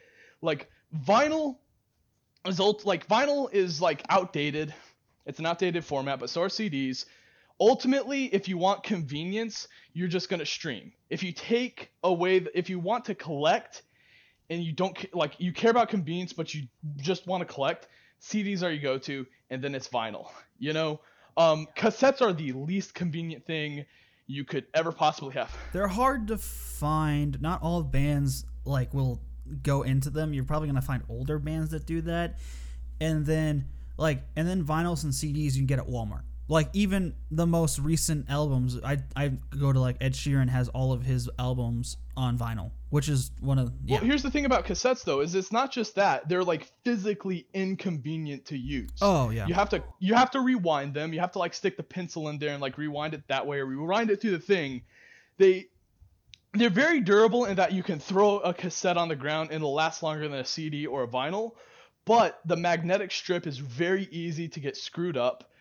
Like 0.42 0.70
vinyl 1.06 1.58
is 2.46 2.60
like 2.60 3.08
vinyl 3.08 3.54
is 3.54 3.82
like 3.82 4.04
outdated. 4.10 4.74
It's 5.26 5.40
an 5.40 5.46
outdated 5.46 5.86
format, 5.86 6.20
but 6.20 6.30
so 6.30 6.42
are 6.42 6.48
CDs 6.48 7.06
ultimately 7.60 8.26
if 8.26 8.48
you 8.48 8.58
want 8.58 8.84
convenience 8.84 9.68
you're 9.94 10.08
just 10.08 10.30
going 10.30 10.40
to 10.40 10.46
stream 10.46 10.92
if 11.10 11.24
you 11.24 11.32
take 11.32 11.92
away 12.04 12.46
if 12.54 12.70
you 12.70 12.80
want 12.80 13.06
to 13.06 13.16
collect 13.16 13.84
and 14.50 14.64
you 14.64 14.74
don't 14.74 15.14
like 15.16 15.40
you 15.40 15.54
care 15.54 15.72
about 15.72 15.90
convenience 15.90 16.34
but 16.34 16.54
you 16.54 16.68
just 16.98 17.26
want 17.28 17.46
to 17.46 17.54
collect 17.54 17.88
cds 18.28 18.64
are 18.64 18.72
you 18.72 18.82
go 18.82 18.98
to 18.98 19.26
and 19.50 19.62
then 19.64 19.76
it's 19.76 19.88
vinyl 19.88 20.28
you 20.60 20.74
know? 20.74 21.00
Um, 21.38 21.68
cassettes 21.76 22.22
are 22.22 22.34
the 22.34 22.54
least 22.54 22.94
convenient 22.94 23.46
thing 23.46 23.86
you 24.28 24.44
could 24.46 24.66
ever 24.74 24.92
possibly 24.92 25.34
have. 25.34 25.56
They're 25.74 25.88
hard 25.88 26.28
to 26.30 26.38
find. 26.38 27.42
Not 27.42 27.62
all 27.62 27.84
bands 27.84 28.46
like 28.64 28.94
will 28.94 29.22
go 29.62 29.84
into 29.84 30.10
them. 30.10 30.34
You're 30.34 30.46
probably 30.46 30.68
to 30.80 30.82
find 30.82 31.04
older 31.10 31.38
bands 31.38 31.72
that 31.72 31.86
do 31.86 32.02
that. 32.02 32.40
And 33.00 33.26
then 33.26 33.66
Like, 33.98 34.24
and 34.36 34.48
then 34.48 34.64
vinyls 34.64 35.04
and 35.04 35.14
CDs 35.14 35.54
you 35.54 35.60
can 35.60 35.68
get 35.68 35.80
at 35.80 35.88
Walmart. 35.88 36.24
Like 36.48 36.70
even 36.74 37.16
the 37.32 37.48
most 37.48 37.80
recent 37.80 38.30
albums, 38.30 38.80
I 38.84 39.00
I 39.16 39.30
go 39.60 39.74
to 39.74 39.80
like 39.80 39.98
Ed 40.00 40.14
Sheeran 40.14 40.50
has 40.50 40.70
all 40.70 40.94
of 40.94 41.02
his 41.04 41.28
albums 41.40 41.98
on 42.16 42.38
vinyl, 42.38 42.70
which 42.92 43.10
is 43.10 43.32
one 43.40 43.58
of 43.58 43.74
yeah. 43.84 43.96
Well, 43.96 44.06
here's 44.06 44.22
the 44.22 44.30
thing 44.30 44.46
about 44.46 44.66
cassettes 44.66 45.04
though, 45.04 45.22
is 45.22 45.34
it's 45.34 45.52
not 45.52 45.72
just 45.72 45.96
that 45.96 46.30
they're 46.30 46.44
like 46.44 46.72
physically 46.84 47.48
inconvenient 47.54 48.46
to 48.46 48.58
use. 48.58 48.92
oh 49.02 49.32
yeah. 49.32 49.48
You 49.48 49.56
have 49.56 49.70
to 49.70 49.84
you 50.00 50.14
have 50.14 50.30
to 50.32 50.40
rewind 50.40 50.94
them. 50.94 51.14
You 51.14 51.20
have 51.20 51.32
to 51.32 51.40
like 51.40 51.56
stick 51.56 51.78
the 51.78 51.84
pencil 51.84 52.30
in 52.30 52.38
there 52.38 52.52
and 52.52 52.62
like 52.62 52.78
rewind 52.78 53.16
it 53.16 53.24
that 53.28 53.48
way 53.48 53.58
or 53.60 53.66
rewind 53.66 54.12
it 54.12 54.22
through 54.22 54.32
the 54.32 54.40
thing. 54.40 54.84
They 55.38 55.66
they're 56.54 56.70
very 56.70 57.02
durable 57.02 57.46
in 57.46 57.56
that 57.56 57.74
you 57.74 57.82
can 57.82 58.00
throw 58.00 58.38
a 58.38 58.54
cassette 58.54 58.98
on 58.98 59.08
the 59.08 59.16
ground 59.16 59.50
and 59.50 59.58
it'll 59.58 59.74
last 59.74 60.04
longer 60.04 60.28
than 60.28 60.38
a 60.40 60.46
CD 60.46 60.86
or 60.86 61.04
a 61.04 61.08
vinyl. 61.08 61.54
But 62.06 62.40
the 62.46 62.56
magnetic 62.56 63.12
strip 63.12 63.48
is 63.48 63.58
very 63.58 64.08
easy 64.12 64.48
to 64.50 64.60
get 64.60 64.78
screwed 64.78 65.18
up. 65.18 65.52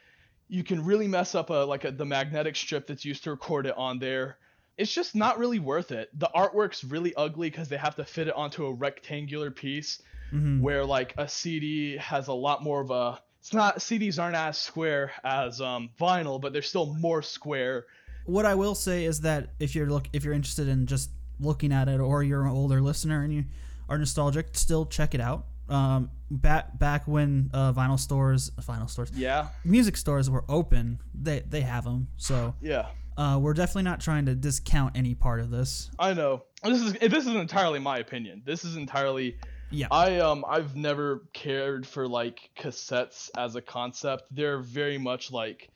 You 0.49 0.63
can 0.65 0.85
really 0.85 1.09
mess 1.09 1.35
up 1.35 1.51
a 1.51 1.55
like 1.55 1.85
a, 1.85 1.91
the 1.91 2.05
magnetic 2.05 2.57
strip 2.57 2.87
that's 2.87 3.05
used 3.05 3.25
to 3.25 3.31
record 3.31 3.67
it 3.67 3.75
on 3.77 3.99
there. 3.99 4.37
It's 4.77 4.93
just 4.93 5.15
not 5.15 5.39
really 5.39 5.59
worth 5.61 5.93
it. 5.93 6.11
The 6.19 6.29
artwork's 6.35 6.83
really 6.85 7.15
ugly 7.15 7.49
because 7.51 7.69
they 7.69 7.77
have 7.77 7.95
to 7.97 8.05
fit 8.05 8.29
it 8.29 8.35
onto 8.35 8.67
a 8.67 8.73
rectangular 8.73 9.51
piece, 9.51 10.03
Mhm. 10.33 10.61
where 10.61 10.85
like 10.85 11.15
a 11.17 11.29
CD 11.29 11.97
has 11.97 12.29
a 12.29 12.33
lot 12.33 12.63
more 12.63 12.81
of 12.81 12.91
a. 12.91 13.21
It's 13.41 13.53
not 13.55 13.79
CDs 13.79 14.19
aren't 14.21 14.37
as 14.37 14.59
square 14.59 15.13
as 15.23 15.61
um, 15.61 15.91
vinyl, 16.01 16.41
but 16.41 16.53
they're 16.53 16.63
still 16.63 16.95
more 16.95 17.23
square. 17.23 17.87
What 18.27 18.47
I 18.47 18.55
will 18.55 18.75
say 18.75 19.05
is 19.05 19.21
that 19.21 19.51
if 19.61 19.75
you're 19.75 19.87
look 19.89 20.09
if 20.13 20.25
you're 20.25 20.33
interested 20.35 20.67
in 20.67 20.87
just 20.87 21.11
looking 21.41 21.73
at 21.73 21.89
it, 21.89 22.01
or 22.01 22.23
you're 22.23 22.43
an 22.43 22.51
older 22.51 22.81
listener 22.81 23.23
and 23.23 23.33
you 23.33 23.45
are 23.89 23.99
nostalgic, 23.99 24.49
still 24.57 24.87
check 24.87 25.15
it 25.15 25.21
out. 25.21 25.47
Um, 25.69 26.11
back 26.31 26.79
back 26.79 27.09
when 27.09 27.51
uh, 27.55 27.73
vinyl 27.73 27.99
stores, 27.99 28.51
vinyl 28.61 28.89
stores, 28.91 29.11
Yeah, 29.15 29.49
music 29.65 29.97
stores 29.97 30.29
were 30.29 30.45
open, 30.49 30.99
they 31.15 31.41
they 31.41 31.63
have 31.63 31.85
them. 31.85 32.09
So 32.17 32.55
yeah. 32.61 32.89
uh, 33.17 33.39
we're 33.41 33.55
definitely 33.55 33.85
not 33.85 34.01
trying 34.01 34.27
to 34.27 34.35
discount 34.35 34.97
any 34.97 35.15
part 35.15 35.41
of 35.41 35.51
this. 35.51 35.91
I 35.99 36.13
know. 36.13 36.43
This 36.63 36.83
is 36.83 36.93
this 36.95 37.27
is 37.27 37.35
entirely 37.35 37.79
my 37.79 37.99
opinion. 37.99 38.43
This 38.45 38.65
is 38.65 38.77
entirely 38.77 39.37
Yeah. 39.71 39.87
I 39.91 40.19
um 40.19 40.45
I've 40.49 40.77
never 40.77 41.23
cared 41.33 41.87
for 41.87 42.07
like 42.07 42.51
cassettes 42.59 43.31
as 43.37 43.57
a 43.57 43.63
concept. 43.63 44.25
They're 44.31 44.59
very 44.59 44.99
much 44.99 45.33
like 45.33 45.71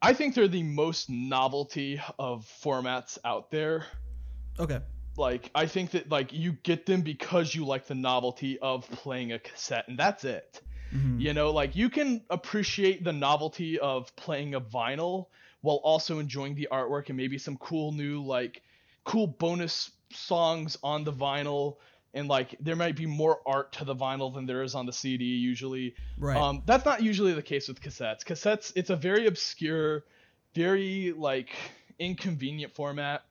I 0.00 0.14
think 0.14 0.34
they're 0.34 0.48
the 0.48 0.64
most 0.64 1.08
novelty 1.10 2.00
of 2.18 2.44
formats 2.62 3.18
out 3.24 3.52
there. 3.52 3.86
Okay. 4.58 4.80
Like 5.16 5.50
I 5.54 5.66
think 5.66 5.90
that 5.92 6.10
like 6.10 6.32
you 6.32 6.52
get 6.52 6.86
them 6.86 7.02
because 7.02 7.54
you 7.54 7.64
like 7.66 7.86
the 7.86 7.94
novelty 7.94 8.58
of 8.58 8.88
playing 8.90 9.32
a 9.32 9.38
cassette 9.38 9.86
and 9.88 9.98
that's 9.98 10.24
it. 10.24 10.60
Mhm. 10.94 11.20
You 11.20 11.34
know, 11.34 11.50
like 11.50 11.76
you 11.76 11.90
can 11.90 12.22
appreciate 12.30 13.04
the 13.04 13.12
novelty 13.12 13.78
of 13.78 14.14
playing 14.16 14.54
a 14.54 14.60
vinyl 14.60 15.26
while 15.60 15.76
also 15.76 16.18
enjoying 16.18 16.54
the 16.54 16.68
artwork 16.72 17.08
and 17.08 17.16
maybe 17.16 17.38
some 17.38 17.56
cool 17.58 17.92
new 17.92 18.22
like 18.22 18.62
cool 19.04 19.26
bonus 19.26 19.90
songs 20.10 20.76
on 20.82 21.04
the 21.04 21.12
vinyl 21.12 21.76
and 22.14 22.28
like 22.28 22.54
there 22.60 22.76
might 22.76 22.96
be 22.96 23.06
more 23.06 23.40
art 23.46 23.72
to 23.72 23.84
the 23.84 23.94
vinyl 23.94 24.32
than 24.34 24.44
there 24.46 24.62
is 24.62 24.74
on 24.74 24.86
the 24.86 24.92
CD 24.92 25.24
usually. 25.24 25.94
Right. 26.18 26.36
Um 26.36 26.62
that's 26.66 26.84
not 26.84 27.02
usually 27.02 27.32
the 27.32 27.42
case 27.42 27.68
with 27.68 27.80
cassettes. 27.80 28.24
Cassettes 28.24 28.72
it's 28.76 28.90
a 28.90 28.96
very 28.96 29.26
obscure, 29.26 30.04
very 30.54 31.12
like 31.16 31.50
inconvenient 31.98 32.74
format. 32.74 33.24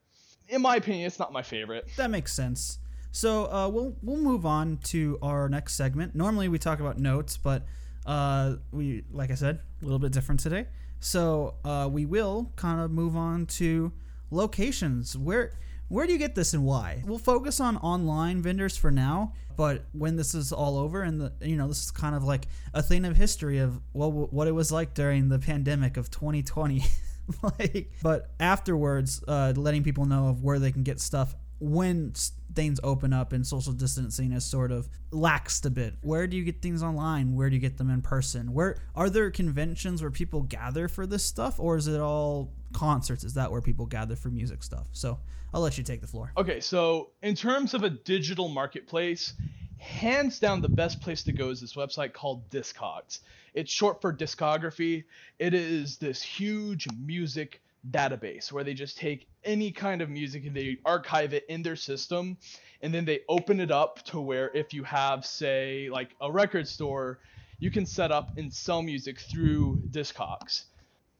In 0.49 0.61
my 0.61 0.75
opinion, 0.75 1.07
it's 1.07 1.19
not 1.19 1.31
my 1.31 1.41
favorite. 1.41 1.87
That 1.95 2.09
makes 2.09 2.33
sense. 2.33 2.79
So 3.11 3.51
uh, 3.51 3.69
we'll 3.69 3.95
we'll 4.01 4.21
move 4.21 4.45
on 4.45 4.77
to 4.85 5.19
our 5.21 5.49
next 5.49 5.75
segment. 5.75 6.15
Normally 6.15 6.47
we 6.47 6.57
talk 6.57 6.79
about 6.79 6.97
notes, 6.97 7.37
but 7.37 7.63
uh, 8.05 8.55
we 8.71 9.03
like 9.11 9.31
I 9.31 9.35
said 9.35 9.59
a 9.81 9.85
little 9.85 9.99
bit 9.99 10.11
different 10.11 10.39
today. 10.39 10.67
So 10.99 11.55
uh, 11.65 11.89
we 11.91 12.05
will 12.05 12.51
kind 12.55 12.79
of 12.79 12.91
move 12.91 13.17
on 13.17 13.47
to 13.47 13.91
locations. 14.29 15.17
Where 15.17 15.51
where 15.89 16.05
do 16.05 16.13
you 16.13 16.19
get 16.19 16.35
this 16.35 16.53
and 16.53 16.63
why? 16.63 17.03
We'll 17.05 17.17
focus 17.17 17.59
on 17.59 17.75
online 17.77 18.41
vendors 18.41 18.77
for 18.77 18.91
now, 18.91 19.33
but 19.57 19.83
when 19.91 20.15
this 20.15 20.33
is 20.33 20.53
all 20.53 20.77
over 20.77 21.01
and 21.01 21.19
the 21.19 21.33
you 21.41 21.57
know 21.57 21.67
this 21.67 21.83
is 21.83 21.91
kind 21.91 22.15
of 22.15 22.23
like 22.23 22.47
a 22.73 22.81
thing 22.81 23.03
of 23.03 23.17
history 23.17 23.57
of 23.57 23.81
well 23.93 24.09
what 24.09 24.47
it 24.47 24.53
was 24.53 24.71
like 24.71 24.93
during 24.93 25.27
the 25.27 25.39
pandemic 25.39 25.97
of 25.97 26.09
2020. 26.09 26.83
like 27.59 27.91
but 28.01 28.31
afterwards 28.39 29.23
uh, 29.27 29.53
letting 29.55 29.83
people 29.83 30.05
know 30.05 30.27
of 30.27 30.43
where 30.43 30.59
they 30.59 30.71
can 30.71 30.83
get 30.83 30.99
stuff 30.99 31.35
when 31.61 32.11
things 32.55 32.79
open 32.83 33.13
up 33.13 33.33
and 33.33 33.45
social 33.45 33.71
distancing 33.71 34.31
is 34.31 34.43
sort 34.43 34.71
of 34.71 34.89
laxed 35.11 35.63
a 35.65 35.69
bit. 35.69 35.93
Where 36.01 36.25
do 36.25 36.35
you 36.35 36.43
get 36.43 36.61
things 36.61 36.81
online? 36.81 37.35
Where 37.35 37.49
do 37.49 37.55
you 37.55 37.61
get 37.61 37.77
them 37.77 37.91
in 37.91 38.01
person? 38.01 38.51
Where 38.51 38.77
are 38.95 39.11
there 39.11 39.29
conventions 39.29 40.01
where 40.01 40.09
people 40.09 40.41
gather 40.41 40.87
for 40.87 41.05
this 41.05 41.23
stuff 41.23 41.59
or 41.59 41.77
is 41.77 41.87
it 41.87 42.01
all 42.01 42.51
concerts? 42.73 43.23
Is 43.23 43.35
that 43.35 43.51
where 43.51 43.61
people 43.61 43.85
gather 43.85 44.15
for 44.15 44.29
music 44.29 44.63
stuff? 44.63 44.87
So 44.91 45.19
i'll 45.53 45.61
let 45.61 45.77
you 45.77 45.83
take 45.83 46.01
the 46.01 46.07
floor. 46.07 46.31
Okay, 46.35 46.59
so 46.59 47.11
in 47.21 47.35
terms 47.35 47.73
of 47.75 47.83
a 47.83 47.89
digital 47.91 48.49
marketplace, 48.49 49.33
hands 49.77 50.39
down 50.39 50.61
the 50.61 50.69
best 50.69 50.99
place 50.99 51.23
to 51.23 51.31
go 51.31 51.49
is 51.49 51.61
this 51.61 51.75
website 51.75 52.13
called 52.13 52.49
Discogs. 52.49 53.19
It's 53.53 53.71
short 53.71 54.01
for 54.01 54.13
discography. 54.13 55.03
It 55.39 55.53
is 55.53 55.97
this 55.97 56.21
huge 56.21 56.87
music 56.99 57.61
database 57.89 58.51
where 58.51 58.63
they 58.63 58.73
just 58.73 58.97
take 58.97 59.27
any 59.43 59.71
kind 59.71 60.01
of 60.01 60.09
music 60.09 60.45
and 60.45 60.55
they 60.55 60.77
archive 60.85 61.33
it 61.33 61.45
in 61.49 61.63
their 61.63 61.75
system 61.75 62.37
and 62.81 62.93
then 62.93 63.05
they 63.05 63.21
open 63.27 63.59
it 63.59 63.71
up 63.71 64.03
to 64.05 64.19
where 64.19 64.49
if 64.55 64.73
you 64.73 64.83
have 64.83 65.25
say 65.25 65.89
like 65.91 66.15
a 66.21 66.31
record 66.31 66.67
store, 66.67 67.19
you 67.59 67.71
can 67.71 67.85
set 67.85 68.11
up 68.11 68.37
and 68.37 68.53
sell 68.53 68.81
music 68.81 69.19
through 69.19 69.81
Discogs. 69.91 70.65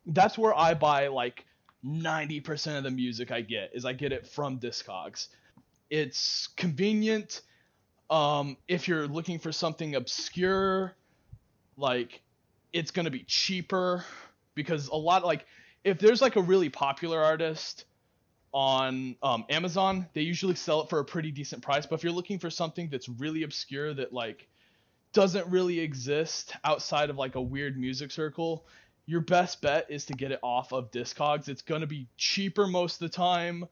That's 0.06 0.38
where 0.38 0.58
I 0.58 0.74
buy 0.74 1.08
like 1.08 1.46
90% 1.86 2.78
of 2.78 2.84
the 2.84 2.91
music 2.91 3.32
I 3.32 3.41
get 3.41 3.72
is 3.74 3.86
I 3.86 3.94
get 3.94 4.12
it 4.12 4.28
from 4.28 4.60
Discogs. 4.60 5.28
It's 5.89 6.48
convenient. 6.56 7.41
Um, 8.10 8.58
if 8.67 8.88
you're 8.88 9.08
looking 9.08 9.39
for 9.39 9.52
something 9.52 9.96
obscure, 9.96 10.96
like 11.82 12.22
it's 12.72 12.91
gonna 12.91 13.12
be 13.12 13.24
cheaper 13.24 14.06
because 14.56 14.88
a 14.88 14.96
lot 14.96 15.26
like 15.26 15.46
if 15.84 16.00
there's 16.00 16.22
like 16.22 16.36
a 16.36 16.41
really 16.41 16.70
popular 16.70 17.22
artist 17.22 17.86
on 18.54 19.15
um, 19.24 19.46
Amazon, 19.50 20.08
they 20.13 20.22
usually 20.22 20.56
sell 20.56 20.82
it 20.82 20.89
for 20.89 21.00
a 21.00 21.06
pretty 21.06 21.32
decent 21.32 21.62
price. 21.62 21.86
But 21.86 21.96
if 21.96 22.04
you're 22.04 22.13
looking 22.13 22.38
for 22.38 22.50
something 22.50 22.89
that's 22.89 23.10
really 23.10 23.44
obscure 23.44 23.94
that 23.94 24.13
like 24.13 24.48
doesn't 25.13 25.48
really 25.48 25.80
exist 25.80 26.54
outside 26.63 27.10
of 27.10 27.17
like 27.17 27.36
a 27.36 27.41
weird 27.41 27.78
music 27.78 28.12
circle, 28.12 28.65
your 29.06 29.22
best 29.22 29.62
bet 29.62 29.88
is 29.89 30.06
to 30.06 30.13
get 30.13 30.32
it 30.32 30.39
off 30.44 30.74
of 30.74 30.91
Discogs. 30.91 31.50
It's 31.50 31.62
gonna 31.62 31.88
be 31.88 32.08
cheaper 32.17 32.67
most 32.67 33.02
of 33.02 33.10
the 33.10 33.15
time. 33.15 33.65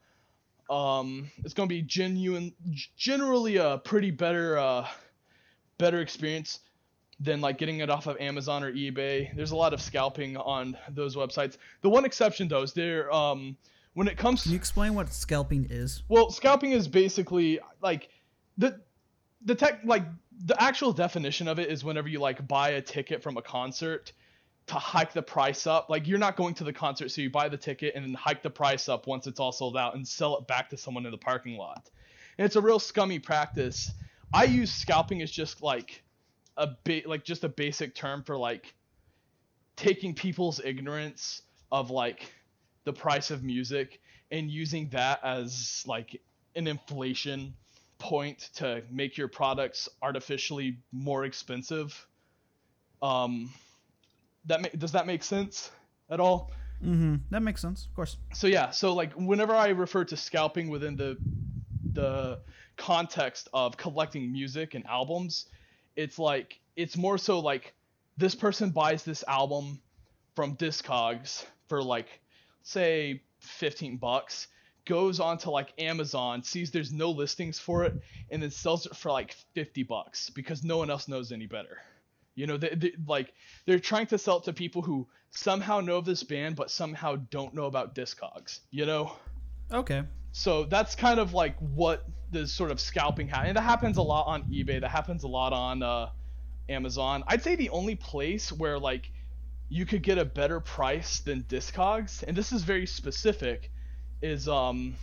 Um, 0.68 1.30
it's 1.44 1.54
gonna 1.54 1.66
be 1.66 1.82
genuine, 1.82 2.54
generally 2.96 3.56
a 3.56 3.78
pretty 3.78 4.10
better, 4.10 4.58
uh, 4.58 4.88
better 5.78 6.00
experience 6.00 6.60
than 7.20 7.40
like 7.40 7.58
getting 7.58 7.80
it 7.80 7.90
off 7.90 8.06
of 8.06 8.16
Amazon 8.18 8.64
or 8.64 8.72
eBay. 8.72 9.34
There's 9.36 9.50
a 9.50 9.56
lot 9.56 9.74
of 9.74 9.80
scalping 9.80 10.36
on 10.38 10.76
those 10.88 11.14
websites. 11.14 11.58
The 11.82 11.90
one 11.90 12.04
exception 12.04 12.48
though 12.48 12.62
is 12.62 12.72
there, 12.72 13.12
um, 13.12 13.56
when 13.94 14.08
it 14.08 14.16
comes 14.16 14.42
can 14.42 14.52
you 14.52 14.56
explain 14.56 14.94
what 14.94 15.12
scalping 15.12 15.66
is 15.68 16.02
well, 16.08 16.30
scalping 16.30 16.72
is 16.72 16.88
basically 16.88 17.60
like 17.82 18.08
the 18.56 18.80
the 19.44 19.54
tech 19.54 19.80
like 19.84 20.04
the 20.44 20.60
actual 20.62 20.92
definition 20.92 21.48
of 21.48 21.58
it 21.58 21.70
is 21.70 21.84
whenever 21.84 22.08
you 22.08 22.18
like 22.18 22.46
buy 22.46 22.70
a 22.70 22.80
ticket 22.80 23.22
from 23.22 23.36
a 23.36 23.42
concert 23.42 24.12
to 24.68 24.74
hike 24.74 25.12
the 25.12 25.22
price 25.22 25.66
up. 25.66 25.90
Like 25.90 26.06
you're 26.06 26.18
not 26.18 26.36
going 26.36 26.54
to 26.54 26.64
the 26.64 26.72
concert, 26.72 27.10
so 27.10 27.20
you 27.20 27.30
buy 27.30 27.48
the 27.48 27.56
ticket 27.56 27.94
and 27.94 28.04
then 28.04 28.14
hike 28.14 28.42
the 28.42 28.50
price 28.50 28.88
up 28.88 29.06
once 29.06 29.26
it's 29.26 29.40
all 29.40 29.52
sold 29.52 29.76
out 29.76 29.94
and 29.94 30.06
sell 30.06 30.38
it 30.38 30.46
back 30.46 30.70
to 30.70 30.76
someone 30.76 31.04
in 31.04 31.10
the 31.10 31.18
parking 31.18 31.56
lot. 31.56 31.90
And 32.38 32.46
it's 32.46 32.56
a 32.56 32.60
real 32.60 32.78
scummy 32.78 33.18
practice. 33.18 33.90
I 34.32 34.44
use 34.44 34.72
scalping 34.72 35.20
as 35.22 35.30
just 35.30 35.60
like 35.60 36.02
a 36.60 36.76
bit 36.84 37.08
like 37.08 37.24
just 37.24 37.42
a 37.42 37.48
basic 37.48 37.94
term 37.94 38.22
for 38.22 38.36
like 38.36 38.74
taking 39.76 40.14
people's 40.14 40.60
ignorance 40.62 41.42
of 41.72 41.90
like 41.90 42.30
the 42.84 42.92
price 42.92 43.30
of 43.30 43.42
music 43.42 44.00
and 44.30 44.50
using 44.50 44.88
that 44.90 45.20
as 45.24 45.82
like 45.86 46.20
an 46.54 46.66
inflation 46.66 47.54
point 47.98 48.50
to 48.54 48.82
make 48.90 49.16
your 49.16 49.28
products 49.28 49.88
artificially 50.02 50.76
more 50.92 51.24
expensive. 51.24 52.06
Um, 53.02 53.50
that 54.44 54.60
ma- 54.60 54.68
does 54.76 54.92
that 54.92 55.06
make 55.06 55.22
sense 55.24 55.70
at 56.10 56.20
all? 56.20 56.52
mm-hmm 56.82 57.16
that 57.30 57.42
makes 57.42 57.60
sense 57.60 57.84
of 57.84 57.94
course 57.94 58.16
So 58.32 58.46
yeah, 58.46 58.70
so 58.70 58.94
like 58.94 59.12
whenever 59.12 59.54
I 59.54 59.68
refer 59.68 60.04
to 60.06 60.16
scalping 60.16 60.70
within 60.70 60.96
the 60.96 61.18
the 61.92 62.40
context 62.76 63.48
of 63.52 63.76
collecting 63.76 64.32
music 64.32 64.74
and 64.74 64.86
albums, 64.86 65.46
it's 65.96 66.18
like 66.18 66.58
it's 66.76 66.96
more 66.96 67.18
so 67.18 67.40
like 67.40 67.74
this 68.16 68.34
person 68.34 68.70
buys 68.70 69.02
this 69.02 69.24
album 69.26 69.80
from 70.34 70.56
Discogs 70.56 71.44
for 71.68 71.82
like 71.82 72.08
say 72.62 73.22
15 73.40 73.96
bucks, 73.96 74.48
goes 74.84 75.20
onto 75.20 75.50
like 75.50 75.72
Amazon, 75.78 76.42
sees 76.42 76.70
there's 76.70 76.92
no 76.92 77.10
listings 77.10 77.58
for 77.58 77.84
it, 77.84 77.94
and 78.30 78.42
then 78.42 78.50
sells 78.50 78.86
it 78.86 78.96
for 78.96 79.10
like 79.10 79.34
50 79.54 79.82
bucks 79.84 80.30
because 80.30 80.64
no 80.64 80.78
one 80.78 80.90
else 80.90 81.08
knows 81.08 81.32
any 81.32 81.46
better. 81.46 81.78
You 82.34 82.46
know, 82.46 82.56
they, 82.56 82.70
they 82.70 82.92
like 83.06 83.32
they're 83.66 83.78
trying 83.78 84.06
to 84.08 84.18
sell 84.18 84.38
it 84.38 84.44
to 84.44 84.52
people 84.52 84.82
who 84.82 85.06
somehow 85.30 85.80
know 85.80 85.96
of 85.98 86.04
this 86.04 86.22
band 86.22 86.56
but 86.56 86.70
somehow 86.70 87.16
don't 87.30 87.54
know 87.54 87.64
about 87.64 87.94
Discogs. 87.94 88.60
You 88.70 88.86
know. 88.86 89.12
Okay. 89.72 90.02
So 90.32 90.64
that's 90.64 90.94
kind 90.94 91.20
of 91.20 91.34
like 91.34 91.56
what 91.58 92.06
the 92.30 92.46
sort 92.46 92.70
of 92.70 92.80
scalping 92.80 93.28
ha- 93.28 93.42
and 93.44 93.56
that 93.56 93.62
happens 93.62 93.96
a 93.96 94.02
lot 94.02 94.26
on 94.26 94.44
eBay. 94.44 94.80
That 94.80 94.90
happens 94.90 95.24
a 95.24 95.28
lot 95.28 95.52
on 95.52 95.82
uh, 95.82 96.10
Amazon. 96.68 97.24
I'd 97.26 97.42
say 97.42 97.56
the 97.56 97.70
only 97.70 97.94
place 97.94 98.52
where 98.52 98.78
like 98.78 99.10
you 99.68 99.86
could 99.86 100.02
get 100.02 100.18
a 100.18 100.24
better 100.24 100.60
price 100.60 101.20
than 101.20 101.42
Discogs, 101.44 102.24
and 102.26 102.36
this 102.36 102.52
is 102.52 102.62
very 102.62 102.86
specific, 102.86 103.70
is 104.22 104.48
um 104.48 104.94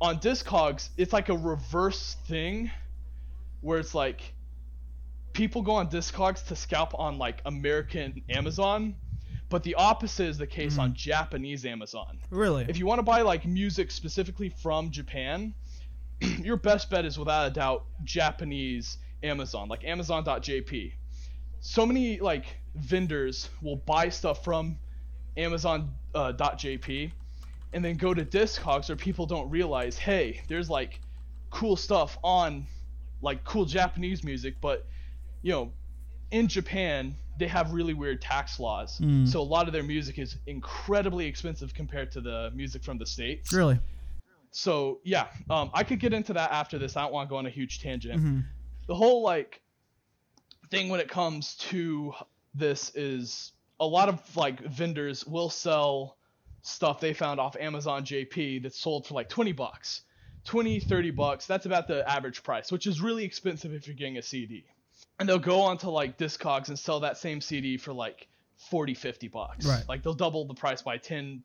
on 0.00 0.18
Discogs. 0.18 0.90
It's 0.96 1.12
like 1.12 1.28
a 1.28 1.36
reverse 1.36 2.16
thing, 2.26 2.70
where 3.60 3.78
it's 3.78 3.94
like 3.94 4.34
people 5.32 5.62
go 5.62 5.72
on 5.72 5.88
Discogs 5.88 6.46
to 6.48 6.56
scalp 6.56 6.98
on 6.98 7.18
like 7.18 7.40
American 7.46 8.22
Amazon, 8.28 8.94
but 9.48 9.62
the 9.62 9.74
opposite 9.76 10.28
is 10.28 10.38
the 10.38 10.46
case 10.46 10.78
on 10.78 10.94
Japanese 10.94 11.64
Amazon. 11.64 12.18
Really? 12.30 12.66
If 12.68 12.78
you 12.78 12.86
want 12.86 12.98
to 12.98 13.02
buy 13.02 13.22
like 13.22 13.46
music 13.46 13.90
specifically 13.90 14.48
from 14.48 14.90
Japan, 14.90 15.54
your 16.42 16.56
best 16.56 16.90
bet 16.90 17.04
is 17.04 17.18
without 17.18 17.46
a 17.46 17.50
doubt 17.50 17.84
Japanese 18.04 18.98
Amazon, 19.22 19.68
like 19.68 19.84
Amazon.jp. 19.84 20.92
So 21.60 21.86
many 21.86 22.18
like 22.20 22.46
vendors 22.74 23.48
will 23.60 23.76
buy 23.76 24.08
stuff 24.08 24.44
from 24.44 24.78
Amazon.jp 25.36 27.12
and 27.72 27.84
then 27.84 27.96
go 27.96 28.12
to 28.12 28.24
Discogs 28.24 28.88
where 28.88 28.96
people 28.96 29.26
don't 29.26 29.48
realize, 29.48 29.96
hey, 29.96 30.42
there's 30.48 30.68
like 30.68 31.00
cool 31.50 31.76
stuff 31.76 32.18
on 32.22 32.66
like 33.20 33.44
cool 33.44 33.64
Japanese 33.64 34.24
music, 34.24 34.56
but 34.60 34.86
you 35.42 35.52
know, 35.52 35.72
in 36.30 36.48
Japan 36.48 37.14
they 37.38 37.46
have 37.46 37.72
really 37.72 37.94
weird 37.94 38.20
tax 38.20 38.60
laws. 38.60 38.98
Mm. 38.98 39.26
So 39.26 39.40
a 39.40 39.42
lot 39.42 39.66
of 39.66 39.72
their 39.72 39.82
music 39.82 40.18
is 40.18 40.36
incredibly 40.46 41.26
expensive 41.26 41.72
compared 41.72 42.10
to 42.12 42.20
the 42.20 42.50
music 42.54 42.84
from 42.84 42.98
the 42.98 43.06
states. 43.06 43.52
really? 43.52 43.78
So 44.52 45.00
yeah, 45.02 45.28
um, 45.50 45.70
I 45.74 45.82
could 45.82 45.98
get 45.98 46.12
into 46.12 46.34
that 46.34 46.52
after 46.52 46.78
this. 46.78 46.96
I 46.96 47.02
don't 47.02 47.12
want 47.12 47.28
to 47.28 47.30
go 47.30 47.36
on 47.36 47.46
a 47.46 47.50
huge 47.50 47.80
tangent. 47.80 48.20
hmm 48.20 48.40
The 48.86 48.94
whole 48.94 49.22
like 49.22 49.60
thing 50.70 50.88
when 50.88 51.00
it 51.00 51.08
comes 51.08 51.56
to 51.56 52.14
this 52.54 52.92
is 52.94 53.52
a 53.80 53.86
lot 53.86 54.08
of 54.08 54.36
like 54.36 54.60
vendors 54.60 55.26
will 55.26 55.50
sell 55.50 56.16
stuff 56.62 57.00
they 57.00 57.12
found 57.12 57.40
off 57.40 57.56
Amazon 57.58 58.04
JP 58.04 58.62
that's 58.62 58.78
sold 58.78 59.06
for 59.06 59.14
like 59.14 59.28
20 59.28 59.52
bucks. 59.52 60.02
20, 60.44 60.80
30 60.80 61.10
bucks. 61.12 61.46
That's 61.46 61.66
about 61.66 61.86
the 61.88 62.08
average 62.08 62.42
price, 62.42 62.72
which 62.72 62.86
is 62.86 63.00
really 63.00 63.24
expensive 63.24 63.72
if 63.72 63.86
you're 63.86 63.96
getting 63.96 64.18
a 64.18 64.22
CD. 64.22 64.64
And 65.18 65.28
they'll 65.28 65.38
go 65.38 65.60
onto 65.60 65.88
like 65.88 66.18
Discogs 66.18 66.68
and 66.68 66.78
sell 66.78 67.00
that 67.00 67.16
same 67.16 67.40
CD 67.40 67.76
for 67.76 67.92
like 67.92 68.28
40, 68.56 68.94
50 68.94 69.28
bucks. 69.28 69.66
Right. 69.66 69.84
Like 69.88 70.02
they'll 70.02 70.14
double 70.14 70.44
the 70.44 70.54
price 70.54 70.82
by 70.82 70.98
10, 70.98 71.42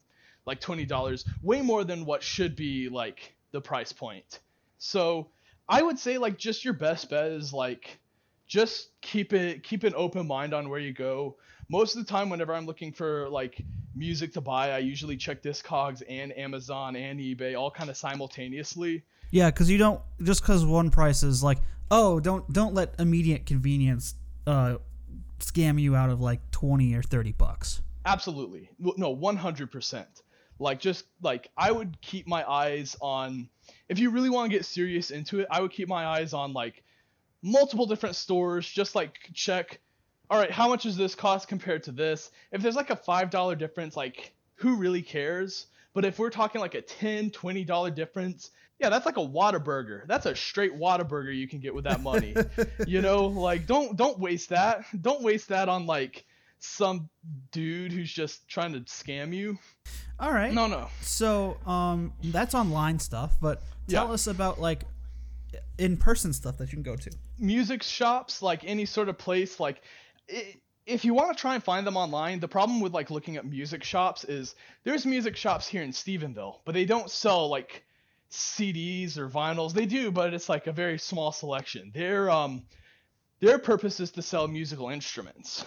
like 0.48 0.62
$20, 0.62 1.26
way 1.44 1.62
more 1.62 1.84
than 1.84 2.06
what 2.06 2.24
should 2.24 2.56
be 2.56 2.90
like 2.90 3.36
the 3.52 3.62
price 3.62 3.92
point. 3.92 4.40
So 4.80 5.28
I 5.70 5.82
would 5.84 6.00
say 6.00 6.18
like 6.18 6.38
just 6.38 6.64
your 6.64 6.74
best 6.74 7.10
bet 7.10 7.32
is 7.32 7.54
like 7.54 8.00
just 8.48 8.90
keep 9.02 9.34
it 9.34 9.62
keep 9.64 9.84
an 9.84 9.94
open 9.96 10.26
mind 10.26 10.54
on 10.54 10.70
where 10.70 10.80
you 10.80 10.94
go. 10.94 11.36
Most 11.70 11.98
of 11.98 12.06
the 12.06 12.10
time 12.10 12.30
whenever 12.30 12.54
I'm 12.54 12.66
looking 12.66 12.94
for 12.94 13.28
like 13.30 13.62
music 13.94 14.32
to 14.34 14.42
buy, 14.42 14.72
I 14.72 14.78
usually 14.78 15.18
check 15.18 15.44
Discogs 15.44 16.02
and 16.08 16.36
Amazon 16.38 16.96
and 16.96 17.20
eBay 17.20 17.60
all 17.60 17.70
kind 17.70 17.90
of 17.90 17.98
simultaneously. 17.98 19.04
Yeah, 19.32 19.50
because 19.52 19.70
you 19.70 19.78
don't 19.78 20.00
just 20.24 20.42
because 20.42 20.66
one 20.66 20.90
price 20.90 21.24
is 21.24 21.44
like, 21.44 21.58
oh, 21.92 22.22
don't 22.22 22.52
don't 22.54 22.74
let 22.74 22.96
immediate 23.00 23.46
convenience 23.46 24.16
uh, 24.46 24.78
scam 25.40 25.82
you 25.82 25.98
out 25.98 26.10
of 26.10 26.22
like 26.22 26.40
twenty 26.52 26.96
or 26.96 27.02
thirty 27.04 27.34
bucks. 27.34 27.82
Absolutely. 28.08 28.70
No, 28.80 29.14
100%. 29.14 30.06
Like 30.60 30.80
just 30.80 31.06
like 31.22 31.50
I 31.58 31.72
would 31.72 32.00
keep 32.02 32.28
my 32.28 32.50
eyes 32.50 32.96
on 33.02 33.50
if 33.90 34.00
you 34.00 34.10
really 34.10 34.30
want 34.30 34.52
to 34.52 34.58
get 34.58 34.66
serious 34.66 35.12
into 35.12 35.40
it, 35.40 35.48
I 35.52 35.62
would 35.62 35.72
keep 35.72 35.88
my 35.88 36.06
eyes 36.06 36.34
on 36.34 36.54
like 36.54 36.84
multiple 37.42 37.86
different 37.86 38.16
stores, 38.16 38.68
just 38.68 38.96
like 38.96 39.18
check 39.34 39.80
all 40.30 40.40
right, 40.40 40.52
how 40.52 40.68
much 40.68 40.84
does 40.84 40.98
this 40.98 41.16
cost 41.16 41.48
compared 41.48 41.84
to 41.84 41.92
this? 41.92 42.32
If 42.52 42.62
there's 42.62 42.76
like 42.76 42.90
a 42.90 42.98
$5 42.98 43.58
difference, 43.58 43.96
like 43.96 44.34
who 44.56 44.76
really 44.76 45.02
cares? 45.02 45.68
But 45.94 46.06
if 46.06 46.20
we're 46.20 46.30
talking 46.30 46.62
like 46.62 46.76
a 46.76 46.82
10, 46.82 47.32
20 47.32 47.64
dollar 47.64 47.90
difference, 47.90 48.52
yeah, 48.80 48.90
that's 48.90 49.06
like 49.06 49.18
a 49.18 49.26
Whataburger. 49.26 50.06
That's 50.06 50.28
a 50.28 50.36
straight 50.36 50.78
Whataburger 50.78 51.36
you 51.36 51.48
can 51.48 51.60
get 51.60 51.74
with 51.74 51.86
that 51.86 52.02
money. 52.02 52.36
you 52.88 53.02
know, 53.02 53.26
like 53.26 53.66
don't 53.66 53.98
don't 53.98 54.20
waste 54.20 54.50
that. 54.50 54.86
Don't 55.02 55.24
waste 55.24 55.50
that 55.50 55.70
on 55.70 55.88
like 55.88 56.26
some 56.60 57.10
dude 57.52 57.92
who's 57.92 58.12
just 58.12 58.48
trying 58.48 58.74
to 58.74 58.80
scam 58.82 59.34
you. 59.34 59.58
All 60.20 60.32
right. 60.34 60.54
No, 60.54 60.68
no. 60.68 60.88
So 61.02 61.58
um, 61.66 62.14
that's 62.24 62.56
online 62.56 63.00
stuff, 63.00 63.38
but 63.42 63.62
tell 63.88 64.08
Yeah. 64.08 64.14
us 64.14 64.28
about 64.28 64.60
like 64.60 64.84
in-person 65.78 66.34
stuff 66.34 66.58
that 66.58 66.66
you 66.72 66.76
can 66.76 66.84
go 66.84 66.96
to. 66.96 67.12
music 67.40 67.84
shops, 67.84 68.42
like 68.42 68.64
any 68.66 68.86
sort 68.86 69.10
of 69.10 69.18
place, 69.18 69.60
like 69.60 69.82
i 70.32 70.56
if 70.88 71.04
you 71.04 71.14
want 71.14 71.36
to 71.36 71.40
try 71.42 71.54
and 71.54 71.62
find 71.62 71.86
them 71.86 71.98
online, 71.98 72.40
the 72.40 72.48
problem 72.48 72.80
with 72.80 72.94
like 72.94 73.12
looking 73.12 73.36
at 73.36 73.46
music 73.46 73.84
shops 73.84 74.24
is 74.24 74.56
there's 74.86 75.06
music 75.06 75.36
shops 75.36 75.68
here 75.68 75.82
in 75.84 75.92
Stephenville, 75.92 76.60
but 76.64 76.74
they 76.74 76.86
don't 76.86 77.12
sell 77.12 77.50
like 77.50 77.84
CDs 78.32 79.18
or 79.18 79.28
vinyls. 79.28 79.74
They 79.74 79.86
do, 79.86 80.12
but 80.12 80.34
it's 80.34 80.48
like 80.48 80.66
a 80.68 80.72
very 80.72 80.98
small 80.98 81.34
selection. 81.34 81.92
Their 81.94 82.30
um 82.30 82.64
their 83.42 83.60
purpose 83.60 84.00
is 84.00 84.12
to 84.12 84.22
sell 84.22 84.48
musical 84.48 84.88
instruments. 84.90 85.66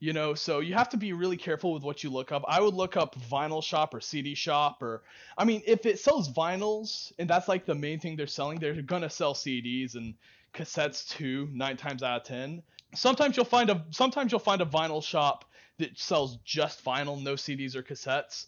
You 0.00 0.12
know, 0.12 0.34
so 0.34 0.60
you 0.60 0.74
have 0.74 0.88
to 0.90 0.96
be 0.96 1.12
really 1.12 1.36
careful 1.36 1.72
with 1.74 1.82
what 1.82 2.04
you 2.04 2.10
look 2.10 2.30
up. 2.30 2.44
I 2.46 2.60
would 2.60 2.74
look 2.74 2.96
up 2.96 3.16
vinyl 3.16 3.62
shop 3.62 3.94
or 3.94 4.00
CD 4.00 4.34
shop 4.36 4.80
or 4.82 5.02
I 5.36 5.44
mean, 5.44 5.62
if 5.66 5.86
it 5.86 5.98
sells 5.98 6.32
vinyls 6.32 7.12
and 7.18 7.28
that's 7.28 7.48
like 7.48 7.66
the 7.66 7.74
main 7.74 7.98
thing 7.98 8.14
they're 8.16 8.28
selling, 8.28 8.60
they're 8.60 8.80
gonna 8.80 9.10
sell 9.10 9.34
CDs 9.34 9.96
and 9.96 10.14
cassettes 10.54 11.08
too, 11.08 11.48
nine 11.52 11.76
times 11.76 12.02
out 12.04 12.20
of 12.20 12.26
ten. 12.26 12.62
Sometimes 12.94 13.36
you'll 13.36 13.44
find 13.44 13.70
a 13.70 13.84
sometimes 13.90 14.30
you'll 14.30 14.38
find 14.38 14.62
a 14.62 14.66
vinyl 14.66 15.02
shop 15.02 15.44
that 15.78 15.98
sells 15.98 16.38
just 16.44 16.84
vinyl, 16.84 17.20
no 17.20 17.34
CDs 17.34 17.74
or 17.74 17.82
cassettes. 17.82 18.46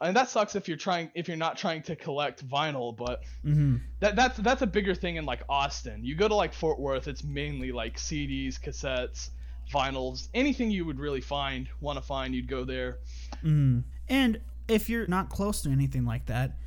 And 0.00 0.16
that 0.16 0.28
sucks 0.28 0.56
if 0.56 0.66
you're 0.68 0.76
trying 0.76 1.10
if 1.14 1.28
you're 1.28 1.36
not 1.36 1.56
trying 1.56 1.82
to 1.84 1.96
collect 1.96 2.46
vinyl, 2.48 2.96
but 2.96 3.22
Mm-hmm. 3.44 3.76
that 4.00 4.14
that's 4.14 4.38
that's 4.38 4.62
a 4.62 4.66
bigger 4.66 4.94
thing 4.94 5.16
in 5.16 5.24
like 5.26 5.42
Austin. 5.48 6.04
You 6.04 6.14
go 6.14 6.28
to 6.28 6.34
like 6.34 6.52
Fort 6.54 6.78
Worth, 6.78 7.08
it's 7.08 7.24
mainly 7.24 7.72
like 7.72 7.96
CDs, 7.96 8.58
cassettes, 8.60 9.30
vinyls, 9.72 10.28
anything 10.34 10.70
you 10.70 10.84
would 10.84 11.00
really 11.00 11.20
find, 11.20 11.68
want 11.80 11.98
to 11.98 12.02
find, 12.02 12.34
you'd 12.34 12.48
go 12.48 12.64
there. 12.64 12.98
Mm-hmm. 13.36 13.80
And 14.08 14.40
if 14.68 14.88
you're 14.88 15.06
not 15.06 15.30
close 15.30 15.62
to 15.62 15.70
anything 15.70 16.04
like 16.04 16.26
that, 16.26 16.58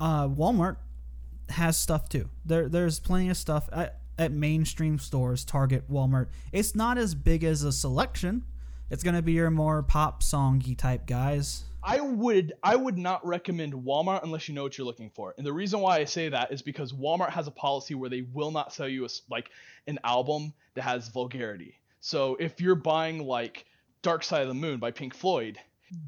uh, 0.00 0.28
Walmart 0.28 0.76
has 1.50 1.76
stuff 1.76 2.08
too. 2.08 2.28
There, 2.44 2.68
there's 2.68 2.98
plenty 2.98 3.28
of 3.28 3.36
stuff 3.36 3.68
at, 3.72 4.00
at 4.18 4.32
mainstream 4.32 4.98
stores, 4.98 5.44
Target, 5.44 5.90
Walmart. 5.90 6.28
It's 6.52 6.74
not 6.74 6.98
as 6.98 7.14
big 7.14 7.44
as 7.44 7.62
a 7.62 7.72
selection. 7.72 8.44
It's 8.90 9.02
gonna 9.02 9.22
be 9.22 9.32
your 9.32 9.50
more 9.50 9.82
pop 9.82 10.22
songy 10.22 10.76
type 10.76 11.06
guys. 11.06 11.64
I 11.84 12.00
would 12.00 12.52
I 12.62 12.76
would 12.76 12.96
not 12.96 13.26
recommend 13.26 13.72
Walmart 13.72 14.22
unless 14.22 14.48
you 14.48 14.54
know 14.54 14.62
what 14.62 14.78
you're 14.78 14.86
looking 14.86 15.10
for. 15.10 15.34
And 15.36 15.46
the 15.46 15.52
reason 15.52 15.80
why 15.80 15.98
I 15.98 16.04
say 16.04 16.28
that 16.28 16.52
is 16.52 16.62
because 16.62 16.92
Walmart 16.92 17.30
has 17.30 17.46
a 17.48 17.50
policy 17.50 17.94
where 17.94 18.10
they 18.10 18.22
will 18.32 18.50
not 18.50 18.72
sell 18.72 18.88
you 18.88 19.04
a, 19.04 19.08
like 19.30 19.50
an 19.86 19.98
album 20.04 20.52
that 20.74 20.82
has 20.82 21.08
vulgarity. 21.08 21.80
So 22.02 22.34
if 22.40 22.60
you're 22.60 22.74
buying 22.74 23.24
like 23.24 23.64
Dark 24.02 24.24
Side 24.24 24.42
of 24.42 24.48
the 24.48 24.54
Moon 24.54 24.80
by 24.80 24.90
Pink 24.90 25.14
Floyd, 25.14 25.58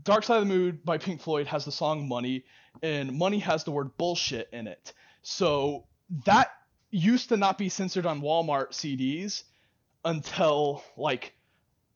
Dark 0.02 0.24
Side 0.24 0.42
of 0.42 0.48
the 0.48 0.52
Moon 0.52 0.80
by 0.84 0.98
Pink 0.98 1.20
Floyd 1.20 1.46
has 1.46 1.64
the 1.64 1.70
song 1.70 2.08
Money 2.08 2.44
and 2.82 3.16
Money 3.16 3.38
has 3.38 3.62
the 3.62 3.70
word 3.70 3.96
bullshit 3.96 4.48
in 4.52 4.66
it. 4.66 4.92
So 5.22 5.84
that 6.26 6.50
used 6.90 7.28
to 7.28 7.36
not 7.36 7.58
be 7.58 7.68
censored 7.68 8.06
on 8.06 8.22
Walmart 8.22 8.70
CDs 8.72 9.44
until 10.04 10.82
like 10.96 11.32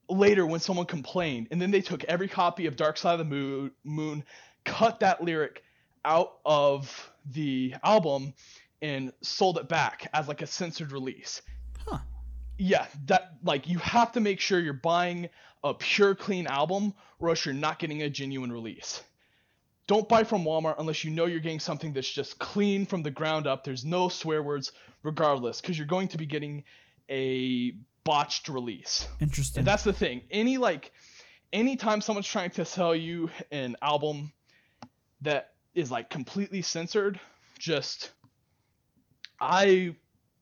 later 0.08 0.46
when 0.46 0.60
someone 0.60 0.86
complained 0.86 1.48
and 1.50 1.60
then 1.60 1.72
they 1.72 1.80
took 1.80 2.04
every 2.04 2.28
copy 2.28 2.66
of 2.66 2.76
dark 2.76 2.98
side 2.98 3.18
of 3.18 3.28
the 3.28 3.72
moon, 3.82 4.24
cut 4.64 5.00
that 5.00 5.24
lyric 5.24 5.64
out 6.04 6.38
of 6.46 7.10
the 7.32 7.74
album 7.82 8.32
and 8.80 9.12
sold 9.22 9.58
it 9.58 9.68
back 9.68 10.08
as 10.14 10.28
like 10.28 10.40
a 10.40 10.46
censored 10.46 10.92
release. 10.92 11.42
Yeah 12.58 12.86
that 13.06 13.34
like 13.42 13.66
you 13.68 13.78
have 13.78 14.12
to 14.12 14.20
make 14.20 14.40
sure 14.40 14.60
you're 14.60 14.72
buying 14.72 15.28
a 15.64 15.72
pure 15.72 16.14
clean 16.14 16.46
album 16.46 16.92
or 17.18 17.30
else 17.30 17.44
you're 17.44 17.54
not 17.54 17.78
getting 17.78 18.02
a 18.02 18.10
genuine 18.10 18.52
release 18.52 19.02
don't 19.86 20.08
buy 20.08 20.22
from 20.22 20.44
walmart 20.44 20.74
unless 20.78 21.04
you 21.04 21.10
know 21.10 21.24
you're 21.24 21.40
getting 21.40 21.60
something 21.60 21.92
that's 21.92 22.10
just 22.10 22.38
clean 22.38 22.84
from 22.84 23.02
the 23.02 23.10
ground 23.10 23.46
up 23.46 23.64
there's 23.64 23.84
no 23.84 24.08
swear 24.08 24.42
words 24.42 24.72
regardless 25.02 25.60
because 25.60 25.78
you're 25.78 25.86
going 25.86 26.08
to 26.08 26.18
be 26.18 26.26
getting 26.26 26.62
a 27.08 27.72
botched 28.04 28.48
release 28.48 29.06
Interesting. 29.20 29.60
and 29.60 29.66
that's 29.66 29.84
the 29.84 29.92
thing. 29.92 30.22
Any 30.30 30.56
like 30.56 30.92
anytime 31.52 32.00
someone's 32.00 32.26
trying 32.26 32.50
to 32.52 32.64
sell 32.64 32.94
you 32.94 33.28
an 33.50 33.76
album 33.82 34.32
that 35.20 35.50
is 35.74 35.90
like 35.90 36.08
completely 36.08 36.62
censored, 36.62 37.20
just 37.58 38.12
I 39.40 39.94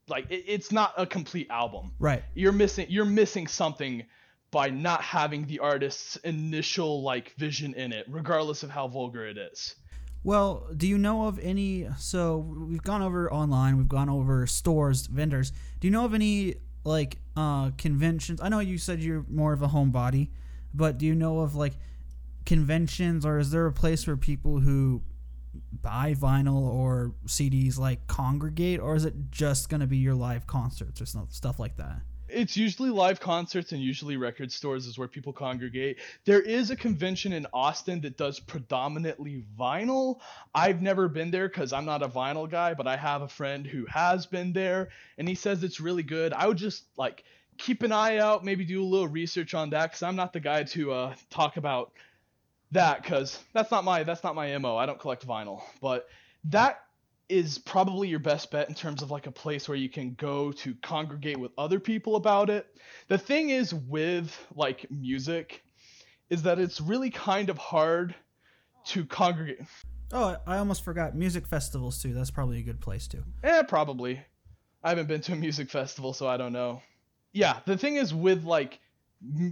like 0.08 0.30
it, 0.30 0.44
it's 0.46 0.72
not 0.72 0.94
a 0.96 1.06
complete 1.06 1.48
album. 1.50 1.92
Right. 1.98 2.22
You're 2.34 2.52
missing 2.52 2.86
you're 2.88 3.04
missing 3.04 3.46
something 3.46 4.04
by 4.50 4.70
not 4.70 5.02
having 5.02 5.46
the 5.46 5.58
artist's 5.58 6.16
initial 6.16 7.02
like 7.02 7.34
vision 7.34 7.74
in 7.74 7.92
it, 7.92 8.06
regardless 8.08 8.62
of 8.62 8.70
how 8.70 8.88
vulgar 8.88 9.26
it 9.26 9.36
is. 9.36 9.74
Well, 10.24 10.66
do 10.76 10.88
you 10.88 10.98
know 10.98 11.26
of 11.26 11.38
any? 11.38 11.88
So 11.98 12.38
we've 12.38 12.82
gone 12.82 13.02
over 13.02 13.32
online, 13.32 13.76
we've 13.76 13.88
gone 13.88 14.08
over 14.08 14.46
stores, 14.46 15.06
vendors. 15.06 15.52
Do 15.80 15.86
you 15.86 15.92
know 15.92 16.04
of 16.04 16.14
any 16.14 16.56
like 16.84 17.18
uh, 17.36 17.70
conventions? 17.78 18.40
I 18.40 18.48
know 18.48 18.60
you 18.60 18.78
said 18.78 19.00
you're 19.00 19.24
more 19.28 19.52
of 19.52 19.62
a 19.62 19.68
homebody, 19.68 20.30
but 20.74 20.98
do 20.98 21.06
you 21.06 21.14
know 21.14 21.40
of 21.40 21.54
like 21.54 21.74
conventions, 22.44 23.26
or 23.26 23.38
is 23.38 23.50
there 23.50 23.66
a 23.66 23.72
place 23.72 24.06
where 24.06 24.16
people 24.16 24.60
who 24.60 25.02
buy 25.82 26.14
vinyl 26.14 26.62
or 26.62 27.14
CDs 27.26 27.78
like 27.78 28.06
congregate, 28.06 28.80
or 28.80 28.96
is 28.96 29.04
it 29.04 29.14
just 29.30 29.68
gonna 29.68 29.86
be 29.86 29.98
your 29.98 30.14
live 30.14 30.46
concerts 30.46 31.00
or 31.00 31.06
stuff 31.06 31.58
like 31.58 31.76
that? 31.76 32.02
it's 32.28 32.56
usually 32.56 32.90
live 32.90 33.20
concerts 33.20 33.72
and 33.72 33.80
usually 33.80 34.16
record 34.16 34.50
stores 34.50 34.86
is 34.86 34.98
where 34.98 35.08
people 35.08 35.32
congregate. 35.32 35.98
There 36.24 36.40
is 36.40 36.70
a 36.70 36.76
convention 36.76 37.32
in 37.32 37.46
Austin 37.52 38.00
that 38.00 38.16
does 38.16 38.40
predominantly 38.40 39.44
vinyl. 39.58 40.20
I've 40.54 40.82
never 40.82 41.08
been 41.08 41.30
there 41.30 41.48
because 41.48 41.72
I'm 41.72 41.84
not 41.84 42.02
a 42.02 42.08
vinyl 42.08 42.50
guy, 42.50 42.74
but 42.74 42.86
I 42.86 42.96
have 42.96 43.22
a 43.22 43.28
friend 43.28 43.66
who 43.66 43.86
has 43.86 44.26
been 44.26 44.52
there 44.52 44.88
and 45.18 45.28
he 45.28 45.34
says 45.34 45.62
it's 45.62 45.80
really 45.80 46.02
good. 46.02 46.32
I 46.32 46.46
would 46.46 46.58
just 46.58 46.84
like 46.96 47.24
keep 47.58 47.82
an 47.82 47.92
eye 47.92 48.18
out, 48.18 48.44
maybe 48.44 48.64
do 48.64 48.82
a 48.82 48.84
little 48.84 49.08
research 49.08 49.54
on 49.54 49.70
that 49.70 49.90
because 49.90 50.02
I'm 50.02 50.16
not 50.16 50.32
the 50.32 50.40
guy 50.40 50.64
to 50.64 50.92
uh, 50.92 51.14
talk 51.30 51.56
about 51.56 51.92
that 52.72 53.02
because 53.02 53.42
that's 53.52 53.70
not 53.70 53.84
my 53.84 54.02
that's 54.02 54.24
not 54.24 54.34
my 54.34 54.56
mo. 54.58 54.76
I 54.76 54.86
don't 54.86 54.98
collect 54.98 55.26
vinyl, 55.26 55.62
but 55.80 56.08
that 56.44 56.80
is 57.28 57.58
probably 57.58 58.08
your 58.08 58.18
best 58.18 58.50
bet 58.50 58.68
in 58.68 58.74
terms 58.74 59.02
of 59.02 59.10
like 59.10 59.26
a 59.26 59.32
place 59.32 59.68
where 59.68 59.76
you 59.76 59.88
can 59.88 60.14
go 60.14 60.52
to 60.52 60.74
congregate 60.82 61.38
with 61.38 61.50
other 61.58 61.80
people 61.80 62.16
about 62.16 62.50
it. 62.50 62.66
The 63.08 63.18
thing 63.18 63.50
is 63.50 63.74
with 63.74 64.36
like 64.54 64.88
music 64.90 65.62
is 66.30 66.42
that 66.42 66.58
it's 66.58 66.80
really 66.80 67.10
kind 67.10 67.50
of 67.50 67.58
hard 67.58 68.14
to 68.86 69.04
congregate. 69.04 69.60
Oh, 70.12 70.36
I 70.46 70.58
almost 70.58 70.84
forgot 70.84 71.16
music 71.16 71.46
festivals 71.46 72.00
too. 72.00 72.14
That's 72.14 72.30
probably 72.30 72.58
a 72.58 72.62
good 72.62 72.80
place 72.80 73.08
too. 73.08 73.24
Eh, 73.42 73.62
probably. 73.62 74.20
I 74.84 74.90
haven't 74.90 75.08
been 75.08 75.20
to 75.22 75.32
a 75.32 75.36
music 75.36 75.68
festival, 75.68 76.12
so 76.12 76.28
I 76.28 76.36
don't 76.36 76.52
know. 76.52 76.80
Yeah, 77.32 77.58
the 77.66 77.76
thing 77.76 77.96
is 77.96 78.14
with 78.14 78.44
like 78.44 78.78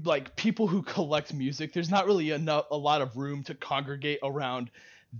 like 0.05 0.37
people 0.37 0.67
who 0.67 0.83
collect 0.83 1.33
music, 1.35 1.73
there's 1.73 1.91
not 1.91 2.07
really 2.07 2.31
enough 2.31 2.67
a 2.71 2.77
lot 2.77 3.03
of 3.03 3.17
room 3.17 3.43
to 3.45 3.55
congregate 3.55 4.19
around 4.23 4.71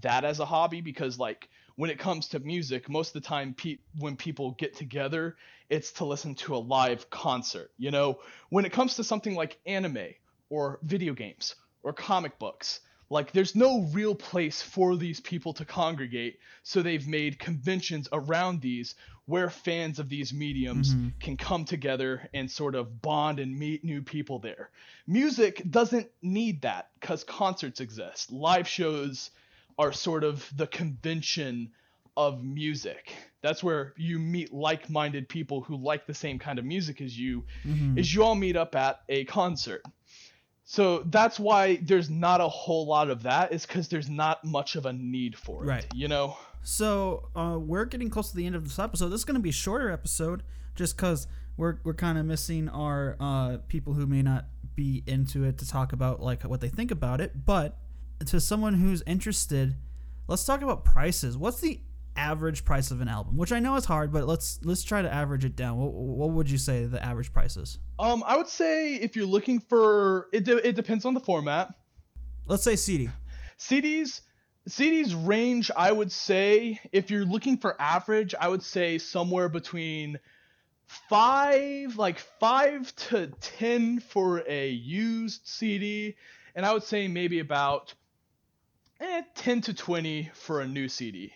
that 0.01 0.25
as 0.25 0.41
a 0.41 0.45
hobby 0.45 0.81
because 0.81 1.19
like 1.19 1.49
when 1.77 1.91
it 1.91 1.99
comes 1.99 2.29
to 2.29 2.39
music, 2.41 2.89
most 2.89 3.15
of 3.15 3.23
the 3.23 3.29
time 3.29 3.55
pe- 3.55 3.79
when 3.99 4.17
people 4.17 4.53
get 4.53 4.77
together, 4.77 5.37
it's 5.69 5.93
to 5.93 6.05
listen 6.05 6.35
to 6.37 6.55
a 6.55 6.59
live 6.59 7.09
concert. 7.11 7.71
You 7.79 7.91
know, 7.91 8.21
when 8.51 8.65
it 8.65 8.73
comes 8.73 8.97
to 8.97 9.05
something 9.05 9.35
like 9.35 9.59
anime 9.67 10.15
or 10.51 10.79
video 10.83 11.15
games 11.15 11.55
or 11.83 11.93
comic 11.93 12.39
books, 12.39 12.81
like 13.11 13.33
there's 13.33 13.55
no 13.55 13.83
real 13.93 14.15
place 14.15 14.63
for 14.63 14.97
these 14.97 15.21
people 15.21 15.53
to 15.55 15.65
congregate, 15.65 16.39
so 16.63 16.83
they've 16.83 17.07
made 17.07 17.39
conventions 17.39 18.09
around 18.13 18.61
these 18.61 18.95
where 19.27 19.49
fans 19.49 19.99
of 19.99 20.09
these 20.09 20.35
mediums 20.35 20.95
mm-hmm. 20.95 21.09
can 21.19 21.37
come 21.37 21.65
together 21.65 22.29
and 22.35 22.51
sort 22.51 22.75
of 22.75 23.01
bond 23.01 23.41
and 23.41 23.59
meet 23.59 23.83
new 23.83 24.03
people 24.03 24.39
there. 24.39 24.71
Music 25.07 25.63
doesn't 25.71 26.09
need 26.23 26.63
that 26.63 26.91
cuz 27.01 27.25
concerts 27.25 27.81
exist. 27.81 28.31
Live 28.31 28.69
shows 28.69 29.31
are 29.79 29.93
sort 29.93 30.25
of 30.25 30.51
the 30.57 30.67
convention 30.67 31.71
of 32.17 32.45
music. 32.45 33.13
That's 33.43 33.63
where 33.63 33.93
you 33.97 34.19
meet 34.19 34.53
like-minded 34.53 35.29
people 35.29 35.63
who 35.63 35.77
like 35.77 36.07
the 36.07 36.15
same 36.15 36.39
kind 36.39 36.59
of 36.59 36.65
music 36.65 37.01
as 37.01 37.19
you, 37.19 37.45
mm-hmm. 37.67 37.99
as 37.99 38.15
you 38.15 38.23
all 38.23 38.35
meet 38.35 38.57
up 38.57 38.75
at 38.77 39.01
a 39.09 39.25
concert. 39.25 39.83
So 40.65 41.01
that's 41.07 41.39
why 41.39 41.77
there's 41.83 42.09
not 42.09 42.41
a 42.41 42.49
whole 42.49 42.87
lot 42.87 43.11
of 43.11 43.23
that. 43.25 43.53
Is 43.53 43.67
because 43.67 43.89
there's 43.89 44.09
not 44.09 44.45
much 44.45 44.77
of 44.77 44.87
a 44.87 44.93
need 44.93 45.37
for 45.37 45.65
it. 45.65 45.67
Right. 45.67 45.87
You 45.95 46.09
know. 46.09 46.37
So 46.63 47.29
uh, 47.37 47.59
we're 47.61 47.85
getting 47.85 48.09
close 48.09 48.31
to 48.31 48.37
the 48.37 48.47
end 48.47 48.55
of 48.55 48.65
this 48.65 48.79
episode. 48.79 49.11
This 49.11 49.21
is 49.21 49.25
going 49.25 49.37
to 49.37 49.43
be 49.43 49.51
a 49.51 49.53
shorter 49.53 49.91
episode, 49.91 50.43
just 50.75 50.97
because 50.97 51.27
we're 51.57 51.77
we're 51.85 51.95
kind 51.95 52.19
of 52.19 52.25
missing 52.25 52.69
our 52.71 53.17
uh, 53.21 53.59
people 53.69 53.93
who 53.93 54.07
may 54.07 54.23
not 54.23 54.47
be 54.75 55.05
into 55.07 55.45
it 55.45 55.59
to 55.59 55.69
talk 55.69 55.93
about 55.93 56.21
like 56.21 56.43
what 56.43 56.61
they 56.61 56.69
think 56.69 56.91
about 56.91 57.21
it. 57.21 57.45
But 57.45 57.79
to 58.27 58.41
someone 58.41 58.75
who's 58.75 59.03
interested, 59.07 59.77
let's 60.27 60.45
talk 60.45 60.63
about 60.63 60.85
prices. 60.85 61.37
What's 61.37 61.61
the 61.61 61.81
average 62.17 62.65
price 62.65 62.91
of 62.91 63.01
an 63.01 63.09
album? 63.09 63.37
Which 63.37 63.53
I 63.53 63.59
know 63.59 63.77
is 63.77 63.85
hard, 63.85 64.13
but 64.13 64.27
let's 64.27 64.61
let's 64.63 64.83
try 64.83 65.03
to 65.03 65.13
average 65.13 65.45
it 65.45 65.57
down. 65.57 65.79
What, 65.79 65.93
what 65.93 66.31
would 66.31 66.51
you 66.51 66.59
say 66.59 66.85
the 66.87 67.03
average 67.05 67.33
price 67.33 67.57
is? 67.57 67.79
Um, 67.99 68.23
I 68.27 68.37
would 68.37 68.49
say 68.49 68.95
if 68.95 69.17
you're 69.17 69.27
looking 69.27 69.61
for 69.61 70.29
it, 70.33 70.45
de- 70.45 70.67
it 70.67 70.77
depends 70.77 71.05
on 71.05 71.15
the 71.15 71.21
format. 71.21 71.75
Let's 72.47 72.63
say 72.63 72.77
CD. 72.77 73.09
CDs 73.59 74.21
CDs 74.69 75.15
range, 75.27 75.71
I 75.77 75.93
would 75.93 76.11
say, 76.11 76.81
if 76.91 77.11
you're 77.11 77.27
looking 77.27 77.59
for 77.59 77.81
average, 77.81 78.35
I 78.39 78.49
would 78.49 78.63
say 78.63 78.97
somewhere 78.97 79.49
between 79.51 80.19
five, 80.87 81.97
like 81.97 82.19
five 82.19 82.95
to 82.97 83.27
ten 83.41 84.01
for 84.01 84.43
a 84.49 84.71
used 84.71 85.43
CD, 85.45 86.17
and 86.55 86.65
I 86.65 86.73
would 86.73 86.83
say 86.83 87.09
maybe 87.09 87.41
about 87.41 87.93
eh, 89.01 89.23
10 89.35 89.61
to 89.63 89.75
20 89.75 90.31
for 90.35 90.61
a 90.61 90.67
new 90.67 90.89
CD. 90.89 91.33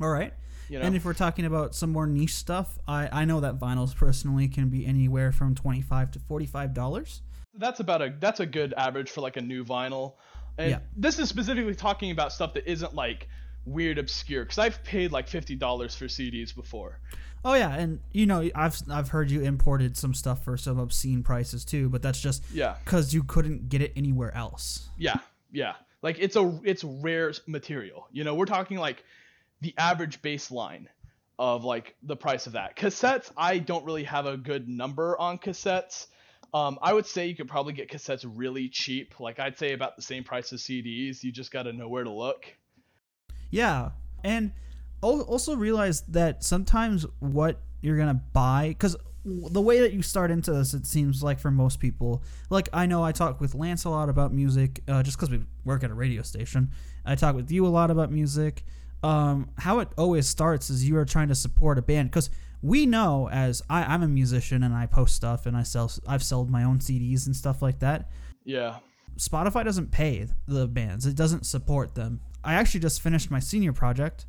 All 0.00 0.08
right. 0.08 0.32
You 0.68 0.78
know? 0.78 0.84
And 0.84 0.94
if 0.94 1.04
we're 1.04 1.14
talking 1.14 1.44
about 1.44 1.74
some 1.74 1.90
more 1.90 2.06
niche 2.06 2.34
stuff, 2.34 2.78
I, 2.86 3.08
I 3.10 3.24
know 3.24 3.40
that 3.40 3.58
vinyls 3.58 3.96
personally 3.96 4.48
can 4.48 4.68
be 4.68 4.84
anywhere 4.86 5.32
from 5.32 5.54
twenty 5.54 5.80
five 5.80 6.10
to 6.12 6.18
forty 6.18 6.46
five 6.46 6.74
dollars. 6.74 7.22
That's 7.54 7.80
about 7.80 8.02
a 8.02 8.14
that's 8.20 8.40
a 8.40 8.46
good 8.46 8.74
average 8.76 9.10
for 9.10 9.20
like 9.20 9.36
a 9.36 9.40
new 9.40 9.64
vinyl. 9.64 10.14
And 10.58 10.70
yeah. 10.70 10.78
this 10.96 11.18
is 11.18 11.28
specifically 11.28 11.74
talking 11.74 12.10
about 12.10 12.32
stuff 12.32 12.54
that 12.54 12.70
isn't 12.70 12.94
like 12.94 13.28
weird 13.64 13.98
obscure 13.98 14.44
because 14.44 14.58
I've 14.58 14.82
paid 14.84 15.12
like 15.12 15.28
fifty 15.28 15.54
dollars 15.54 15.94
for 15.94 16.06
CDs 16.06 16.54
before. 16.54 17.00
Oh 17.44 17.54
yeah, 17.54 17.74
and 17.74 18.00
you 18.12 18.26
know 18.26 18.48
I've 18.54 18.76
I've 18.90 19.08
heard 19.08 19.30
you 19.30 19.42
imported 19.42 19.96
some 19.96 20.12
stuff 20.12 20.44
for 20.44 20.56
some 20.56 20.78
obscene 20.78 21.22
prices 21.22 21.64
too, 21.64 21.88
but 21.88 22.02
that's 22.02 22.20
just 22.20 22.42
yeah 22.52 22.76
because 22.84 23.14
you 23.14 23.22
couldn't 23.22 23.68
get 23.68 23.80
it 23.80 23.92
anywhere 23.96 24.34
else. 24.34 24.88
Yeah, 24.98 25.18
yeah. 25.52 25.74
Like 26.02 26.18
it's 26.18 26.36
a 26.36 26.60
it's 26.64 26.84
rare 26.84 27.32
material. 27.46 28.08
You 28.12 28.24
know, 28.24 28.34
we're 28.34 28.46
talking 28.46 28.78
like 28.78 29.04
the 29.60 29.74
average 29.78 30.22
baseline 30.22 30.86
of 31.38 31.64
like 31.64 31.94
the 32.02 32.16
price 32.16 32.46
of 32.46 32.54
that. 32.54 32.76
Cassettes, 32.76 33.30
I 33.36 33.58
don't 33.58 33.84
really 33.84 34.04
have 34.04 34.26
a 34.26 34.36
good 34.36 34.68
number 34.68 35.18
on 35.18 35.38
cassettes. 35.38 36.06
Um, 36.54 36.78
I 36.80 36.94
would 36.94 37.06
say 37.06 37.26
you 37.26 37.36
could 37.36 37.48
probably 37.48 37.74
get 37.74 37.90
cassettes 37.90 38.24
really 38.26 38.68
cheap. 38.68 39.20
Like 39.20 39.38
I'd 39.38 39.58
say 39.58 39.72
about 39.72 39.96
the 39.96 40.02
same 40.02 40.24
price 40.24 40.52
as 40.52 40.62
CDs. 40.62 41.22
You 41.22 41.30
just 41.30 41.50
got 41.50 41.64
to 41.64 41.72
know 41.72 41.88
where 41.88 42.04
to 42.04 42.10
look. 42.10 42.46
Yeah, 43.50 43.90
and 44.24 44.52
also 45.00 45.56
realize 45.56 46.02
that 46.02 46.42
sometimes 46.42 47.06
what 47.20 47.60
you're 47.80 47.96
gonna 47.96 48.20
buy, 48.32 48.68
because 48.68 48.96
the 49.24 49.60
way 49.60 49.80
that 49.80 49.92
you 49.92 50.02
start 50.02 50.30
into 50.30 50.52
this, 50.52 50.74
it 50.74 50.86
seems 50.86 51.22
like 51.22 51.38
for 51.38 51.50
most 51.50 51.80
people, 51.80 52.22
like 52.50 52.68
I 52.72 52.86
know 52.86 53.04
I 53.04 53.12
talk 53.12 53.40
with 53.40 53.54
Lance 53.54 53.84
a 53.84 53.90
lot 53.90 54.08
about 54.08 54.32
music, 54.32 54.82
uh, 54.88 55.02
just 55.02 55.16
because 55.16 55.30
we 55.30 55.40
work 55.64 55.84
at 55.84 55.90
a 55.90 55.94
radio 55.94 56.22
station. 56.22 56.70
I 57.04 57.14
talk 57.14 57.36
with 57.36 57.50
you 57.50 57.66
a 57.66 57.68
lot 57.68 57.90
about 57.90 58.10
music. 58.10 58.64
Um, 59.02 59.50
how 59.58 59.78
it 59.78 59.88
always 59.96 60.26
starts 60.26 60.70
is 60.70 60.88
you 60.88 60.96
are 60.96 61.04
trying 61.04 61.28
to 61.28 61.34
support 61.34 61.78
a 61.78 61.82
band 61.82 62.10
because 62.10 62.30
we 62.62 62.86
know 62.86 63.28
as 63.30 63.62
I, 63.70 63.84
I'm 63.84 64.02
a 64.02 64.08
musician 64.08 64.62
and 64.64 64.74
I 64.74 64.86
post 64.86 65.14
stuff 65.14 65.46
and 65.46 65.56
I 65.56 65.62
sell 65.62 65.90
I've 66.06 66.22
sold 66.22 66.50
my 66.50 66.64
own 66.64 66.78
CDs 66.80 67.26
and 67.26 67.36
stuff 67.36 67.62
like 67.62 67.78
that. 67.80 68.10
Yeah. 68.44 68.78
Spotify 69.16 69.64
doesn't 69.64 69.90
pay 69.90 70.26
the 70.46 70.66
bands. 70.66 71.06
It 71.06 71.16
doesn't 71.16 71.46
support 71.46 71.94
them. 71.94 72.20
I 72.42 72.54
actually 72.54 72.80
just 72.80 73.00
finished 73.00 73.30
my 73.30 73.40
senior 73.40 73.72
project 73.72 74.26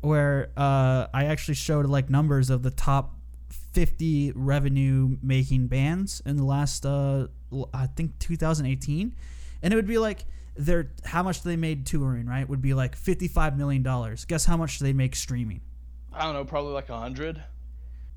where 0.00 0.50
uh, 0.56 1.06
I 1.12 1.24
actually 1.24 1.54
showed 1.54 1.86
like 1.86 2.08
numbers 2.10 2.50
of 2.50 2.62
the 2.62 2.70
top 2.70 3.16
50 3.50 4.32
revenue 4.34 5.18
making 5.22 5.66
bands 5.66 6.22
in 6.24 6.36
the 6.36 6.44
last 6.44 6.86
uh 6.86 7.26
I 7.74 7.86
think 7.86 8.18
2018 8.18 9.14
and 9.62 9.72
it 9.72 9.76
would 9.76 9.86
be 9.86 9.98
like 9.98 10.24
their 10.58 10.92
how 11.04 11.22
much 11.22 11.42
they 11.42 11.56
made 11.56 11.86
touring 11.86 12.26
right 12.26 12.48
would 12.48 12.62
be 12.62 12.74
like 12.74 12.96
55 12.96 13.56
million 13.56 13.82
dollars. 13.82 14.24
Guess 14.24 14.44
how 14.44 14.56
much 14.56 14.78
they 14.78 14.92
make 14.92 15.14
streaming? 15.16 15.60
I 16.12 16.24
don't 16.24 16.34
know 16.34 16.44
probably 16.44 16.72
like 16.72 16.88
a 16.88 16.98
hundred? 16.98 17.42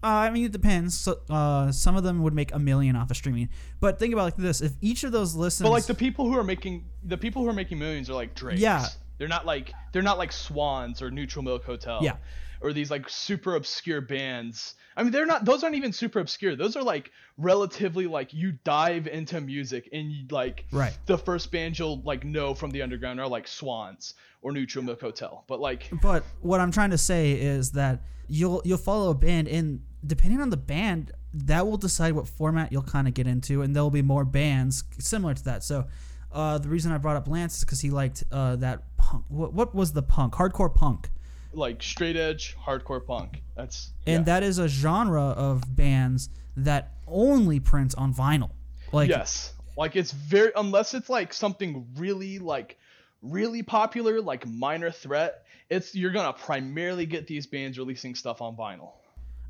Uh, 0.02 0.08
I 0.08 0.30
mean, 0.30 0.46
it 0.46 0.54
depends. 0.54 0.98
So, 0.98 1.20
uh, 1.30 1.74
some 1.74 1.98
of 1.98 2.04
them 2.04 2.24
would 2.24 2.34
make 2.34 2.54
a 2.54 2.60
million 2.60 2.96
off 2.96 3.12
of 3.12 3.18
streaming, 3.18 3.50
but 3.82 4.00
think 4.00 4.14
about 4.14 4.24
like 4.24 4.38
this: 4.38 4.62
if 4.62 4.72
each 4.80 5.04
of 5.04 5.12
those 5.12 5.36
listens, 5.36 5.66
but 5.68 5.72
like 5.72 5.86
the 5.86 5.94
people 5.94 6.26
who 6.26 6.38
are 6.38 6.44
making 6.44 6.86
the 7.04 7.18
people 7.18 7.44
who 7.44 7.50
are 7.50 7.54
making 7.54 7.80
millions 7.80 8.10
are 8.10 8.14
like 8.14 8.34
Drake. 8.34 8.60
Yeah, 8.60 8.86
they're 9.20 9.28
not 9.28 9.46
like 9.46 9.72
they're 9.92 10.02
not 10.02 10.18
like 10.18 10.32
Swans 10.32 11.04
or 11.04 11.12
Neutral 11.12 11.44
Milk 11.44 11.64
Hotel. 11.64 12.00
Yeah, 12.02 12.16
or 12.62 12.74
these 12.74 12.90
like 12.90 13.08
super 13.08 13.56
obscure 13.56 14.02
bands. 14.02 14.74
I 14.98 15.04
mean, 15.04 15.12
they're 15.12 15.28
not; 15.28 15.46
those 15.46 15.64
aren't 15.64 15.76
even 15.76 15.94
super 15.94 16.20
obscure. 16.20 16.56
Those 16.56 16.76
are 16.76 16.84
like 16.84 17.12
relatively 17.38 18.08
like 18.08 18.34
you 18.34 18.54
dive 18.64 19.06
into 19.06 19.40
music 19.40 19.90
and 19.94 20.12
you 20.12 20.26
like 20.32 20.66
right. 20.72 20.98
The 21.06 21.18
first 21.18 21.52
band 21.52 21.78
you'll 21.78 22.02
like 22.02 22.26
know 22.26 22.56
from 22.56 22.72
the 22.72 22.82
underground 22.82 23.20
are 23.20 23.28
like 23.28 23.48
Swans 23.48 24.16
or 24.42 24.52
Neutral 24.52 24.84
Milk 24.84 25.02
Hotel. 25.02 25.44
But 25.48 25.60
like, 25.60 25.92
but 26.02 26.24
what 26.42 26.60
I'm 26.60 26.72
trying 26.72 26.90
to 26.90 26.98
say 26.98 27.34
is 27.34 27.72
that 27.74 28.02
you'll 28.28 28.64
you'll 28.66 28.80
follow 28.80 29.12
a 29.12 29.16
band 29.16 29.48
and 29.48 29.82
depending 30.06 30.42
on 30.42 30.50
the 30.50 30.58
band, 30.58 31.12
that 31.34 31.66
will 31.66 31.78
decide 31.78 32.14
what 32.14 32.28
format 32.28 32.72
you'll 32.72 32.82
kind 32.82 33.08
of 33.08 33.14
get 33.14 33.28
into, 33.28 33.62
and 33.62 33.76
there 33.76 33.84
will 33.84 33.92
be 33.92 34.02
more 34.02 34.26
bands 34.26 34.84
similar 35.00 35.34
to 35.34 35.44
that. 35.44 35.64
So, 35.64 35.86
uh, 36.32 36.58
the 36.58 36.70
reason 36.70 36.92
I 36.92 36.98
brought 36.98 37.18
up 37.18 37.28
Lance 37.28 37.58
is 37.58 37.66
because 37.66 37.82
he 37.82 37.90
liked 37.90 38.24
uh, 38.32 38.56
that 38.58 38.84
punk. 39.10 39.26
What, 39.30 39.54
what 39.54 39.74
was 39.76 39.94
the 39.94 40.04
punk? 40.04 40.34
Hardcore 40.36 40.74
punk. 40.74 41.10
Like 41.52 41.82
straight 41.82 42.16
edge 42.16 42.56
hardcore 42.64 43.06
punk. 43.06 43.42
That's 43.56 43.92
And 44.06 44.20
yeah. 44.28 44.34
that 44.34 44.44
is 44.44 44.60
a 44.60 44.68
genre 44.68 45.30
of 45.30 45.76
bands 45.76 46.30
that 46.58 46.94
only 47.08 47.60
print 47.60 47.96
on 47.98 48.14
vinyl. 48.14 48.52
Like 48.92 49.10
yes, 49.10 49.54
like 49.76 49.96
it's 49.96 50.12
very 50.12 50.52
unless 50.56 50.94
it's 50.94 51.10
like 51.10 51.34
something 51.34 51.88
really 51.98 52.38
like 52.38 52.78
really 53.24 53.64
popular, 53.64 54.22
like 54.22 54.46
Minor 54.48 54.92
Threat. 54.92 55.44
It's 55.70 55.96
you're 55.96 56.12
gonna 56.12 56.34
primarily 56.34 57.08
get 57.08 57.26
these 57.26 57.48
bands 57.48 57.80
releasing 57.80 58.14
stuff 58.14 58.42
on 58.42 58.56
vinyl. 58.56 58.92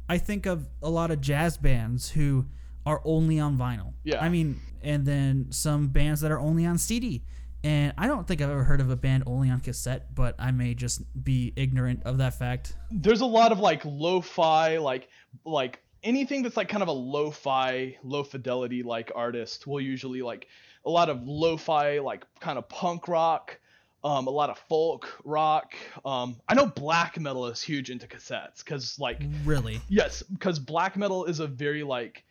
I 0.07 0.17
think 0.17 0.45
of 0.45 0.67
a 0.81 0.89
lot 0.89 1.11
of 1.11 1.19
jazz 1.19 1.57
bands 1.57 2.09
who 2.09 2.45
are 2.85 3.01
only 3.03 3.39
on 3.39 3.57
vinyl. 3.57 3.93
Yeah. 4.03 4.23
I 4.23 4.29
mean, 4.29 4.59
and 4.81 5.05
then 5.05 5.47
some 5.49 5.89
bands 5.89 6.21
that 6.21 6.31
are 6.31 6.39
only 6.39 6.65
on 6.65 6.77
CD. 6.77 7.23
And 7.63 7.93
I 7.97 8.07
don't 8.07 8.25
think 8.27 8.41
I've 8.41 8.49
ever 8.49 8.63
heard 8.63 8.79
of 8.81 8.89
a 8.89 8.95
band 8.95 9.23
only 9.25 9.49
on 9.49 9.59
cassette, 9.59 10.15
but 10.15 10.35
I 10.39 10.51
may 10.51 10.73
just 10.73 11.01
be 11.23 11.53
ignorant 11.55 12.03
of 12.05 12.17
that 12.19 12.33
fact. 12.33 12.73
There's 12.91 13.21
a 13.21 13.25
lot 13.25 13.51
of 13.51 13.59
like 13.59 13.81
lo-fi, 13.83 14.77
like 14.77 15.09
like 15.45 15.81
anything 16.03 16.41
that's 16.43 16.55
like 16.55 16.69
kind 16.69 16.81
of 16.81 16.87
a 16.87 16.93
lo-fi, 16.93 17.97
low 18.03 18.23
fidelity 18.23 18.83
like 18.83 19.11
artist 19.13 19.67
will 19.67 19.81
usually 19.81 20.21
like 20.21 20.47
a 20.85 20.89
lot 20.89 21.09
of 21.09 21.27
lo-fi, 21.27 21.99
like 21.99 22.25
kind 22.39 22.57
of 22.57 22.69
punk 22.69 23.09
rock, 23.09 23.59
um, 24.05 24.27
a 24.27 24.31
lot 24.31 24.49
of 24.49 24.57
folk 24.69 25.09
rock. 25.25 25.73
Um, 26.05 26.37
I 26.47 26.53
know 26.53 26.67
black 26.67 27.19
metal 27.19 27.47
is 27.47 27.61
huge 27.61 27.89
into 27.89 28.07
cassettes 28.07 28.63
because 28.63 28.97
like 28.99 29.21
Really. 29.43 29.81
yes, 29.89 30.23
because 30.23 30.59
black 30.59 30.95
metal 30.95 31.25
is 31.25 31.41
a 31.41 31.47
very 31.47 31.83
like 31.83 32.23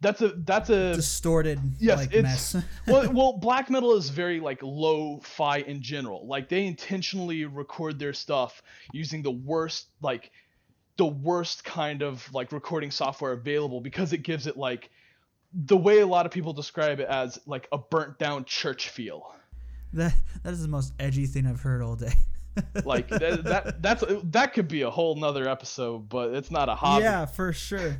that's 0.00 0.20
a 0.20 0.28
that's 0.28 0.68
a 0.68 0.94
Distorted 0.94 1.58
yes 1.78 1.98
like 1.98 2.12
it's 2.12 2.54
mess. 2.54 2.64
well 2.86 3.12
well 3.12 3.32
black 3.38 3.70
metal 3.70 3.94
is 3.94 4.10
very 4.10 4.40
like 4.40 4.60
low-fi 4.62 5.58
in 5.58 5.80
general 5.80 6.26
like 6.26 6.48
they 6.48 6.66
intentionally 6.66 7.44
record 7.46 7.98
their 7.98 8.12
stuff 8.12 8.62
using 8.92 9.22
the 9.22 9.30
worst 9.30 9.88
like 10.02 10.30
the 10.98 11.06
worst 11.06 11.64
kind 11.64 12.02
of 12.02 12.30
like 12.32 12.52
recording 12.52 12.90
software 12.90 13.32
available 13.32 13.80
because 13.80 14.12
it 14.12 14.22
gives 14.22 14.46
it 14.46 14.56
like 14.56 14.90
the 15.52 15.76
way 15.76 16.00
a 16.00 16.06
lot 16.06 16.26
of 16.26 16.32
people 16.32 16.52
describe 16.52 17.00
it 17.00 17.08
as 17.08 17.38
like 17.46 17.66
a 17.72 17.78
burnt 17.78 18.18
down 18.18 18.44
church 18.44 18.90
feel 18.90 19.34
that 19.94 20.12
that 20.42 20.52
is 20.52 20.60
the 20.60 20.68
most 20.68 20.92
edgy 20.98 21.26
thing 21.26 21.46
I've 21.46 21.60
heard 21.60 21.82
all 21.82 21.96
day. 21.96 22.12
like 22.84 23.08
that, 23.08 23.44
that 23.44 23.82
that's 23.82 24.04
that 24.24 24.54
could 24.54 24.66
be 24.68 24.82
a 24.82 24.90
whole 24.90 25.14
nother 25.14 25.46
episode 25.46 26.08
but 26.08 26.34
it's 26.34 26.50
not 26.50 26.70
a 26.70 26.74
hobby 26.74 27.04
Yeah, 27.04 27.26
for 27.26 27.52
sure. 27.52 27.98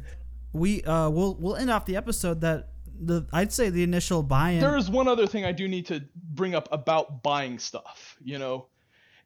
We 0.56 0.82
uh 0.82 1.10
we'll 1.10 1.34
we'll 1.34 1.56
end 1.56 1.70
off 1.70 1.84
the 1.86 1.96
episode 1.96 2.40
that 2.40 2.70
the 2.98 3.26
I'd 3.32 3.52
say 3.52 3.70
the 3.70 3.82
initial 3.82 4.22
buy-in 4.22 4.60
there 4.60 4.76
is 4.76 4.90
one 4.90 5.08
other 5.08 5.26
thing 5.26 5.44
I 5.44 5.52
do 5.52 5.68
need 5.68 5.86
to 5.86 6.02
bring 6.34 6.54
up 6.54 6.68
about 6.72 7.22
buying 7.22 7.58
stuff, 7.58 8.16
you 8.22 8.38
know, 8.38 8.66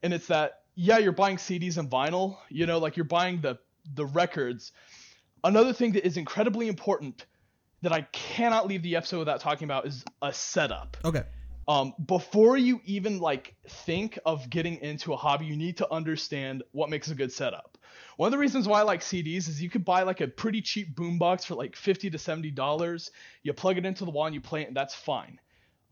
and 0.03 0.13
it's 0.13 0.27
that 0.27 0.63
yeah, 0.75 0.99
you're 0.99 1.13
buying 1.13 1.37
CDs 1.37 1.79
and 1.79 1.91
vinyl, 1.91 2.39
you 2.49 2.67
know, 2.67 2.79
like 2.79 2.97
you're 2.97 3.05
buying 3.05 3.41
the 3.41 3.59
the 3.95 4.07
records. 4.07 4.73
Another 5.43 5.73
thing 5.73 5.93
that 5.93 6.07
is 6.07 6.17
incredibly 6.17 6.69
important 6.69 7.27
that 7.83 7.93
I 7.93 8.03
cannot 8.13 8.67
leave 8.67 8.83
the 8.83 8.97
episode 8.97 9.21
without 9.21 9.41
talking 9.41 9.65
about 9.65 9.87
is 9.87 10.05
a 10.21 10.33
setup. 10.33 10.97
Okay. 11.05 11.23
Um, 11.71 11.95
before 12.05 12.57
you 12.57 12.81
even 12.85 13.21
like 13.21 13.55
think 13.69 14.19
of 14.27 14.51
getting 14.51 14.79
into 14.79 15.13
a 15.13 15.17
hobby, 15.17 15.47
you 15.47 15.57
need 15.57 15.77
to 15.77 15.93
understand 15.93 16.65
what 16.73 16.91
makes 16.91 17.13
a 17.13 17.15
good 17.15 17.33
setup. 17.33 17.79
One 18.17 18.27
of 18.27 18.33
the 18.33 18.39
reasons 18.39 18.67
why 18.67 18.81
I 18.81 18.83
like 18.83 19.03
CDs 19.03 19.49
is 19.49 19.63
you 19.63 19.71
could 19.71 19.85
buy 19.85 20.03
like 20.03 20.21
a 20.21 20.27
pretty 20.27 20.63
cheap 20.63 20.97
boombox 20.97 21.47
for 21.47 21.55
like 21.55 21.77
fifty 21.77 22.11
to 22.11 22.19
seventy 22.19 22.51
dollars. 22.51 23.13
You 23.45 23.53
plug 23.53 23.79
it 23.79 23.87
into 23.87 24.05
the 24.05 24.11
wall 24.11 24.27
and 24.27 24.35
you 24.35 24.41
play 24.41 24.63
it, 24.63 24.67
and 24.67 24.77
that's 24.77 24.97
fine. 24.97 25.39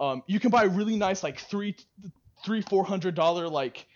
Um, 0.00 0.24
you 0.26 0.40
can 0.40 0.50
buy 0.50 0.64
a 0.64 0.68
really 0.68 0.96
nice 0.96 1.22
like 1.22 1.38
three, 1.38 1.76
three 2.44 2.60
four 2.60 2.84
hundred 2.84 3.14
dollar 3.14 3.48
like 3.48 3.86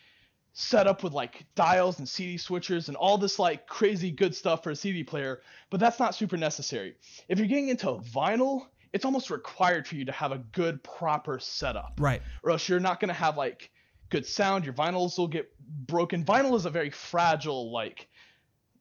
setup 0.52 1.02
with 1.02 1.14
like 1.14 1.46
dials 1.56 1.98
and 1.98 2.08
CD 2.08 2.36
switchers 2.36 2.86
and 2.86 2.96
all 2.96 3.18
this 3.18 3.40
like 3.40 3.66
crazy 3.66 4.12
good 4.12 4.36
stuff 4.36 4.62
for 4.62 4.70
a 4.70 4.76
CD 4.76 5.02
player, 5.02 5.40
but 5.68 5.80
that's 5.80 5.98
not 5.98 6.14
super 6.14 6.36
necessary. 6.36 6.94
If 7.28 7.40
you're 7.40 7.48
getting 7.48 7.70
into 7.70 7.86
vinyl, 7.86 8.66
it's 8.92 9.04
almost 9.04 9.30
required 9.30 9.86
for 9.86 9.94
you 9.96 10.04
to 10.04 10.12
have 10.12 10.32
a 10.32 10.38
good 10.38 10.82
proper 10.82 11.38
setup 11.38 11.94
Right. 11.98 12.22
or 12.42 12.50
else 12.50 12.68
you're 12.68 12.80
not 12.80 13.00
going 13.00 13.08
to 13.08 13.14
have 13.14 13.36
like 13.36 13.70
good 14.10 14.26
sound 14.26 14.64
your 14.64 14.74
vinyls 14.74 15.16
will 15.18 15.28
get 15.28 15.50
broken 15.86 16.24
vinyl 16.24 16.54
is 16.56 16.66
a 16.66 16.70
very 16.70 16.90
fragile 16.90 17.72
like 17.72 18.08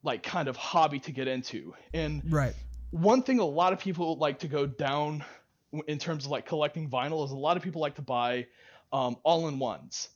like 0.02 0.22
kind 0.22 0.48
of 0.48 0.56
hobby 0.56 0.98
to 1.00 1.12
get 1.12 1.28
into 1.28 1.74
and 1.94 2.22
Right. 2.30 2.54
one 2.90 3.22
thing 3.22 3.38
a 3.38 3.44
lot 3.44 3.72
of 3.72 3.78
people 3.78 4.16
like 4.18 4.40
to 4.40 4.48
go 4.48 4.66
down 4.66 5.24
in 5.86 5.98
terms 5.98 6.26
of 6.26 6.30
like 6.30 6.44
collecting 6.46 6.90
vinyl 6.90 7.24
is 7.24 7.30
a 7.30 7.36
lot 7.36 7.56
of 7.56 7.62
people 7.62 7.80
like 7.80 7.94
to 7.94 8.02
buy 8.02 8.46
um, 8.92 9.16
all-in-ones 9.22 10.08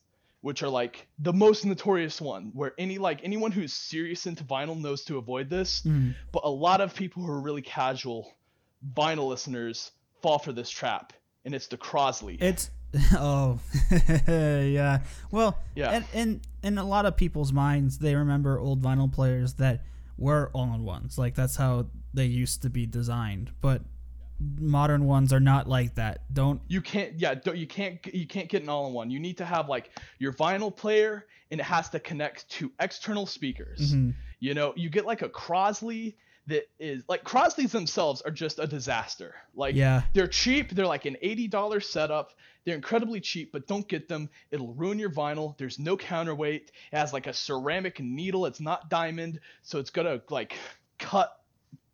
which 0.43 0.63
are 0.63 0.69
like 0.69 1.07
the 1.19 1.33
most 1.33 1.65
notorious 1.65 2.21
one 2.21 2.51
where 2.53 2.75
any 2.79 2.99
like 2.99 3.21
anyone 3.25 3.51
who's 3.51 3.73
serious 3.73 4.27
into 4.27 4.45
vinyl 4.45 4.79
knows 4.79 5.03
to 5.05 5.17
avoid 5.17 5.49
this 5.49 5.81
Mhm. 5.81 6.15
but 6.31 6.43
a 6.45 6.51
lot 6.51 6.83
of 6.83 6.95
people 6.95 7.23
who 7.23 7.31
are 7.33 7.41
really 7.41 7.63
casual 7.63 8.36
vinyl 8.95 9.29
listeners 9.29 9.93
fall 10.23 10.39
for 10.39 10.53
this 10.53 10.71
trap 10.71 11.13
and 11.45 11.55
it's 11.55 11.67
the 11.67 11.77
crosley 11.77 12.41
It's 12.41 12.71
oh 13.15 13.59
yeah. 14.29 15.01
Well, 15.31 15.59
Yeah. 15.75 15.91
And 15.91 16.05
and 16.15 16.41
in 16.63 16.79
a 16.79 16.85
lot 16.85 17.05
of 17.07 17.17
people's 17.17 17.53
minds, 17.53 17.99
they 17.99 18.15
remember 18.15 18.59
old 18.59 18.83
vinyl 18.83 19.13
players 19.13 19.55
that 19.55 19.83
were 20.17 20.51
all-in-ones. 20.55 21.19
Like 21.19 21.35
that's 21.35 21.57
how 21.57 21.87
they 22.15 22.25
used 22.27 22.63
to 22.63 22.71
be 22.71 22.87
designed. 22.87 23.51
But 23.61 23.83
modern 24.59 25.05
ones 25.07 25.33
are 25.33 25.41
not 25.41 25.69
like 25.69 25.95
that. 25.97 26.33
Don't 26.33 26.61
you 26.69 26.81
can't 26.81 27.19
yeah 27.19 27.35
don't, 27.35 27.57
you 27.57 27.67
can't 27.67 27.99
you 28.15 28.27
can't 28.27 28.49
get 28.49 28.63
an 28.63 28.69
all-in-one 28.69 29.11
you 29.11 29.19
need 29.19 29.39
to 29.39 29.45
have 29.45 29.69
like 29.69 29.91
your 30.19 30.33
vinyl 30.33 30.75
player 30.75 31.27
and 31.51 31.61
it 31.61 31.65
has 31.65 31.89
to 31.91 31.99
connect 32.01 32.49
to 32.51 32.71
external 32.81 33.25
speakers 33.27 33.95
Mhm. 33.95 34.15
you 34.41 34.53
know 34.55 34.75
you 34.77 34.91
get 34.91 35.07
like 35.07 35.23
a 35.23 35.29
crosley 35.29 36.17
that 36.49 36.69
is 36.79 37.03
like 37.09 37.25
crosleys 37.25 37.71
themselves 37.71 38.23
are 38.23 38.31
just 38.31 38.59
a 38.59 38.67
disaster 38.67 39.35
like 39.55 39.75
Yeah. 39.75 40.03
they're 40.13 40.27
cheap 40.29 40.71
they're 40.71 40.87
like 40.87 41.05
an 41.05 41.17
$80 41.23 41.83
setup 41.83 42.33
they're 42.65 42.75
incredibly 42.77 43.21
cheap 43.21 43.53
but 43.53 43.67
don't 43.67 43.87
get 43.89 44.09
them 44.09 44.29
it'll 44.51 44.73
ruin 44.75 44.99
your 44.99 45.11
vinyl 45.11 45.57
there's 45.59 45.79
no 45.79 45.97
counterweight 45.97 46.71
it 46.93 46.97
has 46.97 47.13
like 47.13 47.27
a 47.27 47.33
ceramic 47.33 48.01
needle 48.01 48.47
it's 48.47 48.61
not 48.61 48.89
diamond 48.91 49.41
so 49.63 49.79
it's 49.79 49.91
gonna 49.91 50.21
like 50.31 50.57
cut 50.99 51.37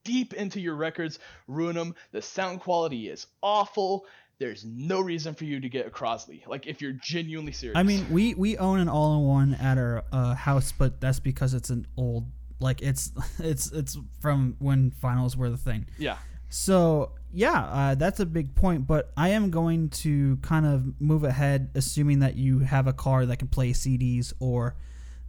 deep 0.04 0.34
into 0.34 0.60
your 0.60 0.74
records, 0.74 1.18
ruin 1.46 1.76
them. 1.76 1.94
The 2.10 2.20
sound 2.22 2.60
quality 2.60 3.08
is 3.08 3.26
awful. 3.40 4.06
There's 4.38 4.64
no 4.64 5.00
reason 5.00 5.34
for 5.34 5.44
you 5.44 5.60
to 5.60 5.68
get 5.68 5.86
a 5.86 5.90
Crosley. 5.90 6.44
Like 6.46 6.66
if 6.66 6.80
you're 6.82 6.96
genuinely 7.00 7.52
serious. 7.52 7.76
I 7.78 7.84
mean, 7.84 8.06
we 8.10 8.34
we 8.34 8.58
own 8.58 8.80
an 8.80 8.88
all-in-one 8.88 9.54
at 9.54 9.78
our 9.78 10.02
uh, 10.10 10.34
house, 10.34 10.72
but 10.76 11.00
that's 11.00 11.20
because 11.20 11.54
it's 11.54 11.70
an 11.70 11.86
old 11.96 12.26
like 12.62 12.82
it's 12.82 13.12
it's 13.38 13.70
it's 13.72 13.98
from 14.20 14.56
when 14.58 14.92
vinyls 15.02 15.36
were 15.36 15.50
the 15.50 15.56
thing. 15.56 15.86
yeah. 15.98 16.18
So 16.48 17.12
yeah, 17.32 17.64
uh, 17.64 17.94
that's 17.94 18.20
a 18.20 18.26
big 18.26 18.54
point. 18.54 18.86
But 18.86 19.10
I 19.16 19.30
am 19.30 19.50
going 19.50 19.88
to 19.90 20.36
kind 20.38 20.66
of 20.66 21.00
move 21.00 21.24
ahead, 21.24 21.70
assuming 21.74 22.18
that 22.18 22.36
you 22.36 22.58
have 22.58 22.86
a 22.86 22.92
car 22.92 23.24
that 23.24 23.38
can 23.38 23.48
play 23.48 23.72
CDs 23.72 24.34
or 24.38 24.76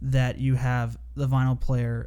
that 0.02 0.36
you 0.36 0.54
have 0.54 0.98
the 1.16 1.26
vinyl 1.26 1.58
player, 1.58 2.06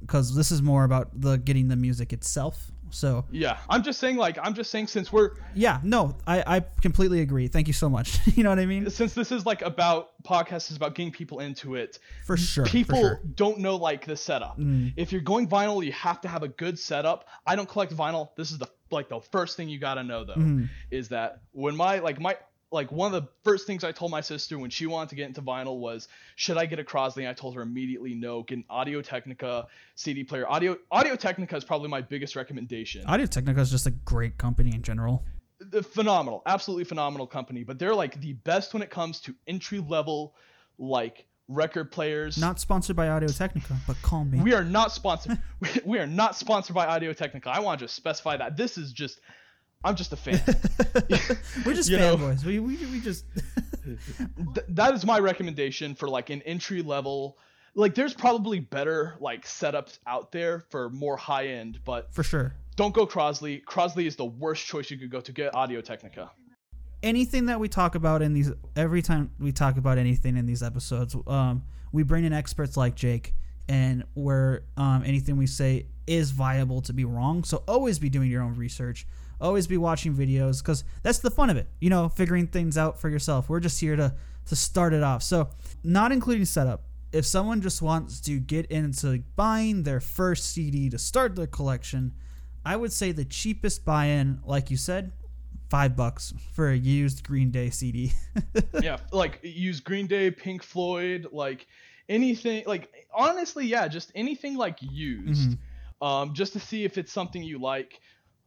because 0.00 0.34
this 0.34 0.50
is 0.50 0.60
more 0.60 0.84
about 0.84 1.18
the 1.18 1.38
getting 1.38 1.68
the 1.68 1.76
music 1.76 2.12
itself. 2.12 2.71
So 2.94 3.24
Yeah. 3.30 3.58
I'm 3.68 3.82
just 3.82 3.98
saying 3.98 4.16
like 4.16 4.38
I'm 4.42 4.54
just 4.54 4.70
saying 4.70 4.86
since 4.86 5.12
we're 5.12 5.30
yeah, 5.54 5.80
no, 5.82 6.14
I, 6.26 6.42
I 6.56 6.60
completely 6.80 7.20
agree. 7.20 7.48
Thank 7.48 7.66
you 7.66 7.72
so 7.72 7.88
much. 7.88 8.18
you 8.36 8.42
know 8.42 8.50
what 8.50 8.58
I 8.58 8.66
mean? 8.66 8.88
since 8.90 9.14
this 9.14 9.32
is 9.32 9.44
like 9.46 9.62
about 9.62 10.10
podcast 10.22 10.70
is 10.70 10.76
about 10.76 10.94
getting 10.94 11.12
people 11.12 11.40
into 11.40 11.74
it. 11.74 11.98
For 12.26 12.36
sure. 12.36 12.64
People 12.66 12.96
for 12.96 13.02
sure. 13.02 13.20
don't 13.34 13.58
know 13.58 13.76
like 13.76 14.04
the 14.06 14.16
setup. 14.16 14.58
Mm. 14.58 14.92
If 14.96 15.10
you're 15.12 15.20
going 15.20 15.48
vinyl, 15.48 15.84
you 15.84 15.92
have 15.92 16.20
to 16.22 16.28
have 16.28 16.42
a 16.42 16.48
good 16.48 16.78
setup. 16.78 17.26
I 17.46 17.56
don't 17.56 17.68
collect 17.68 17.94
vinyl. 17.96 18.28
This 18.36 18.50
is 18.52 18.58
the 18.58 18.68
like 18.90 19.08
the 19.08 19.20
first 19.20 19.56
thing 19.56 19.68
you 19.70 19.78
gotta 19.78 20.04
know 20.04 20.22
though 20.24 20.34
Mhm. 20.34 20.68
is 20.90 21.08
that 21.08 21.40
when 21.52 21.74
my 21.74 21.98
like 22.00 22.20
my 22.20 22.36
like 22.72 22.90
one 22.90 23.14
of 23.14 23.22
the 23.22 23.28
first 23.44 23.66
things 23.66 23.84
I 23.84 23.92
told 23.92 24.10
my 24.10 24.20
sister 24.22 24.58
when 24.58 24.70
she 24.70 24.86
wanted 24.86 25.10
to 25.10 25.14
get 25.14 25.28
into 25.28 25.42
vinyl 25.42 25.78
was 25.78 26.08
should 26.36 26.56
I 26.56 26.66
get 26.66 26.78
a 26.78 26.84
Crosley? 26.84 27.18
And 27.18 27.28
I 27.28 27.34
told 27.34 27.54
her 27.54 27.62
immediately 27.62 28.14
no. 28.14 28.42
Get 28.42 28.58
an 28.58 28.64
Audio 28.70 29.02
Technica 29.02 29.66
CD 29.94 30.24
player. 30.24 30.48
Audio 30.50 30.76
Audio 30.90 31.14
Technica 31.14 31.54
is 31.56 31.64
probably 31.64 31.88
my 31.88 32.00
biggest 32.00 32.34
recommendation. 32.34 33.04
Audio 33.06 33.26
Technica 33.26 33.60
is 33.60 33.70
just 33.70 33.86
a 33.86 33.90
great 33.90 34.38
company 34.38 34.74
in 34.74 34.82
general. 34.82 35.22
The 35.60 35.82
phenomenal, 35.82 36.42
absolutely 36.46 36.84
phenomenal 36.84 37.26
company. 37.26 37.62
But 37.62 37.78
they're 37.78 37.94
like 37.94 38.20
the 38.20 38.32
best 38.32 38.72
when 38.74 38.82
it 38.82 38.90
comes 38.90 39.20
to 39.20 39.34
entry 39.46 39.78
level 39.78 40.34
like 40.78 41.26
record 41.48 41.92
players. 41.92 42.38
Not 42.38 42.58
sponsored 42.58 42.96
by 42.96 43.08
Audio 43.08 43.28
Technica, 43.28 43.76
but 43.86 44.00
call 44.02 44.24
me. 44.24 44.40
We 44.40 44.54
are 44.54 44.64
not 44.64 44.92
sponsored. 44.92 45.38
we- 45.60 45.68
we 45.84 45.98
are 45.98 46.06
not 46.06 46.36
sponsored 46.36 46.74
by 46.74 46.86
Audio 46.86 47.12
Technica. 47.12 47.50
I 47.50 47.60
want 47.60 47.78
to 47.80 47.84
just 47.84 47.94
specify 47.94 48.36
that 48.38 48.56
this 48.56 48.78
is 48.78 48.92
just. 48.92 49.20
I'm 49.84 49.96
just 49.96 50.12
a 50.12 50.16
fan. 50.16 50.40
We're 51.66 51.74
just 51.74 51.90
fanboys. 51.90 52.44
We, 52.44 52.58
we, 52.60 52.76
we 52.86 53.00
just. 53.00 53.24
Th- 53.84 54.66
that 54.68 54.94
is 54.94 55.04
my 55.04 55.18
recommendation 55.18 55.94
for 55.94 56.08
like 56.08 56.30
an 56.30 56.40
entry 56.42 56.82
level 56.82 57.36
like 57.74 57.94
there's 57.94 58.12
probably 58.14 58.60
better 58.60 59.14
like 59.18 59.44
setups 59.46 59.98
out 60.06 60.30
there 60.30 60.64
for 60.70 60.90
more 60.90 61.16
high 61.16 61.46
end, 61.46 61.80
but 61.84 62.12
For 62.12 62.22
sure. 62.22 62.54
don't 62.76 62.92
go 62.94 63.06
Crosley. 63.06 63.64
Crosley 63.64 64.06
is 64.06 64.14
the 64.14 64.26
worst 64.26 64.66
choice 64.66 64.90
you 64.90 64.98
could 64.98 65.10
go 65.10 65.20
to 65.22 65.32
get 65.32 65.54
Audio 65.54 65.80
Technica. 65.80 66.30
anything 67.02 67.46
that 67.46 67.58
we 67.58 67.68
talk 67.68 67.94
about 67.94 68.20
in 68.22 68.34
these 68.34 68.52
every 68.76 69.00
time 69.02 69.30
we 69.40 69.52
talk 69.52 69.78
about 69.78 69.96
anything 69.98 70.36
in 70.36 70.44
these 70.46 70.62
episodes 70.62 71.16
um, 71.26 71.64
we 71.92 72.02
bring 72.02 72.24
in 72.24 72.32
experts 72.32 72.76
like 72.76 72.94
jake 72.94 73.34
and 73.68 74.04
where 74.14 74.62
um, 74.76 75.02
anything 75.04 75.36
we 75.36 75.46
say 75.46 75.86
is 76.06 76.30
viable 76.30 76.80
to 76.82 76.92
be 76.92 77.04
wrong 77.04 77.42
so 77.42 77.64
always 77.66 77.98
be 77.98 78.08
doing 78.10 78.30
your 78.30 78.42
own 78.42 78.54
research 78.54 79.06
always 79.42 79.66
be 79.66 79.76
watching 79.76 80.14
videos 80.14 80.62
because 80.62 80.84
that's 81.02 81.18
the 81.18 81.30
fun 81.30 81.50
of 81.50 81.56
it 81.56 81.68
you 81.80 81.90
know 81.90 82.08
figuring 82.08 82.46
things 82.46 82.78
out 82.78 82.98
for 83.00 83.08
yourself 83.08 83.48
we're 83.48 83.60
just 83.60 83.80
here 83.80 83.96
to 83.96 84.14
to 84.46 84.56
start 84.56 84.92
it 84.92 85.02
off 85.02 85.22
so 85.22 85.48
not 85.84 86.12
including 86.12 86.44
setup 86.44 86.84
if 87.12 87.26
someone 87.26 87.60
just 87.60 87.82
wants 87.82 88.20
to 88.20 88.38
get 88.38 88.64
into 88.66 89.22
buying 89.36 89.82
their 89.82 90.00
first 90.00 90.50
cd 90.50 90.88
to 90.88 90.98
start 90.98 91.36
their 91.36 91.46
collection 91.46 92.12
i 92.64 92.74
would 92.74 92.92
say 92.92 93.12
the 93.12 93.24
cheapest 93.24 93.84
buy-in 93.84 94.40
like 94.44 94.70
you 94.70 94.76
said 94.76 95.12
five 95.72 95.96
bucks 95.96 96.34
for 96.52 96.68
a 96.68 96.76
used 96.76 97.24
Green 97.24 97.50
Day 97.50 97.70
CD. 97.70 98.12
yeah, 98.82 98.98
like 99.10 99.40
use 99.42 99.80
Green 99.80 100.06
Day, 100.06 100.30
Pink 100.30 100.62
Floyd, 100.62 101.28
like 101.32 101.66
anything. 102.10 102.62
Like 102.66 102.90
honestly, 103.14 103.64
yeah, 103.64 103.88
just 103.88 104.12
anything 104.14 104.54
like 104.58 104.76
used, 104.82 105.56
um, 106.02 106.34
just 106.34 106.52
to 106.52 106.60
see 106.60 106.84
if 106.84 106.98
it's 106.98 107.10
something 107.10 107.42
you 107.42 107.58
like. 107.58 108.00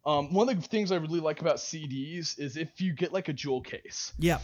Um, 0.06 0.32
one 0.34 0.50
of 0.50 0.62
the 0.62 0.68
things 0.68 0.92
I 0.92 0.98
really 0.98 1.20
like 1.20 1.42
about 1.42 1.56
CDs 1.56 2.38
is 2.38 2.58
if 2.58 2.80
you 2.80 2.94
get 2.94 3.12
like 3.12 3.28
a 3.28 3.34
jewel 3.34 3.62
case 3.62 4.14
yeah, 4.20 4.40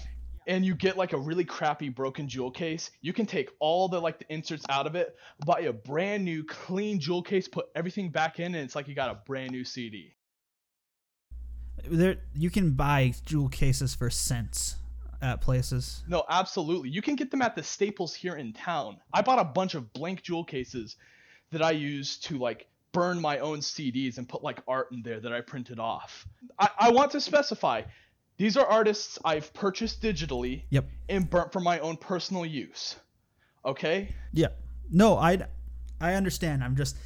and 0.48 0.66
you 0.66 0.74
get 0.74 0.98
like 0.98 1.14
a 1.14 1.18
really 1.18 1.46
crappy 1.46 1.90
broken 1.90 2.28
jewel 2.28 2.52
case, 2.52 2.92
you 3.02 3.14
can 3.14 3.26
take 3.26 3.50
all 3.60 3.88
the 3.88 4.00
like 4.00 4.18
the 4.20 4.32
inserts 4.34 4.66
out 4.70 4.88
of 4.88 4.96
it, 4.96 5.16
buy 5.46 5.62
a 5.62 5.74
brand 5.74 6.26
new 6.26 6.44
clean 6.44 7.00
jewel 7.00 7.22
case, 7.22 7.48
put 7.48 7.68
everything 7.76 8.10
back 8.10 8.40
in, 8.40 8.56
and 8.56 8.64
it's 8.64 8.76
like 8.76 8.88
you 8.88 8.96
got 8.96 9.12
a 9.12 9.20
brand 9.26 9.52
new 9.52 9.64
CD. 9.64 10.16
there 11.84 12.18
you 12.36 12.50
can 12.50 12.72
buy 12.72 13.14
jewel 13.26 13.50
cases 13.50 13.94
for 13.94 14.10
cents 14.10 14.78
at 15.22 15.42
places. 15.42 16.04
No, 16.08 16.26
absolutely. 16.30 16.90
You 16.90 17.02
can 17.02 17.16
get 17.16 17.30
them 17.30 17.44
at 17.44 17.56
the 17.56 17.62
Staples 17.62 18.16
here 18.16 18.36
in 18.36 18.54
town. 18.54 18.98
I 19.14 19.22
bought 19.22 19.40
a 19.40 19.44
bunch 19.44 19.76
of 19.76 19.94
blank 19.94 20.24
jewel 20.24 20.44
cases 20.44 20.96
that 21.52 21.62
I 21.62 21.72
use 21.72 22.18
to 22.20 22.40
like 22.40 22.68
burn 22.94 23.20
my 23.22 23.40
own 23.40 23.60
CDs 23.60 24.18
and 24.18 24.28
put 24.28 24.44
like 24.44 24.60
art 24.68 24.88
in 24.92 25.02
there 25.02 25.20
that 25.20 25.32
I 25.32 25.42
printed 25.42 25.80
off. 25.80 26.28
I, 26.60 26.70
I 26.80 26.92
want 26.92 27.12
to 27.12 27.22
specify 27.22 27.84
these 28.38 28.58
are 28.58 28.66
artists 28.66 29.20
I've 29.24 29.54
purchased 29.54 30.02
digitally 30.02 30.64
Yep. 30.72 30.86
and 31.10 31.30
burnt 31.30 31.54
for 31.54 31.60
my 31.60 31.80
own 31.80 31.96
personal 31.98 32.46
use. 32.46 32.96
Okay? 33.66 34.14
Yeah. 34.34 34.48
No, 34.90 35.18
I 35.18 35.40
I 36.00 36.16
understand. 36.16 36.64
I'm 36.64 36.76
just 36.76 36.98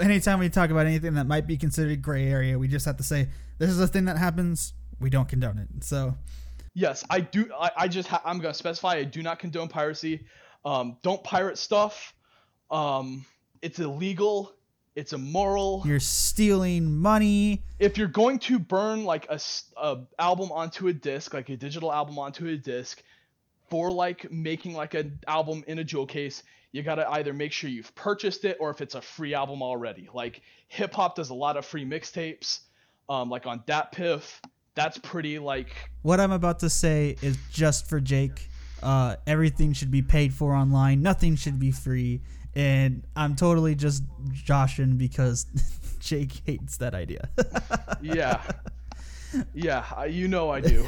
anytime 0.00 0.38
we 0.38 0.48
talk 0.48 0.70
about 0.70 0.86
anything 0.86 1.14
that 1.14 1.26
might 1.26 1.46
be 1.46 1.56
considered 1.56 2.02
gray 2.02 2.28
area, 2.28 2.58
we 2.58 2.68
just 2.68 2.84
have 2.86 2.96
to 2.98 3.02
say 3.02 3.28
this 3.58 3.70
is 3.70 3.80
a 3.80 3.88
thing 3.88 4.04
that 4.04 4.18
happens. 4.18 4.74
We 5.00 5.10
don't 5.10 5.28
condone 5.28 5.58
it. 5.58 5.84
So 5.84 6.14
Yes, 6.76 7.04
I 7.08 7.20
do. 7.20 7.48
I, 7.58 7.70
I 7.76 7.88
just 7.88 8.08
ha- 8.08 8.22
I'm 8.24 8.38
gonna 8.40 8.52
specify 8.54 8.94
I 8.94 9.04
do 9.04 9.22
not 9.22 9.38
condone 9.38 9.68
piracy. 9.68 10.26
Um, 10.64 10.96
don't 11.02 11.22
pirate 11.24 11.56
stuff. 11.58 12.14
Um, 12.70 13.24
it's 13.62 13.78
illegal. 13.78 14.52
It's 14.96 15.12
immoral. 15.12 15.82
you're 15.84 15.98
stealing 15.98 16.96
money. 16.96 17.62
if 17.80 17.98
you're 17.98 18.06
going 18.06 18.38
to 18.40 18.58
burn 18.58 19.04
like 19.04 19.26
a 19.30 19.40
album 20.18 20.52
onto 20.52 20.88
a 20.88 20.92
disc, 20.92 21.34
like 21.34 21.48
a 21.48 21.56
digital 21.56 21.92
album 21.92 22.18
onto 22.18 22.46
a 22.46 22.56
disc, 22.56 23.02
for 23.70 23.90
like 23.90 24.30
making 24.30 24.74
like 24.74 24.94
an 24.94 25.18
album 25.26 25.64
in 25.66 25.80
a 25.80 25.84
jewel 25.84 26.06
case, 26.06 26.44
you 26.70 26.82
gotta 26.82 27.08
either 27.10 27.32
make 27.32 27.52
sure 27.52 27.70
you've 27.70 27.94
purchased 27.94 28.44
it 28.44 28.56
or 28.60 28.70
if 28.70 28.80
it's 28.80 28.94
a 28.94 29.02
free 29.02 29.34
album 29.34 29.62
already. 29.62 30.08
Like 30.14 30.42
hip 30.68 30.94
hop 30.94 31.16
does 31.16 31.30
a 31.30 31.34
lot 31.34 31.56
of 31.56 31.64
free 31.64 31.84
mixtapes, 31.84 32.60
um, 33.08 33.30
like 33.30 33.46
on 33.46 33.62
Dat 33.66 33.90
Piff. 33.92 34.40
That's 34.74 34.98
pretty 34.98 35.38
like 35.38 35.70
What 36.02 36.20
I'm 36.20 36.32
about 36.32 36.60
to 36.60 36.70
say 36.70 37.16
is 37.22 37.36
just 37.52 37.88
for 37.88 38.00
Jake. 38.00 38.48
Uh, 38.82 39.16
everything 39.26 39.72
should 39.72 39.90
be 39.90 40.02
paid 40.02 40.34
for 40.34 40.54
online. 40.54 41.00
Nothing 41.00 41.36
should 41.36 41.58
be 41.58 41.70
free. 41.70 42.20
And 42.56 43.04
I'm 43.16 43.36
totally 43.36 43.74
just 43.74 44.04
joshing 44.32 44.96
because 44.96 45.46
Jake 46.00 46.42
hates 46.46 46.76
that 46.78 46.94
idea. 46.94 47.28
yeah, 48.00 48.40
yeah. 49.54 49.84
I, 49.96 50.06
you 50.06 50.28
know 50.28 50.50
I 50.50 50.60
do. 50.60 50.86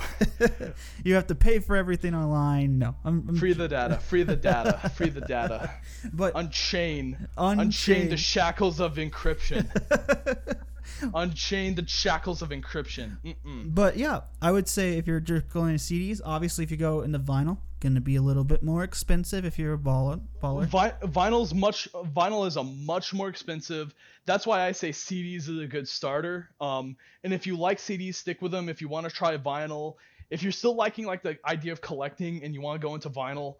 you 1.04 1.14
have 1.14 1.26
to 1.28 1.34
pay 1.34 1.58
for 1.58 1.74
everything 1.76 2.14
online. 2.14 2.78
No, 2.78 2.94
I'm, 3.04 3.24
I'm 3.28 3.36
Free 3.36 3.52
the 3.52 3.68
data. 3.68 3.96
Free 3.98 4.22
the 4.22 4.36
data. 4.36 4.90
Free 4.94 5.08
the 5.08 5.22
data. 5.22 5.70
but 6.12 6.34
Unchain. 6.36 7.16
Unchain. 7.36 7.60
Unchain 7.60 8.08
the 8.10 8.16
shackles 8.16 8.80
of 8.80 8.94
encryption. 8.94 9.66
Unchain 11.14 11.74
the 11.74 11.86
shackles 11.86 12.42
of 12.42 12.50
encryption. 12.50 13.18
Mm-mm. 13.24 13.74
But 13.74 13.96
yeah, 13.96 14.20
I 14.40 14.52
would 14.52 14.68
say 14.68 14.98
if 14.98 15.06
you're 15.06 15.20
just 15.20 15.48
going 15.48 15.76
to 15.76 15.82
CDs, 15.82 16.20
obviously 16.24 16.64
if 16.64 16.70
you 16.70 16.76
go 16.76 17.02
into 17.02 17.18
vinyl, 17.18 17.58
gonna 17.80 18.00
be 18.00 18.16
a 18.16 18.22
little 18.22 18.44
bit 18.44 18.62
more 18.62 18.82
expensive 18.84 19.44
if 19.44 19.58
you're 19.58 19.74
a 19.74 19.78
baller. 19.78 20.20
Baller. 20.42 20.66
Vi- 20.66 20.94
vinyl's 21.02 21.54
much. 21.54 21.88
Vinyl 21.92 22.46
is 22.46 22.56
a 22.56 22.64
much 22.64 23.12
more 23.12 23.28
expensive. 23.28 23.94
That's 24.24 24.46
why 24.46 24.62
I 24.62 24.72
say 24.72 24.90
CDs 24.90 25.48
is 25.48 25.58
a 25.60 25.66
good 25.66 25.88
starter. 25.88 26.50
Um, 26.60 26.96
and 27.22 27.32
if 27.32 27.46
you 27.46 27.56
like 27.56 27.78
CDs, 27.78 28.14
stick 28.16 28.40
with 28.42 28.52
them. 28.52 28.68
If 28.68 28.80
you 28.80 28.88
want 28.88 29.08
to 29.08 29.12
try 29.14 29.36
vinyl, 29.36 29.96
if 30.30 30.42
you're 30.42 30.52
still 30.52 30.74
liking 30.74 31.04
like 31.04 31.22
the 31.22 31.38
idea 31.44 31.72
of 31.72 31.80
collecting 31.80 32.42
and 32.42 32.54
you 32.54 32.60
want 32.60 32.80
to 32.80 32.86
go 32.86 32.94
into 32.94 33.10
vinyl, 33.10 33.56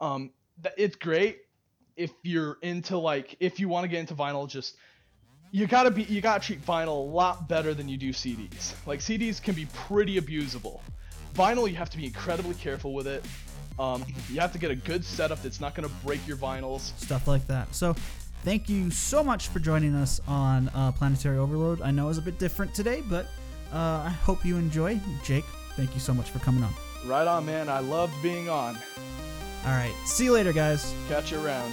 um, 0.00 0.30
th- 0.62 0.74
it's 0.76 0.96
great. 0.96 1.40
If 1.96 2.12
you're 2.22 2.58
into 2.62 2.96
like, 2.96 3.36
if 3.40 3.60
you 3.60 3.68
want 3.68 3.84
to 3.84 3.88
get 3.88 4.00
into 4.00 4.14
vinyl, 4.14 4.48
just 4.48 4.76
you 5.50 5.66
gotta 5.66 5.90
be 5.90 6.02
you 6.04 6.20
gotta 6.20 6.44
treat 6.44 6.64
vinyl 6.64 6.88
a 6.88 6.90
lot 6.90 7.48
better 7.48 7.74
than 7.74 7.88
you 7.88 7.96
do 7.96 8.10
CDs. 8.10 8.74
Like 8.86 9.00
CDs 9.00 9.42
can 9.42 9.54
be 9.54 9.66
pretty 9.66 10.20
abusable. 10.20 10.80
Vinyl 11.34 11.68
you 11.68 11.76
have 11.76 11.90
to 11.90 11.96
be 11.96 12.06
incredibly 12.06 12.54
careful 12.54 12.94
with 12.94 13.06
it. 13.06 13.24
Um, 13.78 14.04
you 14.28 14.40
have 14.40 14.52
to 14.52 14.58
get 14.58 14.70
a 14.70 14.76
good 14.76 15.04
setup 15.04 15.40
that's 15.42 15.60
not 15.60 15.74
gonna 15.74 15.90
break 16.04 16.26
your 16.26 16.36
vinyls. 16.36 16.98
stuff 16.98 17.28
like 17.28 17.46
that. 17.46 17.72
So, 17.74 17.94
thank 18.42 18.68
you 18.68 18.90
so 18.90 19.22
much 19.22 19.48
for 19.48 19.60
joining 19.60 19.94
us 19.94 20.20
on 20.26 20.68
uh, 20.70 20.90
Planetary 20.92 21.38
Overload. 21.38 21.80
I 21.82 21.92
know 21.92 22.06
it 22.06 22.08
was 22.08 22.18
a 22.18 22.22
bit 22.22 22.38
different 22.38 22.74
today, 22.74 23.02
but 23.08 23.26
uh, 23.72 24.02
I 24.04 24.10
hope 24.10 24.44
you 24.44 24.56
enjoy. 24.56 25.00
Jake, 25.22 25.44
thank 25.76 25.94
you 25.94 26.00
so 26.00 26.12
much 26.12 26.30
for 26.30 26.40
coming 26.40 26.64
on. 26.64 26.74
Right 27.06 27.26
on, 27.28 27.46
man. 27.46 27.68
I 27.68 27.78
loved 27.78 28.20
being 28.20 28.48
on. 28.48 28.76
All 29.64 29.72
right, 29.72 29.94
see 30.04 30.24
you 30.24 30.32
later, 30.32 30.52
guys. 30.52 30.92
Catch 31.08 31.30
you 31.30 31.44
around. 31.44 31.72